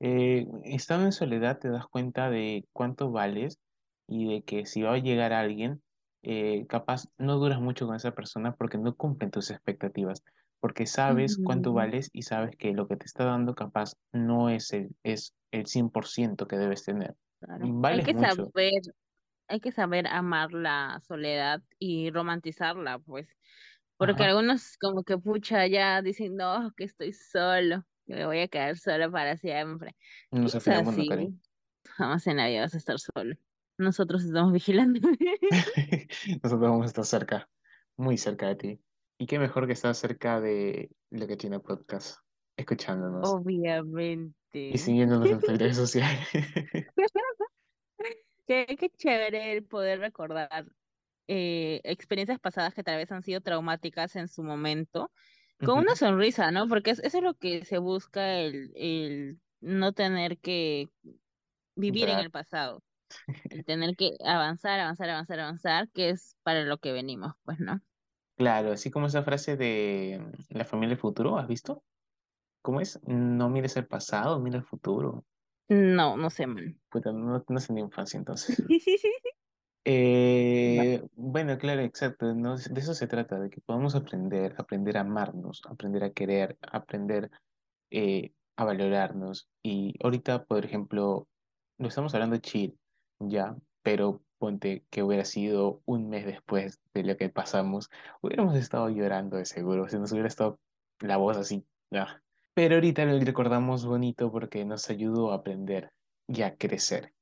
eh, 0.00 0.46
estando 0.64 1.06
en 1.06 1.12
soledad 1.12 1.58
te 1.60 1.70
das 1.70 1.86
cuenta 1.88 2.30
de 2.30 2.66
cuánto 2.72 3.10
vales 3.12 3.60
y 4.08 4.28
de 4.34 4.44
que 4.44 4.66
si 4.66 4.82
va 4.82 4.94
a 4.94 4.98
llegar 4.98 5.32
alguien, 5.32 5.82
eh, 6.22 6.66
capaz 6.68 7.06
no 7.18 7.36
duras 7.38 7.60
mucho 7.60 7.86
con 7.86 7.96
esa 7.96 8.14
persona 8.14 8.54
porque 8.56 8.78
no 8.78 8.96
cumplen 8.96 9.30
tus 9.30 9.50
expectativas, 9.50 10.24
porque 10.60 10.86
sabes 10.86 11.38
cuánto 11.42 11.72
vales 11.72 12.10
y 12.12 12.22
sabes 12.22 12.56
que 12.56 12.72
lo 12.72 12.88
que 12.88 12.96
te 12.96 13.06
está 13.06 13.24
dando 13.24 13.54
capaz 13.54 13.94
no 14.12 14.50
es 14.50 14.72
el, 14.72 14.90
es 15.04 15.34
el 15.52 15.66
100% 15.66 16.46
que 16.48 16.56
debes 16.58 16.84
tener. 16.84 17.16
claro. 17.40 17.74
Hay 17.88 18.00
Vales 18.00 18.02
que 18.02 18.14
mucho. 18.14 18.52
saber 18.54 18.72
hay 19.48 19.60
que 19.60 19.72
saber 19.72 20.06
amar 20.08 20.52
la 20.52 21.00
soledad 21.06 21.62
y 21.78 22.10
romantizarla, 22.10 22.98
pues, 23.00 23.28
porque 23.98 24.22
Ajá. 24.22 24.24
algunos 24.24 24.76
como 24.78 25.04
que 25.04 25.18
pucha 25.18 25.66
ya 25.68 26.02
dicen, 26.02 26.36
no, 26.36 26.72
que 26.76 26.84
estoy 26.84 27.12
solo, 27.14 27.84
que 28.06 28.14
me 28.16 28.26
voy 28.26 28.40
a 28.40 28.48
quedar 28.48 28.76
solo 28.78 29.12
para 29.12 29.36
siempre. 29.38 29.96
No 30.32 30.48
se 30.48 30.58
así, 30.72 31.40
jamás 31.86 32.26
en 32.28 32.38
la 32.38 32.48
vida 32.48 32.62
vas 32.62 32.74
a 32.74 32.78
estar 32.78 32.98
solo. 33.00 33.36
Nosotros 33.78 34.24
estamos 34.24 34.52
vigilando. 34.52 35.00
Nosotros 36.42 36.60
vamos 36.60 36.82
a 36.84 36.86
estar 36.86 37.04
cerca, 37.04 37.50
muy 37.96 38.16
cerca 38.18 38.48
de 38.48 38.56
ti. 38.56 38.84
Y 39.20 39.26
qué 39.26 39.38
mejor 39.38 39.66
que 39.66 39.74
estar 39.74 39.94
cerca 39.94 40.40
de 40.40 40.90
lo 41.10 41.26
que 41.28 41.36
tiene 41.36 41.60
podcast, 41.60 42.20
escuchándonos 42.56 43.38
y 44.68 44.78
Obviamente. 44.78 44.78
siguiéndonos 44.78 45.30
en 45.30 45.40
redes 45.42 45.76
sociales. 45.76 46.26
Qué, 48.46 48.66
qué 48.78 48.90
chévere 48.90 49.52
el 49.52 49.64
poder 49.66 50.00
recordar 50.00 50.66
eh, 51.28 51.80
experiencias 51.84 52.40
pasadas 52.40 52.74
que 52.74 52.84
tal 52.84 52.96
vez 52.98 53.12
han 53.12 53.22
sido 53.22 53.40
traumáticas 53.42 54.16
en 54.16 54.28
su 54.28 54.42
momento, 54.44 55.12
con 55.62 55.78
una 55.78 55.94
sonrisa, 55.96 56.50
¿no? 56.52 56.68
Porque 56.68 56.90
es- 56.92 57.00
eso 57.00 57.18
es 57.18 57.24
lo 57.24 57.34
que 57.36 57.64
se 57.64 57.78
busca, 57.78 58.38
el, 58.40 58.72
el 58.76 59.40
no 59.60 59.92
tener 59.94 60.38
que 60.40 60.90
vivir 61.76 62.08
en 62.10 62.18
el 62.20 62.30
pasado, 62.30 62.84
el 63.50 63.64
tener 63.64 63.96
que 63.96 64.16
avanzar, 64.24 64.80
avanzar, 64.80 65.10
avanzar, 65.10 65.40
avanzar, 65.40 65.90
que 65.92 66.10
es 66.10 66.36
para 66.44 66.64
lo 66.64 66.78
que 66.80 66.92
venimos, 66.92 67.34
pues, 67.44 67.60
¿no? 67.60 67.80
Claro, 68.40 68.72
así 68.72 68.90
como 68.90 69.06
esa 69.06 69.22
frase 69.22 69.58
de 69.58 70.18
mm, 70.18 70.56
la 70.56 70.64
familia 70.64 70.94
del 70.94 70.98
futuro, 70.98 71.36
¿has 71.36 71.46
visto? 71.46 71.84
¿Cómo 72.62 72.80
es? 72.80 72.98
No 73.06 73.50
mires 73.50 73.76
el 73.76 73.86
pasado, 73.86 74.40
mira 74.40 74.56
el 74.56 74.64
futuro. 74.64 75.26
No, 75.68 76.16
no 76.16 76.30
sé, 76.30 76.46
man. 76.46 76.80
Puta, 76.88 77.12
no, 77.12 77.44
no 77.46 77.58
en 77.58 77.74
la 77.74 77.80
infancia 77.80 78.16
entonces. 78.16 78.56
Eh, 79.86 81.02
bueno, 81.14 81.56
claro, 81.56 81.80
exacto. 81.80 82.34
¿no? 82.34 82.56
De 82.56 82.80
eso 82.80 82.92
se 82.92 83.06
trata, 83.06 83.40
de 83.40 83.48
que 83.48 83.62
podamos 83.62 83.94
aprender, 83.94 84.54
aprender 84.58 84.98
a 84.98 85.00
amarnos, 85.00 85.62
aprender 85.66 86.04
a 86.04 86.10
querer, 86.10 86.58
aprender 86.70 87.30
eh, 87.90 88.32
a 88.56 88.64
valorarnos. 88.64 89.48
Y 89.62 89.94
ahorita, 90.04 90.44
por 90.44 90.66
ejemplo, 90.66 91.26
no 91.78 91.88
estamos 91.88 92.14
hablando 92.14 92.36
chill, 92.36 92.78
ya, 93.20 93.56
pero 93.82 94.22
ponte 94.40 94.86
que 94.90 95.04
hubiera 95.04 95.26
sido 95.26 95.82
un 95.86 96.10
mes 96.10 96.26
después 96.26 96.80
de 96.94 97.04
lo 97.04 97.16
que 97.18 97.30
pasamos, 97.30 97.90
hubiéramos 98.22 98.56
estado 98.56 98.90
llorando 98.90 99.38
de 99.38 99.46
seguro, 99.46 99.88
si 99.88 99.98
nos 99.98 100.12
hubiera 100.12 100.28
estado 100.28 100.60
la 101.00 101.18
voz 101.18 101.38
así, 101.38 101.66
ya. 101.92 102.24
Pero 102.54 102.76
ahorita 102.76 103.04
lo 103.06 103.20
recordamos 103.20 103.86
bonito 103.86 104.32
porque 104.32 104.64
nos 104.66 104.90
ayudó 104.90 105.32
a 105.32 105.36
aprender 105.36 105.92
y 106.28 106.42
a 106.42 106.56
crecer 106.56 107.14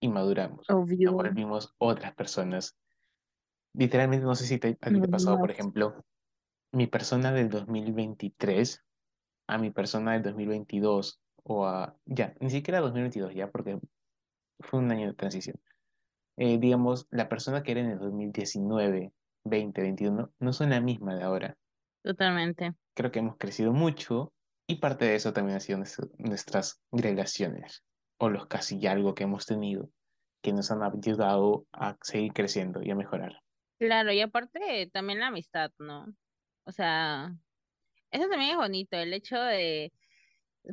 y 0.00 0.08
maduramos. 0.08 0.66
Nos 0.68 0.78
Obvio, 0.84 1.12
volvimos 1.14 1.74
otras 1.78 2.14
personas. 2.14 2.76
Literalmente, 3.74 4.24
no 4.26 4.34
sé 4.34 4.46
si 4.46 4.58
te- 4.58 4.78
a 4.80 4.92
ti 4.92 5.00
te 5.00 5.06
ha 5.06 5.10
pasado, 5.10 5.40
por 5.40 5.50
ejemplo, 5.50 6.04
mi 6.72 6.88
persona 6.88 7.32
del 7.32 7.50
2023 7.50 8.84
a 9.48 9.58
mi 9.58 9.70
persona 9.70 10.14
del 10.14 10.22
2022 10.22 11.20
o 11.44 11.66
a, 11.66 11.96
ya, 12.06 12.34
ni 12.40 12.50
siquiera 12.50 12.80
2022 12.80 13.34
ya, 13.34 13.50
porque 13.50 13.80
fue 14.60 14.80
un 14.80 14.90
año 14.92 15.08
de 15.08 15.14
transición. 15.14 15.56
Eh, 16.40 16.58
digamos, 16.58 17.06
la 17.12 17.28
persona 17.30 17.62
que 17.62 17.72
era 17.72 17.82
en 17.82 17.90
el 17.92 18.00
2019, 18.00 19.12
20, 19.44 19.82
21, 19.82 20.32
no 20.40 20.52
son 20.54 20.70
la 20.70 20.80
misma 20.82 21.14
de 21.16 21.22
ahora. 21.24 21.58
totalmente. 22.02 22.74
Creo 22.94 23.10
que 23.10 23.18
hemos 23.18 23.36
crecido 23.36 23.72
mucho 23.72 24.32
y 24.68 24.76
parte 24.76 25.04
de 25.04 25.16
eso 25.16 25.32
también 25.32 25.56
ha 25.56 25.60
sido 25.60 25.78
nuestro- 25.78 26.08
nuestras 26.18 26.80
relaciones 26.92 27.82
o 28.18 28.28
los 28.30 28.46
casi 28.46 28.86
algo 28.86 29.14
que 29.16 29.24
hemos 29.24 29.44
tenido 29.46 29.90
que 30.42 30.52
nos 30.52 30.70
han 30.70 30.82
ayudado 30.84 31.66
a 31.72 31.96
seguir 32.02 32.32
creciendo 32.32 32.80
y 32.82 32.90
a 32.90 32.96
mejorar. 32.96 33.42
Claro, 33.78 34.12
y 34.12 34.20
aparte 34.20 34.90
también 34.92 35.20
la 35.20 35.28
amistad, 35.28 35.72
¿no? 35.78 36.06
O 36.64 36.72
sea, 36.72 37.34
eso 38.10 38.28
también 38.28 38.52
es 38.52 38.56
bonito, 38.58 38.96
el 38.98 39.14
hecho 39.14 39.38
de 39.40 39.92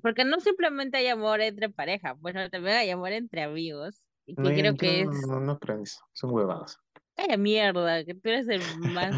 Porque 0.03 0.25
no 0.25 0.39
simplemente 0.41 0.97
hay 0.97 1.07
amor 1.07 1.41
entre 1.41 1.69
pareja, 1.69 2.13
bueno, 2.13 2.49
también 2.51 2.77
hay 2.77 2.91
amor 2.91 3.13
entre 3.13 3.43
amigos, 3.43 4.06
No, 4.35 4.49
que 4.51 4.63
yo 4.63 4.63
creo 4.63 4.71
yo 4.71 4.77
que 4.77 5.03
no, 5.05 5.11
es, 5.11 5.27
no, 5.27 5.39
no 5.39 5.59
creo 5.59 5.81
eso, 5.81 5.99
son 6.13 6.31
huevadas. 6.31 6.77
calla 7.15 7.37
mierda, 7.37 8.03
que 8.05 8.13
tú 8.13 8.29
eres 8.29 8.47
el 8.47 8.61
más, 8.77 9.15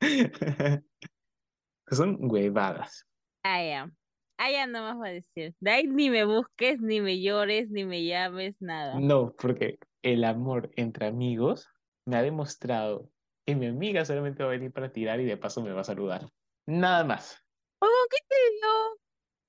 Son 1.90 2.16
huevadas. 2.20 3.04
allá, 3.42 3.90
allá 4.38 4.66
no 4.66 4.82
más 4.82 4.96
va 4.98 5.08
a 5.08 5.12
decir, 5.12 5.54
de 5.60 5.70
ahí 5.70 5.86
ni 5.86 6.10
me 6.10 6.24
busques, 6.24 6.80
ni 6.80 7.00
me 7.00 7.20
llores, 7.20 7.68
ni 7.70 7.84
me 7.84 8.04
llames, 8.04 8.56
nada. 8.60 8.98
No, 9.00 9.34
porque 9.36 9.78
el 10.02 10.24
amor 10.24 10.70
entre 10.76 11.06
amigos 11.06 11.68
me 12.06 12.16
ha 12.16 12.22
demostrado 12.22 13.10
que 13.46 13.54
mi 13.54 13.66
amiga 13.66 14.04
solamente 14.04 14.42
va 14.42 14.50
a 14.50 14.52
venir 14.52 14.72
para 14.72 14.92
tirar 14.92 15.20
y 15.20 15.24
de 15.24 15.36
paso 15.36 15.62
me 15.62 15.72
va 15.72 15.82
a 15.82 15.84
saludar. 15.84 16.28
Nada 16.66 17.04
más, 17.04 17.42
Oh, 17.82 18.06
¿quién 18.10 18.22
te 18.28 18.36
dio 18.52 19.00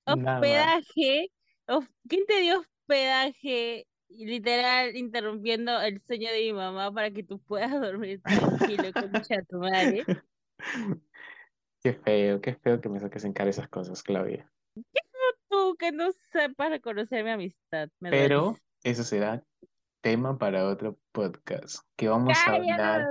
hospedaje? 0.06 1.28
¿Quién 2.08 2.26
te 2.26 2.40
dio 2.40 2.60
hospedaje? 2.60 3.86
Literal 4.18 4.96
interrumpiendo 4.96 5.80
el 5.80 6.00
sueño 6.06 6.30
de 6.30 6.40
mi 6.40 6.52
mamá 6.52 6.92
para 6.92 7.10
que 7.10 7.22
tú 7.22 7.40
puedas 7.40 7.70
dormir 7.80 8.20
tranquilo, 8.22 8.82
de 8.82 9.44
tu 9.48 9.58
madre. 9.58 10.04
Qué 11.82 11.94
feo, 11.94 12.40
qué 12.40 12.54
feo 12.54 12.80
que 12.80 12.88
me 12.88 13.00
saques 13.00 13.24
en 13.24 13.32
cara 13.32 13.50
esas 13.50 13.68
cosas, 13.68 14.02
Claudia. 14.02 14.50
Tú 15.48 15.76
que 15.78 15.92
no 15.92 16.10
sepas 16.30 16.70
reconocer 16.70 17.24
mi 17.24 17.30
amistad, 17.30 17.88
me 18.00 18.10
Pero 18.10 18.56
eso 18.84 19.02
será 19.02 19.42
tema 20.02 20.36
para 20.36 20.66
otro 20.66 20.98
podcast, 21.12 21.78
que 21.96 22.08
vamos 22.08 22.36
a 22.46 22.54
hablar, 22.54 23.08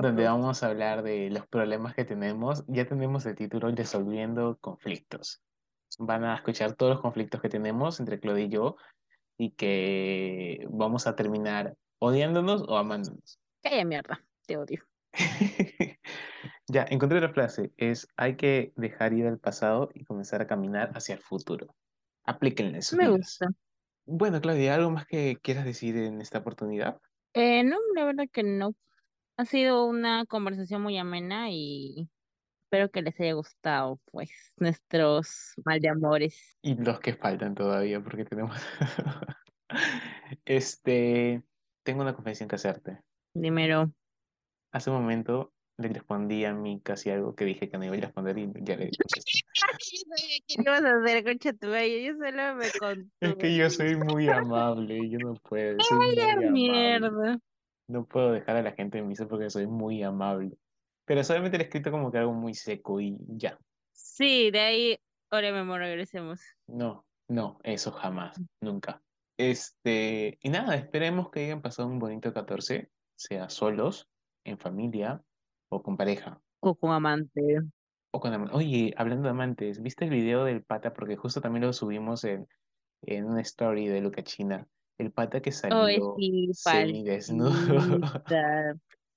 donde 0.00 0.24
vamos 0.24 0.62
a 0.62 0.68
hablar 0.68 1.02
de 1.02 1.30
los 1.30 1.46
problemas 1.46 1.94
que 1.94 2.04
tenemos. 2.04 2.64
Ya 2.66 2.86
tenemos 2.86 3.26
el 3.26 3.36
título 3.36 3.70
Resolviendo 3.70 4.58
conflictos. 4.60 5.42
Van 5.98 6.24
a 6.24 6.34
escuchar 6.34 6.74
todos 6.74 6.94
los 6.94 7.02
conflictos 7.02 7.42
que 7.42 7.50
tenemos 7.50 8.00
entre 8.00 8.18
Claudia 8.18 8.44
y 8.44 8.48
yo 8.48 8.76
y 9.38 9.50
que 9.52 10.66
vamos 10.70 11.06
a 11.06 11.16
terminar 11.16 11.74
odiándonos 11.98 12.62
o 12.68 12.76
amándonos. 12.76 13.38
Calla 13.62 13.84
mierda, 13.84 14.24
te 14.46 14.56
odio. 14.56 14.82
Ya, 16.68 16.86
encontré 16.88 17.20
la 17.20 17.28
frase, 17.28 17.72
es 17.76 18.08
hay 18.16 18.36
que 18.36 18.72
dejar 18.76 19.12
ir 19.12 19.26
al 19.26 19.38
pasado 19.38 19.90
y 19.94 20.04
comenzar 20.04 20.40
a 20.40 20.46
caminar 20.46 20.92
hacia 20.94 21.16
el 21.16 21.20
futuro. 21.20 21.74
Aplíquenla 22.24 22.76
en 22.76 22.82
sus 22.82 22.96
Me 22.96 23.04
vidas. 23.06 23.18
gusta. 23.18 23.48
Bueno, 24.06 24.40
Claudia, 24.40 24.74
¿algo 24.74 24.90
más 24.90 25.06
que 25.06 25.36
quieras 25.42 25.64
decir 25.64 25.96
en 25.96 26.20
esta 26.20 26.38
oportunidad? 26.38 26.98
Eh, 27.34 27.62
no, 27.64 27.76
la 27.94 28.04
verdad 28.04 28.24
que 28.32 28.42
no. 28.42 28.74
Ha 29.36 29.44
sido 29.44 29.84
una 29.86 30.24
conversación 30.26 30.82
muy 30.82 30.96
amena 30.98 31.50
y 31.50 32.08
espero 32.72 32.90
que 32.90 33.02
les 33.02 33.20
haya 33.20 33.34
gustado, 33.34 34.00
pues, 34.10 34.30
nuestros 34.56 35.52
mal 35.62 35.78
de 35.78 35.90
amores. 35.90 36.56
Y 36.62 36.74
los 36.74 37.00
que 37.00 37.12
faltan 37.12 37.54
todavía, 37.54 38.00
porque 38.00 38.24
tenemos... 38.24 38.56
Este, 40.44 41.42
tengo 41.82 42.02
una 42.02 42.14
confesión 42.14 42.48
que 42.48 42.56
hacerte. 42.56 43.00
Dímelo. 43.34 43.90
hace 44.70 44.90
un 44.90 44.96
momento 44.96 45.52
le 45.78 45.88
respondí 45.88 46.44
a 46.44 46.52
mí 46.52 46.80
casi 46.82 47.08
algo 47.10 47.34
que 47.34 47.46
dije 47.46 47.70
que 47.70 47.78
no 47.78 47.84
iba 47.84 47.96
a 47.96 48.00
responder 48.00 48.36
y 48.38 48.50
ya 48.60 48.76
le 48.76 48.90
sabía 48.90 50.38
que 50.46 50.62
ibas 50.62 50.84
a 50.84 50.98
hacer, 50.98 51.24
concha 51.24 51.52
tu 51.54 51.68
yo 51.68 52.14
solo 52.18 52.54
me 52.54 52.66
Es 53.20 53.34
que 53.36 53.56
yo 53.56 53.70
soy 53.70 53.96
muy 53.96 54.28
amable, 54.28 55.08
yo 55.08 55.18
no 55.18 55.34
puedo, 55.34 55.80
soy 55.80 56.16
Vaya 56.16 56.36
muy 56.36 56.50
mierda. 56.50 57.38
No 57.88 58.04
puedo 58.04 58.32
dejar 58.32 58.56
a 58.56 58.62
la 58.62 58.72
gente 58.72 58.98
en 58.98 59.08
misa 59.08 59.26
porque 59.26 59.48
soy 59.48 59.66
muy 59.66 60.02
amable. 60.02 60.56
Pero 61.12 61.24
solamente 61.24 61.58
he 61.58 61.62
escrito 61.64 61.90
como 61.90 62.10
que 62.10 62.16
algo 62.16 62.32
muy 62.32 62.54
seco 62.54 62.98
y 62.98 63.18
ya. 63.28 63.58
Sí, 63.92 64.50
de 64.50 64.60
ahí, 64.60 64.98
ahora 65.30 65.52
mismo 65.52 65.76
regresemos. 65.76 66.40
No, 66.66 67.04
no, 67.28 67.58
eso 67.64 67.92
jamás, 67.92 68.40
nunca. 68.62 69.02
Este, 69.36 70.38
y 70.40 70.48
nada, 70.48 70.74
esperemos 70.74 71.28
que 71.28 71.44
hayan 71.44 71.60
pasado 71.60 71.86
un 71.88 71.98
bonito 71.98 72.32
14, 72.32 72.90
sea 73.14 73.50
solos, 73.50 74.08
en 74.42 74.56
familia 74.56 75.22
o 75.68 75.82
con 75.82 75.98
pareja. 75.98 76.40
O 76.60 76.76
con 76.76 76.92
amante. 76.92 77.58
O 78.10 78.18
con 78.18 78.32
am- 78.32 78.48
Oye, 78.54 78.94
hablando 78.96 79.24
de 79.24 79.32
amantes, 79.32 79.82
¿viste 79.82 80.06
el 80.06 80.10
video 80.12 80.44
del 80.44 80.64
pata? 80.64 80.94
Porque 80.94 81.16
justo 81.18 81.42
también 81.42 81.66
lo 81.66 81.74
subimos 81.74 82.24
en, 82.24 82.48
en 83.02 83.26
una 83.26 83.42
story 83.42 83.86
de 83.86 84.00
Luca 84.00 84.22
China. 84.22 84.66
El 84.96 85.12
pata 85.12 85.42
que 85.42 85.52
salió 85.52 86.14
sí, 86.16 86.48
semidesnudo. 86.54 87.52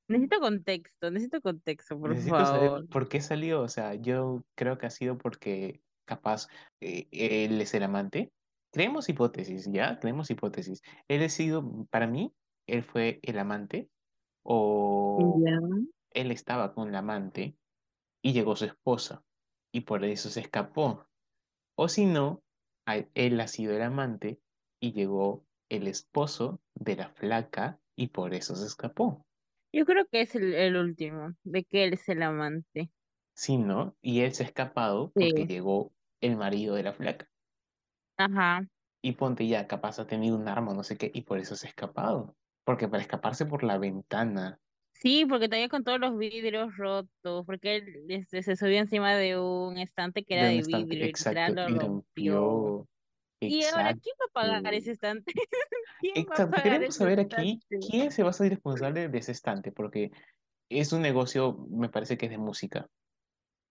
Necesito 0.08 0.40
contexto, 0.40 1.12
necesito 1.12 1.42
contexto, 1.42 2.00
por 2.00 2.12
Necesito 2.12 2.46
saber 2.46 2.70
favor. 2.70 2.90
por 2.90 3.10
qué 3.10 3.22
salió. 3.22 3.62
O 3.62 3.68
sea, 3.68 3.96
yo 3.96 4.44
creo 4.56 4.78
que 4.78 4.86
ha 4.86 4.92
sido 4.92 5.18
porque 5.18 5.82
capaz 6.06 6.48
eh, 6.80 7.08
él 7.12 7.60
es 7.60 7.74
el 7.74 7.84
amante. 7.84 8.32
Creemos 8.72 9.10
hipótesis, 9.10 9.68
¿ya? 9.72 10.00
Creemos 10.00 10.30
hipótesis. 10.30 10.82
Él 11.08 11.24
ha 11.24 11.30
sido, 11.30 11.88
para 11.90 12.08
mí, 12.08 12.34
él 12.68 12.84
fue 12.84 13.20
el 13.24 13.40
amante 13.40 13.90
o 14.44 15.42
él 16.12 16.32
estaba 16.32 16.74
con 16.74 16.92
la 16.92 17.00
amante 17.00 17.56
y 18.22 18.34
llegó 18.34 18.56
su 18.56 18.66
esposa 18.66 19.24
y 19.72 19.82
por 19.82 20.04
eso 20.04 20.30
se 20.30 20.42
escapó. 20.42 21.08
O 21.78 21.88
si 21.88 22.06
no, 22.06 22.44
él 23.14 23.40
ha 23.40 23.48
sido 23.48 23.76
el 23.76 23.82
amante 23.82 24.40
y 24.80 24.94
llegó 24.94 25.46
el 25.70 25.88
esposo 25.88 26.62
de 26.76 26.96
la 26.96 27.10
flaca 27.10 27.80
y 27.96 28.08
por 28.08 28.34
eso 28.34 28.56
se 28.56 28.66
escapó. 28.66 29.26
Yo 29.76 29.86
creo 29.86 30.08
que 30.12 30.22
es 30.22 30.36
el, 30.36 30.54
el 30.56 30.76
último, 30.78 31.34
de 31.44 31.66
que 31.66 31.84
él 31.86 31.94
es 31.94 32.10
el 32.10 32.24
amante. 32.24 32.92
Si 33.34 33.58
no, 33.58 33.98
y 34.02 34.22
él 34.22 34.34
se 34.34 34.44
ha 34.44 34.46
escapado 34.48 35.14
porque 35.16 35.46
Sí. 35.46 35.48
llegó 35.48 35.94
el 36.22 36.36
marido 36.38 36.76
de 36.76 36.84
la 36.84 36.92
flaca. 36.94 37.30
Ajá. 38.18 38.66
Y 39.02 39.14
ponte 39.14 39.48
ya, 39.48 39.68
capaz 39.68 40.00
ha 40.00 40.06
tenido 40.08 40.36
un 40.36 40.50
arma, 40.50 40.74
no 40.74 40.84
sé 40.84 40.98
qué, 40.98 41.10
y 41.14 41.22
por 41.22 41.40
eso 41.40 41.56
se 41.56 41.68
ha 41.68 41.70
escapado. 41.70 42.36
Porque 42.66 42.88
para 42.90 43.02
escaparse 43.02 43.46
por 43.46 43.64
la 43.64 43.78
ventana 43.78 44.60
Sí, 44.94 45.26
porque 45.26 45.48
todavía 45.48 45.70
con 45.70 45.84
todos 45.84 46.00
los 46.00 46.18
vidrios 46.18 46.76
rotos, 46.78 47.46
porque 47.46 47.76
él 47.78 48.06
este, 48.10 48.42
se 48.42 48.56
subió 48.56 48.80
encima 48.80 49.14
de 49.16 49.38
un 49.40 49.78
estante 49.78 50.24
que 50.24 50.36
era 50.36 50.52
de 50.52 50.64
vidrio 50.64 51.06
y 51.08 51.16
exacto, 51.16 51.52
lo 51.52 51.70
y 51.70 51.78
rompió. 51.78 52.02
rompió. 52.30 52.88
Y 53.48 53.64
ahora, 53.64 53.94
¿quién 53.94 54.16
va 54.22 54.26
a 54.30 54.34
pagar 54.34 54.74
ese 54.74 54.92
estante? 54.92 55.32
¿Quién 56.00 56.16
va 56.16 56.20
a 56.20 56.44
Exacto. 56.44 56.62
Queremos 56.62 56.96
saber 56.96 57.20
aquí 57.20 57.60
estante? 57.62 57.88
quién 57.88 58.12
se 58.12 58.24
va 58.24 58.30
a 58.30 58.34
ser 58.34 58.50
responsable 58.50 59.10
de 59.10 59.18
ese 59.18 59.32
estante, 59.32 59.72
porque 59.72 60.12
es 60.70 60.94
un 60.94 61.02
negocio, 61.02 61.66
me 61.70 61.90
parece 61.90 62.18
que 62.18 62.26
es 62.26 62.32
de 62.32 62.38
música. 62.38 62.88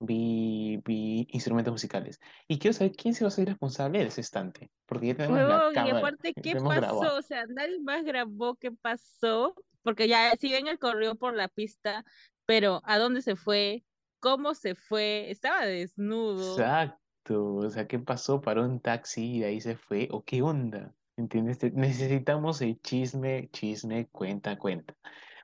Vi, 0.00 0.80
vi 0.84 1.26
instrumentos 1.30 1.72
musicales. 1.72 2.20
Y 2.48 2.58
quiero 2.58 2.74
saber 2.74 2.92
quién 2.92 3.14
se 3.14 3.24
va 3.24 3.28
a 3.28 3.30
ser 3.30 3.48
responsable 3.48 4.00
de 4.00 4.06
ese 4.06 4.20
estante, 4.20 4.70
porque 4.86 5.08
ya 5.08 5.14
tenemos 5.14 5.38
la 5.38 5.46
Huevón, 5.46 5.72
y 5.72 5.74
cámara, 5.74 5.98
aparte, 5.98 6.32
ya 6.34 6.42
¿qué 6.42 6.52
tenemos 6.52 6.74
grabado. 6.74 7.00
pasó? 7.00 7.16
O 7.16 7.22
sea, 7.22 7.46
nadie 7.46 7.80
más 7.80 8.04
grabó 8.04 8.56
qué 8.56 8.72
pasó, 8.72 9.54
porque 9.82 10.08
ya, 10.08 10.32
si 10.38 10.48
bien 10.48 10.66
él 10.66 10.78
corrió 10.78 11.14
por 11.14 11.34
la 11.34 11.48
pista, 11.48 12.04
pero 12.46 12.82
¿a 12.84 12.98
dónde 12.98 13.22
se 13.22 13.36
fue? 13.36 13.84
¿Cómo 14.20 14.54
se 14.54 14.74
fue? 14.74 15.30
Estaba 15.30 15.64
desnudo. 15.64 16.52
Exacto. 16.58 17.03
O 17.30 17.70
sea, 17.70 17.86
¿qué 17.86 17.98
pasó? 17.98 18.40
Paró 18.40 18.64
un 18.64 18.80
taxi 18.80 19.36
y 19.36 19.40
de 19.40 19.46
ahí 19.46 19.60
se 19.60 19.76
fue. 19.76 20.08
¿O 20.10 20.22
qué 20.22 20.42
onda? 20.42 20.92
¿Entiendes? 21.16 21.62
Necesitamos 21.72 22.60
el 22.60 22.80
chisme, 22.80 23.48
chisme, 23.52 24.08
cuenta, 24.08 24.58
cuenta. 24.58 24.94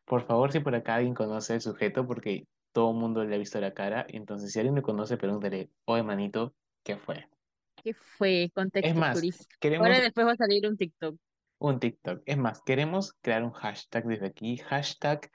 Por 0.05 0.27
favor, 0.27 0.53
si 0.53 0.61
por 0.61 0.75
acá 0.75 0.97
alguien 0.97 1.15
conoce 1.15 1.55
al 1.55 1.61
sujeto, 1.61 2.07
porque 2.07 2.47
todo 2.73 2.91
el 2.91 2.97
mundo 2.97 3.25
le 3.25 3.35
ha 3.35 3.39
visto 3.39 3.61
la 3.61 3.73
cara, 3.73 4.05
entonces 4.09 4.53
si 4.53 4.59
alguien 4.59 4.75
lo 4.75 4.83
conoce, 4.83 5.17
pregúntale, 5.17 5.71
oye, 5.85 6.03
manito, 6.03 6.55
¿qué 6.83 6.97
fue? 6.97 7.29
¿Qué 7.77 7.95
fue? 7.95 8.45
Es 8.45 8.53
Contexto, 8.53 8.95
más, 8.99 9.19
please. 9.19 9.47
Ahora 9.79 10.01
después 10.01 10.27
va 10.27 10.33
a 10.33 10.37
salir 10.37 10.67
un 10.67 10.77
TikTok. 10.77 11.17
un 11.59 11.79
TikTok. 11.79 12.23
Es 12.27 12.37
más, 12.37 12.61
queremos 12.63 13.15
crear 13.23 13.45
un 13.45 13.53
hashtag 13.53 14.05
desde 14.07 14.27
aquí. 14.27 14.57
Hashtag, 14.59 15.31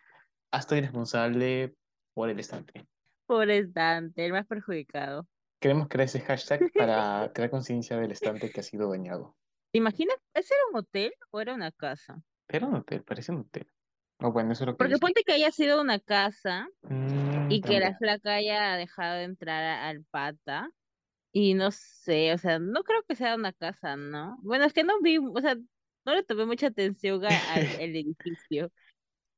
estoy 0.51 0.81
responsable 0.81 1.73
por 2.13 2.29
el 2.29 2.39
estante. 2.39 2.85
Pobre 3.25 3.65
Dante, 3.65 4.25
el 4.25 4.33
más 4.33 4.45
perjudicado. 4.45 5.25
Queremos 5.65 5.87
crear 5.89 6.05
ese 6.05 6.21
hashtag 6.21 6.61
para 6.75 7.31
crear 7.33 7.49
conciencia 7.49 7.97
del 7.97 8.11
estante 8.11 8.51
que 8.51 8.59
ha 8.59 8.63
sido 8.63 8.89
dañado. 8.91 9.35
¿Te 9.71 9.77
imaginas? 9.77 10.17
¿Ese 10.33 10.53
era 10.55 10.63
un 10.71 10.77
hotel 10.77 11.13
o 11.29 11.39
era 11.39 11.53
una 11.53 11.71
casa? 11.71 12.23
Era 12.47 12.65
un 12.67 12.73
hotel, 12.75 13.03
parece 13.03 13.31
un 13.31 13.41
hotel. 13.41 13.71
O 14.19 14.31
bueno, 14.31 14.53
eso 14.53 14.63
es 14.63 14.67
lo 14.69 14.77
que 14.77 14.85
Porque 14.85 14.87
dicen. 14.87 14.99
ponte 14.99 15.23
que 15.23 15.33
haya 15.33 15.51
sido 15.51 15.81
una 15.81 15.99
casa 15.99 16.67
Mm, 16.83 17.49
y 17.49 17.63
que 17.63 17.79
la 17.79 17.95
flaca 17.97 18.35
haya 18.35 18.75
dejado 18.77 19.17
de 19.17 19.23
entrar 19.25 19.63
a- 19.63 19.89
al 19.89 20.05
pata. 20.05 20.69
Y 21.33 21.53
no 21.55 21.71
sé, 21.71 22.33
o 22.33 22.37
sea, 22.39 22.59
no 22.59 22.83
creo 22.83 23.03
que 23.07 23.15
sea 23.15 23.35
una 23.35 23.53
casa, 23.53 23.97
¿no? 23.97 24.37
Bueno, 24.43 24.65
es 24.65 24.73
que 24.73 24.83
no 24.85 25.01
vi, 25.01 25.17
o 25.19 25.41
sea, 25.41 25.55
no 26.05 26.15
le 26.15 26.23
tomé 26.23 26.45
mucha 26.45 26.67
atención 26.69 27.25
al 27.25 27.75
edificio. 27.79 28.71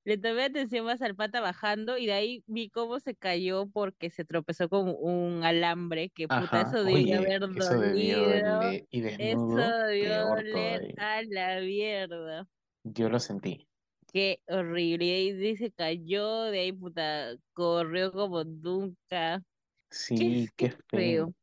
Le 0.08 0.18
tomé 0.18 0.46
atención 0.46 0.86
más 0.86 1.02
al 1.02 1.16
pata 1.16 1.42
bajando 1.42 1.98
y 1.98 2.06
de 2.06 2.14
ahí 2.14 2.44
vi 2.48 2.70
cómo 2.70 3.00
se 3.02 3.14
cayó 3.16 3.68
porque 3.70 4.10
se 4.10 4.24
tropezó 4.26 4.70
con 4.70 4.96
un 4.98 5.44
alambre, 5.44 6.10
que 6.12 6.30
puta, 6.30 6.62
Ajá, 6.62 6.62
eso 6.62 6.84
debió 6.86 7.18
haber 7.20 7.44
eso 7.54 7.78
debió 7.80 8.18
dolido. 8.22 8.62
Y 8.90 9.02
Eso 9.18 9.42
desnudo, 9.42 9.68
debió 9.88 10.10
peor 10.10 10.38
doler 10.38 10.48
todavía. 10.50 10.96
a 10.96 11.22
la 11.24 11.60
mierda. 11.62 12.48
Yo 12.84 13.08
lo 13.10 13.20
sentí. 13.20 13.70
Qué 14.14 14.42
horrible. 14.48 15.06
Y 15.06 15.12
ahí 15.12 15.34
de 15.34 15.48
ahí 15.50 15.58
se 15.58 15.72
cayó, 15.72 16.44
de 16.46 16.60
ahí 16.60 16.72
puta, 16.72 17.36
corrió 17.54 18.12
como 18.12 18.44
nunca. 18.44 19.44
Sí, 19.90 20.48
qué 20.56 20.70
qué 20.72 20.72
feo. 20.90 21.28
feo. 21.28 21.34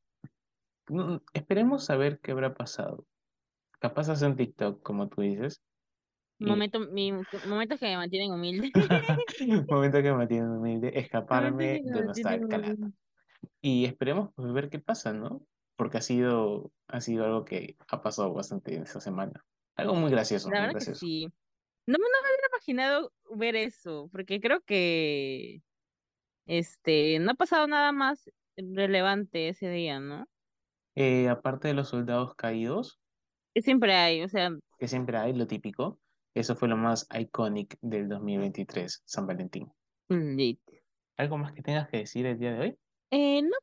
Mm, 0.88 1.18
esperemos 1.34 1.84
saber 1.84 2.20
qué 2.20 2.32
habrá 2.32 2.54
pasado. 2.54 3.06
Capaz 3.80 4.10
hace 4.10 4.26
un 4.26 4.36
TikTok, 4.36 4.82
como 4.82 5.08
tú 5.08 5.22
dices. 5.22 5.62
Y 6.38 6.46
Momento, 6.46 6.80
mi, 6.80 7.12
momentos 7.44 7.78
que 7.78 7.86
me 7.86 7.96
mantienen 7.96 8.32
humilde. 8.32 8.72
momento 9.68 10.02
que 10.02 10.12
me 10.12 10.26
tiene 10.26 10.48
humilde, 10.48 10.92
Momentos 11.28 11.58
escaparme 11.58 11.80
de 11.84 12.02
nuestra 12.02 12.32
mantienen 12.32 12.44
humilde. 12.44 12.92
Y 13.60 13.84
esperemos 13.86 14.30
pues, 14.34 14.52
ver 14.52 14.70
qué 14.70 14.78
pasa, 14.80 15.12
¿no? 15.12 15.46
Porque 15.76 15.98
ha 15.98 16.02
sido, 16.02 16.72
ha 16.88 17.00
sido 17.00 17.24
algo 17.24 17.44
que 17.44 17.76
ha 17.88 18.02
pasado 18.02 18.32
bastante 18.34 18.74
en 18.76 18.82
esta 18.84 19.00
semana. 19.00 19.46
Algo 19.76 19.94
muy 19.96 20.10
gracioso, 20.10 20.52
La 20.52 20.60
muy 20.60 20.66
verdad 20.66 20.76
que 20.78 20.86
gracioso. 20.86 21.00
sí. 21.00 21.26
No, 21.86 21.94
me- 21.98 22.04
no 22.04 22.22
me 22.22 22.28
hubiera 22.30 22.48
imaginado 22.52 23.12
ver 23.36 23.56
eso, 23.56 24.08
porque 24.12 24.40
creo 24.40 24.62
que 24.62 25.62
este 26.46 27.18
no 27.20 27.32
ha 27.32 27.34
pasado 27.34 27.66
nada 27.68 27.92
más 27.92 28.30
relevante 28.56 29.50
ese 29.50 29.70
día, 29.70 30.00
¿no? 30.00 30.26
Eh, 30.96 31.28
aparte 31.28 31.68
de 31.68 31.74
los 31.74 31.88
soldados 31.90 32.34
caídos, 32.34 33.00
Que 33.54 33.62
siempre 33.62 33.94
hay, 33.94 34.22
o 34.22 34.28
sea, 34.28 34.50
que 34.78 34.88
siempre 34.88 35.16
hay, 35.18 35.32
lo 35.32 35.46
típico, 35.46 36.00
eso 36.34 36.56
fue 36.56 36.68
lo 36.68 36.76
más 36.76 37.06
iconic 37.18 37.78
del 37.80 38.08
2023, 38.08 39.02
San 39.04 39.26
Valentín. 39.26 39.72
lit. 40.08 40.60
¿Algo 41.16 41.38
más 41.38 41.52
que 41.52 41.62
tengas 41.62 41.88
que 41.88 41.98
decir 41.98 42.26
el 42.26 42.38
día 42.38 42.52
de 42.52 42.60
hoy? 42.60 42.78
Eh, 43.10 43.40
no, 43.42 43.56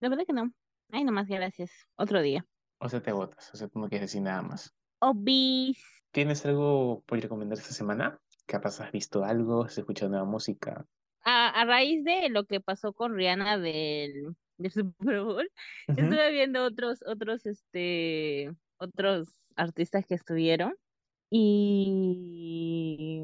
la 0.00 0.08
verdad 0.08 0.24
que 0.26 0.32
no. 0.32 0.52
Ay, 0.90 1.04
nomás, 1.04 1.28
gracias. 1.28 1.70
Otro 1.96 2.20
día. 2.22 2.44
O 2.78 2.88
sea, 2.88 3.00
te 3.02 3.10
agotas, 3.10 3.54
o 3.54 3.56
sea, 3.56 3.68
tú 3.68 3.78
no 3.78 3.88
quieres 3.88 4.10
decir 4.10 4.22
nada 4.22 4.42
más. 4.42 4.74
Obis. 5.00 5.82
¿Tienes 6.10 6.44
algo 6.44 7.02
por 7.06 7.20
recomendar 7.20 7.58
esta 7.58 7.72
semana? 7.72 8.20
¿Capaz 8.46 8.80
has 8.80 8.92
visto 8.92 9.24
algo? 9.24 9.64
¿Has 9.64 9.78
escuchado 9.78 10.10
nueva 10.10 10.26
música? 10.26 10.84
A, 11.24 11.48
a 11.48 11.64
raíz 11.64 12.04
de 12.04 12.28
lo 12.28 12.44
que 12.44 12.60
pasó 12.60 12.92
con 12.92 13.14
Rihanna 13.14 13.58
del, 13.58 14.34
del 14.58 14.72
Super 14.72 15.20
Bowl, 15.22 15.48
Ujú. 15.88 16.00
estuve 16.00 16.32
viendo 16.32 16.64
otros, 16.64 16.98
otros, 17.06 17.46
este, 17.46 18.50
otros 18.78 19.28
artistas 19.56 20.04
que 20.06 20.14
estuvieron. 20.14 20.74
Y, 21.34 23.22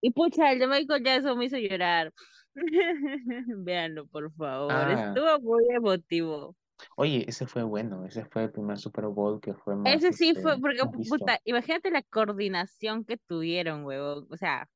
y 0.00 0.10
pucha, 0.12 0.52
el 0.52 0.60
de 0.60 0.66
Michael 0.68 1.04
Jackson 1.04 1.38
me 1.38 1.46
hizo 1.46 1.58
llorar. 1.58 2.12
Véanlo, 3.64 4.06
por 4.06 4.32
favor. 4.34 4.72
Ah, 4.74 4.92
Estuvo 4.92 5.40
muy 5.40 5.64
emotivo. 5.74 6.56
oye, 6.96 7.24
ese 7.28 7.46
fue 7.46 7.62
bueno, 7.62 8.04
ese 8.06 8.24
fue 8.24 8.44
el 8.44 8.52
primer 8.52 8.78
Super 8.78 9.06
Bowl 9.06 9.40
que 9.40 9.54
fue 9.54 9.76
más, 9.76 9.94
Ese 9.96 10.12
sí 10.12 10.30
este, 10.30 10.42
fue, 10.42 10.60
porque, 10.60 10.82
puta, 11.08 11.40
imagínate 11.44 11.90
la 11.90 12.02
coordinación 12.02 13.04
que 13.04 13.16
tuvieron, 13.16 13.84
huevón. 13.84 14.26
O 14.30 14.36
sea, 14.36 14.68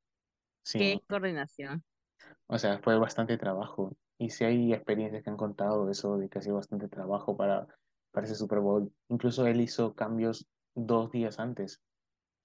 Sí, 0.63 0.79
qué 0.79 1.01
coordinación. 1.07 1.83
o 2.47 2.57
sea, 2.57 2.79
fue 2.79 2.97
bastante 2.97 3.37
trabajo. 3.37 3.95
Y 4.17 4.29
si 4.31 4.43
hay 4.43 4.73
experiencias 4.73 5.23
que 5.23 5.29
han 5.29 5.37
contado 5.37 5.89
eso 5.89 6.17
de 6.17 6.29
que 6.29 6.39
ha 6.39 6.41
sido 6.41 6.55
bastante 6.55 6.87
trabajo 6.89 7.37
para, 7.37 7.67
para 8.11 8.25
ese 8.25 8.35
Super 8.35 8.59
Bowl. 8.59 8.93
Incluso 9.09 9.47
él 9.47 9.61
hizo 9.61 9.93
cambios 9.95 10.47
dos 10.75 11.11
días 11.11 11.39
antes. 11.39 11.81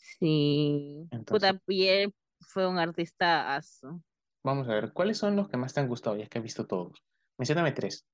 Sí, 0.05 1.09
Entonces, 1.11 1.53
puta, 1.53 1.63
y 1.67 1.87
él 1.87 2.15
fue 2.41 2.67
un 2.69 2.79
artista 2.79 3.57
aso. 3.57 4.03
Vamos 4.43 4.69
a 4.69 4.75
ver, 4.75 4.93
¿cuáles 4.93 5.17
son 5.17 5.35
los 5.37 5.49
que 5.49 5.57
más 5.57 5.73
te 5.73 5.81
han 5.81 5.89
gustado? 5.89 6.17
Ya 6.17 6.27
que 6.27 6.39
has 6.39 6.45
visto 6.45 6.67
todos. 6.67 7.03
Mencióname 7.39 7.73
tres. 7.73 8.07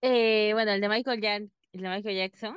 Eh, 0.00 0.50
bueno, 0.52 0.72
el 0.72 0.80
de 0.80 0.88
Michael 0.88 1.20
Jack- 1.20 1.50
el 1.72 1.80
de 1.82 1.88
Michael 1.88 2.16
Jackson, 2.16 2.56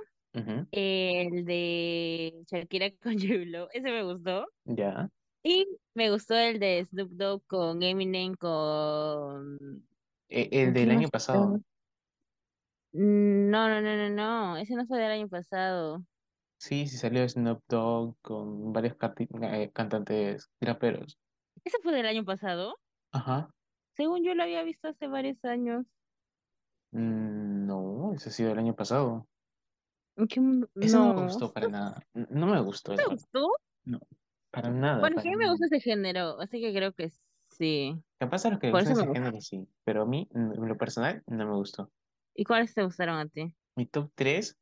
el 0.72 1.46
de 1.46 2.44
Shakira 2.48 2.92
con 3.04 3.20
J-Lo, 3.20 3.70
ese 3.72 3.92
me 3.92 4.04
gustó. 4.04 4.48
Ya. 4.66 5.10
Y 5.44 5.68
me 5.94 6.12
gustó 6.12 6.36
el 6.36 6.60
de 6.60 6.86
Snoop 6.86 7.12
Dogg 7.12 7.46
con 7.48 7.84
Eminem, 7.84 8.36
con... 8.36 9.58
E- 10.30 10.50
el 10.52 10.66
¿Con 10.68 10.74
del 10.74 10.92
año 10.92 11.10
pasado. 11.10 11.62
Mm, 12.94 13.50
No, 13.50 13.70
no, 13.70 13.82
no, 13.82 13.96
no, 13.98 14.10
no, 14.10 14.58
ese 14.58 14.76
no 14.76 14.86
fue 14.88 15.00
del 15.00 15.12
año 15.12 15.30
pasado. 15.30 16.04
Sí, 16.62 16.88
sí 16.88 16.97
salió 16.97 17.28
Snoop 17.28 17.64
Dogg 17.68 18.16
con 18.22 18.72
varios 18.72 18.95
eh, 19.41 19.72
cantantes 19.74 20.49
raperos. 20.62 21.20
¿Ese 21.64 21.78
fue 21.82 21.91
del 21.93 22.05
año 22.05 22.24
pasado? 22.24 22.76
Ajá. 23.12 23.51
Según 23.95 24.26
yo 24.26 24.36
lo 24.36 24.43
había 24.43 24.64
visto 24.64 24.89
hace 24.89 25.07
varios 25.07 25.45
años. 25.45 25.86
Mm, 26.91 27.66
No, 27.68 28.14
ese 28.14 28.30
ha 28.30 28.32
sido 28.32 28.51
el 28.51 28.59
año 28.59 28.76
pasado. 28.76 29.28
¿En 30.16 30.28
qué 30.28 30.39
mundo? 30.39 30.70
Ese 30.80 30.97
no 30.97 31.07
me 31.07 31.14
No, 31.14 31.24
gustó 31.24 31.53
para 31.53 31.68
¿no 31.68 31.72
nada. 31.72 32.03
N- 32.14 32.28
No 32.30 32.47
me 32.47 32.62
gustó, 32.62 32.93
te 32.95 33.03
la 33.03 33.07
verdad. 33.09 33.26
gustó? 33.26 33.47
No, 33.86 33.99
para 34.51 34.70
nada, 34.72 35.01
Bueno, 35.01 35.18
que 35.20 35.30
para 35.30 35.32
me 35.38 35.49
nada. 35.49 35.51
gusta 35.51 35.66
ese 35.68 35.80
género, 35.82 36.39
así 36.39 36.62
que 36.62 36.74
creo 36.74 36.93
que 36.93 37.12
sí. 37.49 37.95
Capaz 38.20 38.45
a 38.45 38.49
los 38.51 38.59
que 38.59 38.68
les 38.68 38.74
Por 38.74 38.82
eso 38.82 38.95
me 38.95 39.01
ese 39.01 39.07
gusta. 39.07 39.20
género 39.20 39.41
sí, 39.41 39.68
pero 39.84 40.03
a 40.03 40.05
mí, 40.05 40.30
en 40.34 40.66
lo 40.68 40.78
personal, 40.78 41.24
no 41.28 41.45
me 41.45 41.55
gustó. 41.55 41.91
¿Y 42.36 42.43
cuáles 42.43 42.74
te 42.74 42.84
gustaron 42.84 43.18
a 43.18 43.28
ti? 43.30 43.55
Mi 43.76 43.86
top 43.86 44.12
3 44.16 44.57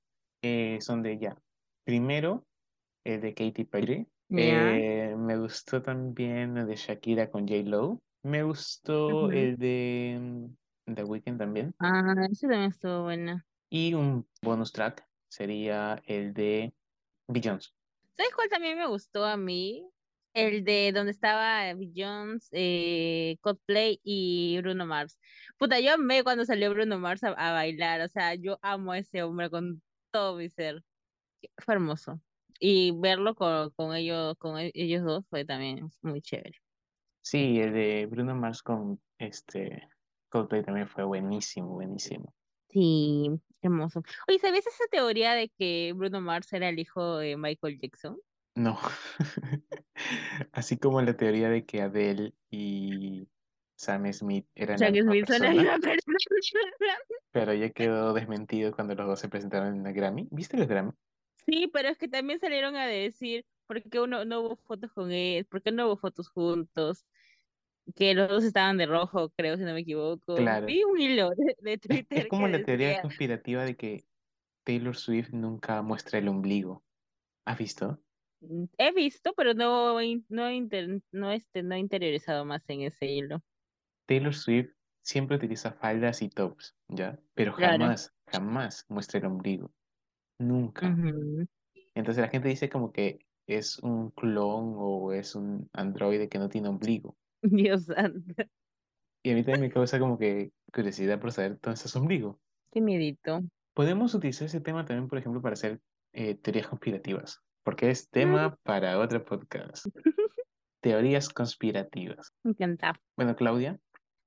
son 0.82 1.04
de 1.04 1.20
ya. 1.20 1.38
Primero, 1.90 2.46
el 3.04 3.20
de 3.20 3.34
Katy 3.34 3.64
Perry. 3.64 4.08
Ya. 4.30 4.78
Eh, 4.78 5.16
me 5.18 5.36
gustó 5.40 5.82
también 5.82 6.56
el 6.56 6.68
de 6.68 6.76
Shakira 6.76 7.32
con 7.32 7.48
J-Lo. 7.48 7.98
Me 8.22 8.44
gustó 8.44 9.32
el 9.32 9.58
de 9.58 10.20
mm, 10.86 10.94
The 10.94 11.04
Weeknd 11.04 11.40
también. 11.40 11.74
Ah, 11.80 12.14
ese 12.30 12.48
también 12.48 12.70
estuvo 12.70 13.02
bueno. 13.06 13.42
Y 13.72 13.96
un 13.96 14.28
bonus 14.44 14.72
track 14.72 15.04
sería 15.30 16.00
el 16.06 16.32
de 16.36 16.76
Beyoncé. 17.28 17.72
¿Sabes 18.16 18.36
cuál 18.36 18.50
también 18.50 18.78
me 18.78 18.86
gustó 18.86 19.26
a 19.26 19.36
mí? 19.36 19.90
El 20.36 20.64
de 20.64 20.92
donde 20.94 21.10
estaba 21.10 21.74
Jones, 21.96 22.50
eh, 22.52 23.38
Coldplay 23.42 24.00
y 24.04 24.60
Bruno 24.62 24.86
Mars. 24.86 25.18
Puta, 25.58 25.80
yo 25.80 25.96
amé 25.96 26.24
cuando 26.24 26.46
salió 26.46 26.70
Bruno 26.70 27.00
Mars 27.00 27.24
a, 27.24 27.30
a 27.30 27.52
bailar. 27.52 28.02
O 28.02 28.10
sea, 28.10 28.36
yo 28.36 28.60
amo 28.62 28.92
a 28.92 29.00
ese 29.00 29.24
hombre 29.24 29.50
con 29.50 29.82
todo 30.12 30.36
mi 30.36 30.52
ser. 30.52 30.84
Fue 31.58 31.76
hermoso. 31.76 32.22
Y 32.60 32.92
verlo 32.92 33.36
con, 33.36 33.70
con 33.72 33.96
ellos, 33.96 34.36
con 34.38 34.58
ellos 34.60 35.04
dos 35.04 35.26
fue 35.30 35.46
también 35.46 35.90
muy 36.02 36.22
chévere. 36.22 36.58
Sí, 37.22 37.60
el 37.60 37.74
de 37.74 38.06
Bruno 38.06 38.36
Mars 38.36 38.64
con 38.64 39.00
este 39.18 39.88
Coldplay 40.30 40.64
también 40.64 40.88
fue 40.88 41.04
buenísimo, 41.04 41.70
buenísimo. 41.70 42.34
Sí, 42.70 43.30
hermoso. 43.62 44.04
Oye, 44.28 44.40
¿sabías 44.40 44.68
esa 44.68 44.84
teoría 44.92 45.34
de 45.34 45.50
que 45.50 45.94
Bruno 45.96 46.22
Mars 46.22 46.52
era 46.54 46.70
el 46.70 46.80
hijo 46.80 47.18
de 47.18 47.38
Michael 47.38 47.80
Jackson? 47.82 48.20
No. 48.56 48.78
Así 50.52 50.78
como 50.78 51.02
la 51.02 51.16
teoría 51.16 51.50
de 51.50 51.66
que 51.66 51.82
Adele 51.82 52.34
y 52.50 53.28
Sam 53.76 54.12
Smith 54.12 54.48
eran 54.56 54.80
la 54.80 54.88
Jack 54.88 54.94
misma 54.94 55.12
Smith 55.12 55.28
son 55.28 55.42
la 55.42 55.50
persona, 55.50 55.78
misma 55.78 55.80
persona. 55.80 56.98
pero 57.32 57.54
ya 57.54 57.70
quedó 57.70 58.14
desmentido 58.14 58.72
cuando 58.74 58.96
los 58.96 59.08
dos 59.08 59.20
se 59.20 59.30
presentaron 59.30 59.76
en 59.78 59.88
el 59.88 59.94
Grammy. 59.94 60.28
¿Viste 60.32 60.58
los 60.58 60.68
Grammy? 60.68 60.92
Sí, 61.46 61.68
pero 61.74 61.90
es 61.90 61.98
que 61.98 62.08
también 62.08 62.40
salieron 62.40 62.76
a 62.76 62.86
decir 62.88 63.46
por 63.68 63.82
qué 63.84 64.00
uno 64.00 64.26
no 64.26 64.42
hubo 64.42 64.56
fotos 64.58 64.92
con 64.94 65.12
él, 65.12 65.46
por 65.46 65.62
qué 65.62 65.72
no 65.72 65.88
hubo 65.88 65.98
fotos 65.98 66.30
juntos, 66.30 67.06
que 67.96 68.14
los 68.16 68.30
dos 68.30 68.44
estaban 68.46 68.78
de 68.78 68.86
rojo, 68.88 69.32
creo, 69.32 69.58
si 69.58 69.64
no 69.64 69.74
me 69.74 69.82
equivoco. 69.82 70.36
Claro. 70.36 70.68
Vi 70.68 70.84
un 70.86 71.00
hilo 71.02 71.32
de, 71.32 71.56
de 71.60 71.78
Es, 71.88 72.00
es 72.14 72.26
Twitter 72.26 72.28
como 72.28 72.48
la 72.48 72.64
teoría 72.64 72.96
conspirativa 72.98 73.66
de 73.66 73.76
que 73.76 74.06
Taylor 74.66 74.96
Swift 74.98 75.32
nunca 75.34 75.82
muestra 75.84 76.20
el 76.20 76.30
ombligo. 76.30 76.86
¿Has 77.46 77.58
visto? 77.60 78.04
"Mm, 78.42 78.66
he 78.78 78.92
visto, 78.92 79.34
pero 79.34 79.54
no, 79.54 79.96
no, 80.30 80.52
inter- 80.52 81.02
no, 81.12 81.32
este, 81.32 81.64
no 81.64 81.76
he 81.76 81.80
interiorizado 81.80 82.44
más 82.46 82.64
en 82.70 82.82
ese 82.82 83.06
hilo. 83.08 83.42
Taylor 84.08 84.36
Swift 84.36 84.74
siempre 85.02 85.38
utiliza 85.38 85.72
faldas 85.72 86.22
y 86.22 86.28
tops, 86.30 86.76
¿ya? 86.90 87.18
Pero 87.34 87.54
Claro. 87.56 87.78
jamás, 87.78 88.14
jamás 88.28 88.86
muestra 88.90 89.20
el 89.20 89.26
ombligo. 89.28 89.74
Nunca. 90.40 90.88
Ujú. 90.90 91.46
Entonces 91.96 92.22
la 92.22 92.30
gente 92.30 92.48
dice 92.50 92.70
como 92.70 92.92
que 92.92 93.20
es 93.48 93.80
un 93.80 94.12
clon 94.12 94.74
o 94.78 95.12
es 95.12 95.36
un 95.36 95.70
androide 95.74 96.30
que 96.30 96.40
no 96.40 96.50
tiene 96.50 96.70
ombligo. 96.70 97.18
Dios 97.42 97.86
santo, 97.86 98.44
Y 99.24 99.32
a 99.32 99.36
mí 99.36 99.42
también 99.44 99.62
me 99.62 99.70
causa 99.72 100.00
como 100.00 100.18
que 100.18 100.52
curiosidad 100.74 101.20
por 101.20 101.32
saber 101.32 101.60
dónde 101.62 101.76
está 101.76 101.90
su 101.90 102.00
ombligo. 102.00 102.40
qué 102.72 102.82
miedito. 102.82 103.42
Podemos 103.74 104.14
utilizar 104.14 104.46
ese 104.48 104.62
tema 104.62 104.86
también, 104.86 105.08
por 105.08 105.18
ejemplo, 105.18 105.42
para 105.42 105.54
hacer 105.54 105.80
eh, 106.14 106.36
teorías 106.36 106.68
conspirativas, 106.68 107.42
porque 107.64 107.90
es 107.90 108.08
Mm, 108.08 108.12
tema 108.12 108.56
para 108.64 109.00
otro 109.00 109.24
podcast. 109.24 109.86
Teorías 110.82 111.30
conspirativas. 111.30 112.34
Me 112.44 112.52
encanta. 112.52 112.94
Bueno, 113.18 113.36
Claudia, 113.36 113.78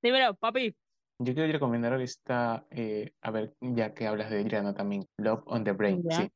Dímelo, 0.02 0.34
papi. 0.34 0.76
Yo 1.24 1.34
quiero 1.34 1.52
recomendar 1.52 2.00
esta, 2.00 2.66
eh, 2.70 3.12
a 3.20 3.30
ver, 3.30 3.54
ya 3.60 3.94
que 3.94 4.06
hablas 4.06 4.30
de 4.30 4.42
Rihanna 4.42 4.74
también, 4.74 5.08
Love 5.18 5.42
on 5.46 5.64
the 5.64 5.72
Brain, 5.72 6.02
Ya. 6.08 6.16
sí. 6.16 6.32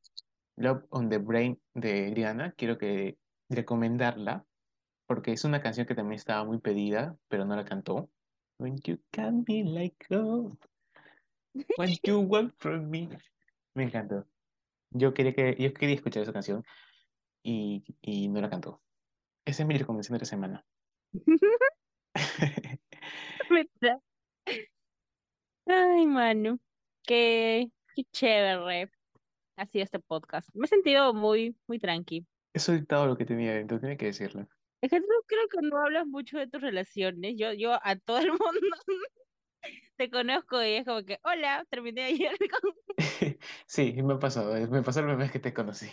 Love 0.57 0.85
on 0.91 1.09
the 1.09 1.19
Brain 1.19 1.61
de 1.75 2.13
Rihanna, 2.15 2.53
quiero 2.53 2.79
que 2.79 3.19
recomendarla, 3.49 4.45
porque 5.07 5.33
es 5.33 5.45
una 5.45 5.61
canción 5.61 5.87
que 5.87 5.95
también 5.95 6.17
estaba 6.17 6.45
muy 6.45 6.59
pedida, 6.59 7.17
pero 7.29 7.45
no 7.45 7.55
la 7.57 7.65
cantó. 7.65 8.11
When 8.59 8.77
you 8.85 8.99
can 9.11 9.45
be 9.45 9.63
like 9.65 9.97
gold, 10.09 10.59
when 11.77 11.91
you 12.05 12.21
want 12.21 12.55
from 12.59 12.89
me. 12.89 13.09
Me 13.75 13.85
encantó. 13.85 14.27
Yo 14.91 15.13
quería 15.13 15.35
que, 15.35 15.57
yo 15.59 15.75
quería 15.75 15.97
escuchar 15.97 16.23
esa 16.23 16.33
canción 16.33 16.65
y, 17.43 17.85
y 18.01 18.29
no 18.29 18.41
la 18.41 18.49
cantó. 18.49 18.81
Esa 19.45 19.63
es 19.63 19.69
mi 19.69 19.77
recomendación 19.77 20.15
de 20.15 20.21
la 20.21 20.27
semana. 20.27 20.65
Ay, 25.67 26.07
Manu, 26.07 26.59
qué, 27.03 27.69
qué 27.95 28.05
chévere 28.13 28.91
ha 29.57 29.67
sido 29.67 29.85
este 29.85 29.99
podcast. 29.99 30.49
Me 30.55 30.67
he 30.67 30.69
sentido 30.69 31.13
muy, 31.13 31.57
muy 31.67 31.79
tranqui. 31.79 32.27
He 32.55 32.59
soltado 32.59 33.07
lo 33.07 33.17
que 33.17 33.25
tenía 33.25 33.55
dentro, 33.55 33.81
tiene 33.81 33.97
que 33.97 34.07
decirlo. 34.07 34.47
Es 34.81 34.91
que 34.91 35.01
tú 35.01 35.07
creo 35.27 35.49
que 35.49 35.59
no 35.63 35.79
hablas 35.79 36.07
mucho 36.07 36.39
de 36.39 36.47
tus 36.47 36.61
relaciones. 36.61 37.35
Yo, 37.37 37.53
yo 37.53 37.79
a 37.83 37.97
todo 37.97 38.19
el 38.19 38.29
mundo 38.31 38.77
te 39.97 40.11
conozco 40.11 40.63
y 40.63 40.75
es 40.75 40.85
como 40.85 41.03
que, 41.05 41.19
hola, 41.25 41.67
terminé 41.71 42.05
ayer 42.05 42.37
con... 42.63 42.73
Sí, 43.67 43.95
me 44.03 44.15
ha 44.15 44.19
pasado, 44.19 44.57
eh, 44.57 44.67
me 44.69 44.83
pasó 44.83 45.01
la 45.01 45.07
primera 45.07 45.25
vez 45.25 45.33
que 45.33 45.41
te 45.41 45.55
conocí. 45.55 45.89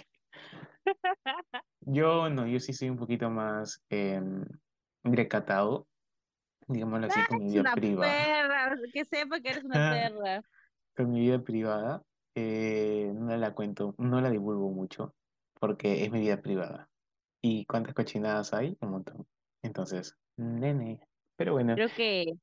Yo 1.82 2.30
no, 2.30 2.48
yo 2.48 2.60
sí 2.60 2.74
soy 2.74 2.90
un 2.90 2.98
poquito 2.98 3.30
más 3.30 3.84
em, 3.90 4.46
recatado, 5.04 5.88
digámoslo 6.68 7.08
así, 7.08 7.20
Ah, 7.20 7.26
con 7.30 7.40
mi 7.40 7.50
vida 7.52 7.62
una 7.62 7.76
privada. 7.76 8.12
perra, 8.12 8.78
que 8.94 9.06
sepa 9.06 9.40
que 9.40 9.50
eres 9.50 9.64
una 9.64 9.74
perra. 10.12 10.44
Con 10.96 11.12
mi 11.12 11.22
vida 11.22 11.40
privada, 11.44 12.04
eh, 12.36 13.12
no 13.16 13.36
la 13.38 13.54
cuento, 13.54 13.96
no 13.98 14.22
la 14.22 14.30
divulgo 14.30 14.70
mucho, 14.70 15.16
porque 15.60 16.04
es 16.04 16.12
mi 16.12 16.22
vida 16.22 16.42
privada. 16.42 16.90
¿Y 17.42 17.66
cuántas 17.66 17.94
cochinadas 17.94 18.54
hay? 18.54 18.78
Un 18.80 18.90
montón. 18.90 19.28
Entonces, 19.62 20.16
nene. 20.38 21.00
Pero 21.36 21.54
bueno, 21.54 21.76
Creo 21.76 21.90
que 21.90 22.34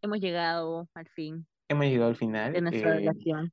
hemos 0.00 0.20
llegado 0.20 0.88
al 0.94 1.08
fin 1.08 1.46
hemos 1.68 1.86
llegado 1.86 2.08
al 2.08 2.14
de 2.14 2.18
final 2.18 2.62
nuestra 2.62 2.90
eh, 2.90 2.94
relación, 2.96 3.52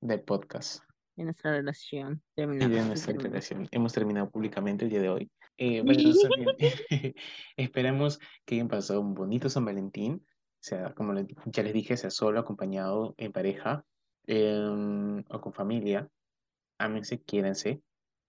del 0.00 0.22
podcast 0.22 0.82
de 1.16 1.24
nuestra 1.24 1.52
relación. 1.52 2.22
y 2.34 2.36
Terminamos, 2.36 2.70
de 2.70 2.80
sí, 2.82 2.86
nuestra 2.88 3.12
relación. 3.14 3.68
Hemos 3.70 3.92
terminado 3.92 4.30
públicamente 4.30 4.84
el 4.84 4.90
día 4.90 5.00
de 5.00 5.08
hoy. 5.08 5.30
Eh, 5.58 5.82
bueno. 5.82 6.10
Esperamos 7.56 8.20
que 8.44 8.56
hayan 8.56 8.68
pasado 8.68 9.00
un 9.00 9.14
bonito 9.14 9.48
San 9.48 9.64
Valentín. 9.64 10.26
Sea, 10.60 10.94
como 10.94 11.14
ya 11.46 11.62
les 11.62 11.72
dije, 11.72 11.96
sea 11.96 12.10
solo, 12.10 12.40
acompañado, 12.40 13.14
en 13.18 13.32
pareja 13.32 13.84
em, 14.26 15.22
o 15.28 15.40
con 15.40 15.52
familia. 15.52 16.08
Ámense, 16.78 17.22
quiéranse. 17.22 17.82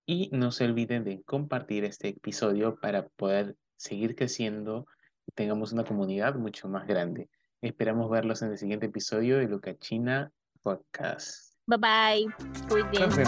Y 0.05 0.29
no 0.31 0.51
se 0.51 0.65
olviden 0.65 1.03
de 1.03 1.21
compartir 1.23 1.83
este 1.83 2.09
episodio 2.09 2.79
para 2.79 3.07
poder 3.09 3.57
seguir 3.75 4.15
creciendo 4.15 4.85
y 5.25 5.31
tengamos 5.33 5.73
una 5.73 5.83
comunidad 5.83 6.35
mucho 6.35 6.69
más 6.69 6.87
grande. 6.87 7.29
Esperamos 7.61 8.09
verlos 8.09 8.41
en 8.41 8.51
el 8.51 8.57
siguiente 8.57 8.85
episodio 8.85 9.37
de 9.37 9.47
Luca 9.47 9.75
China 9.77 10.31
Podcast. 10.61 11.55
Bye 11.65 11.77
bye, 11.77 12.27
cuídense. 12.69 13.23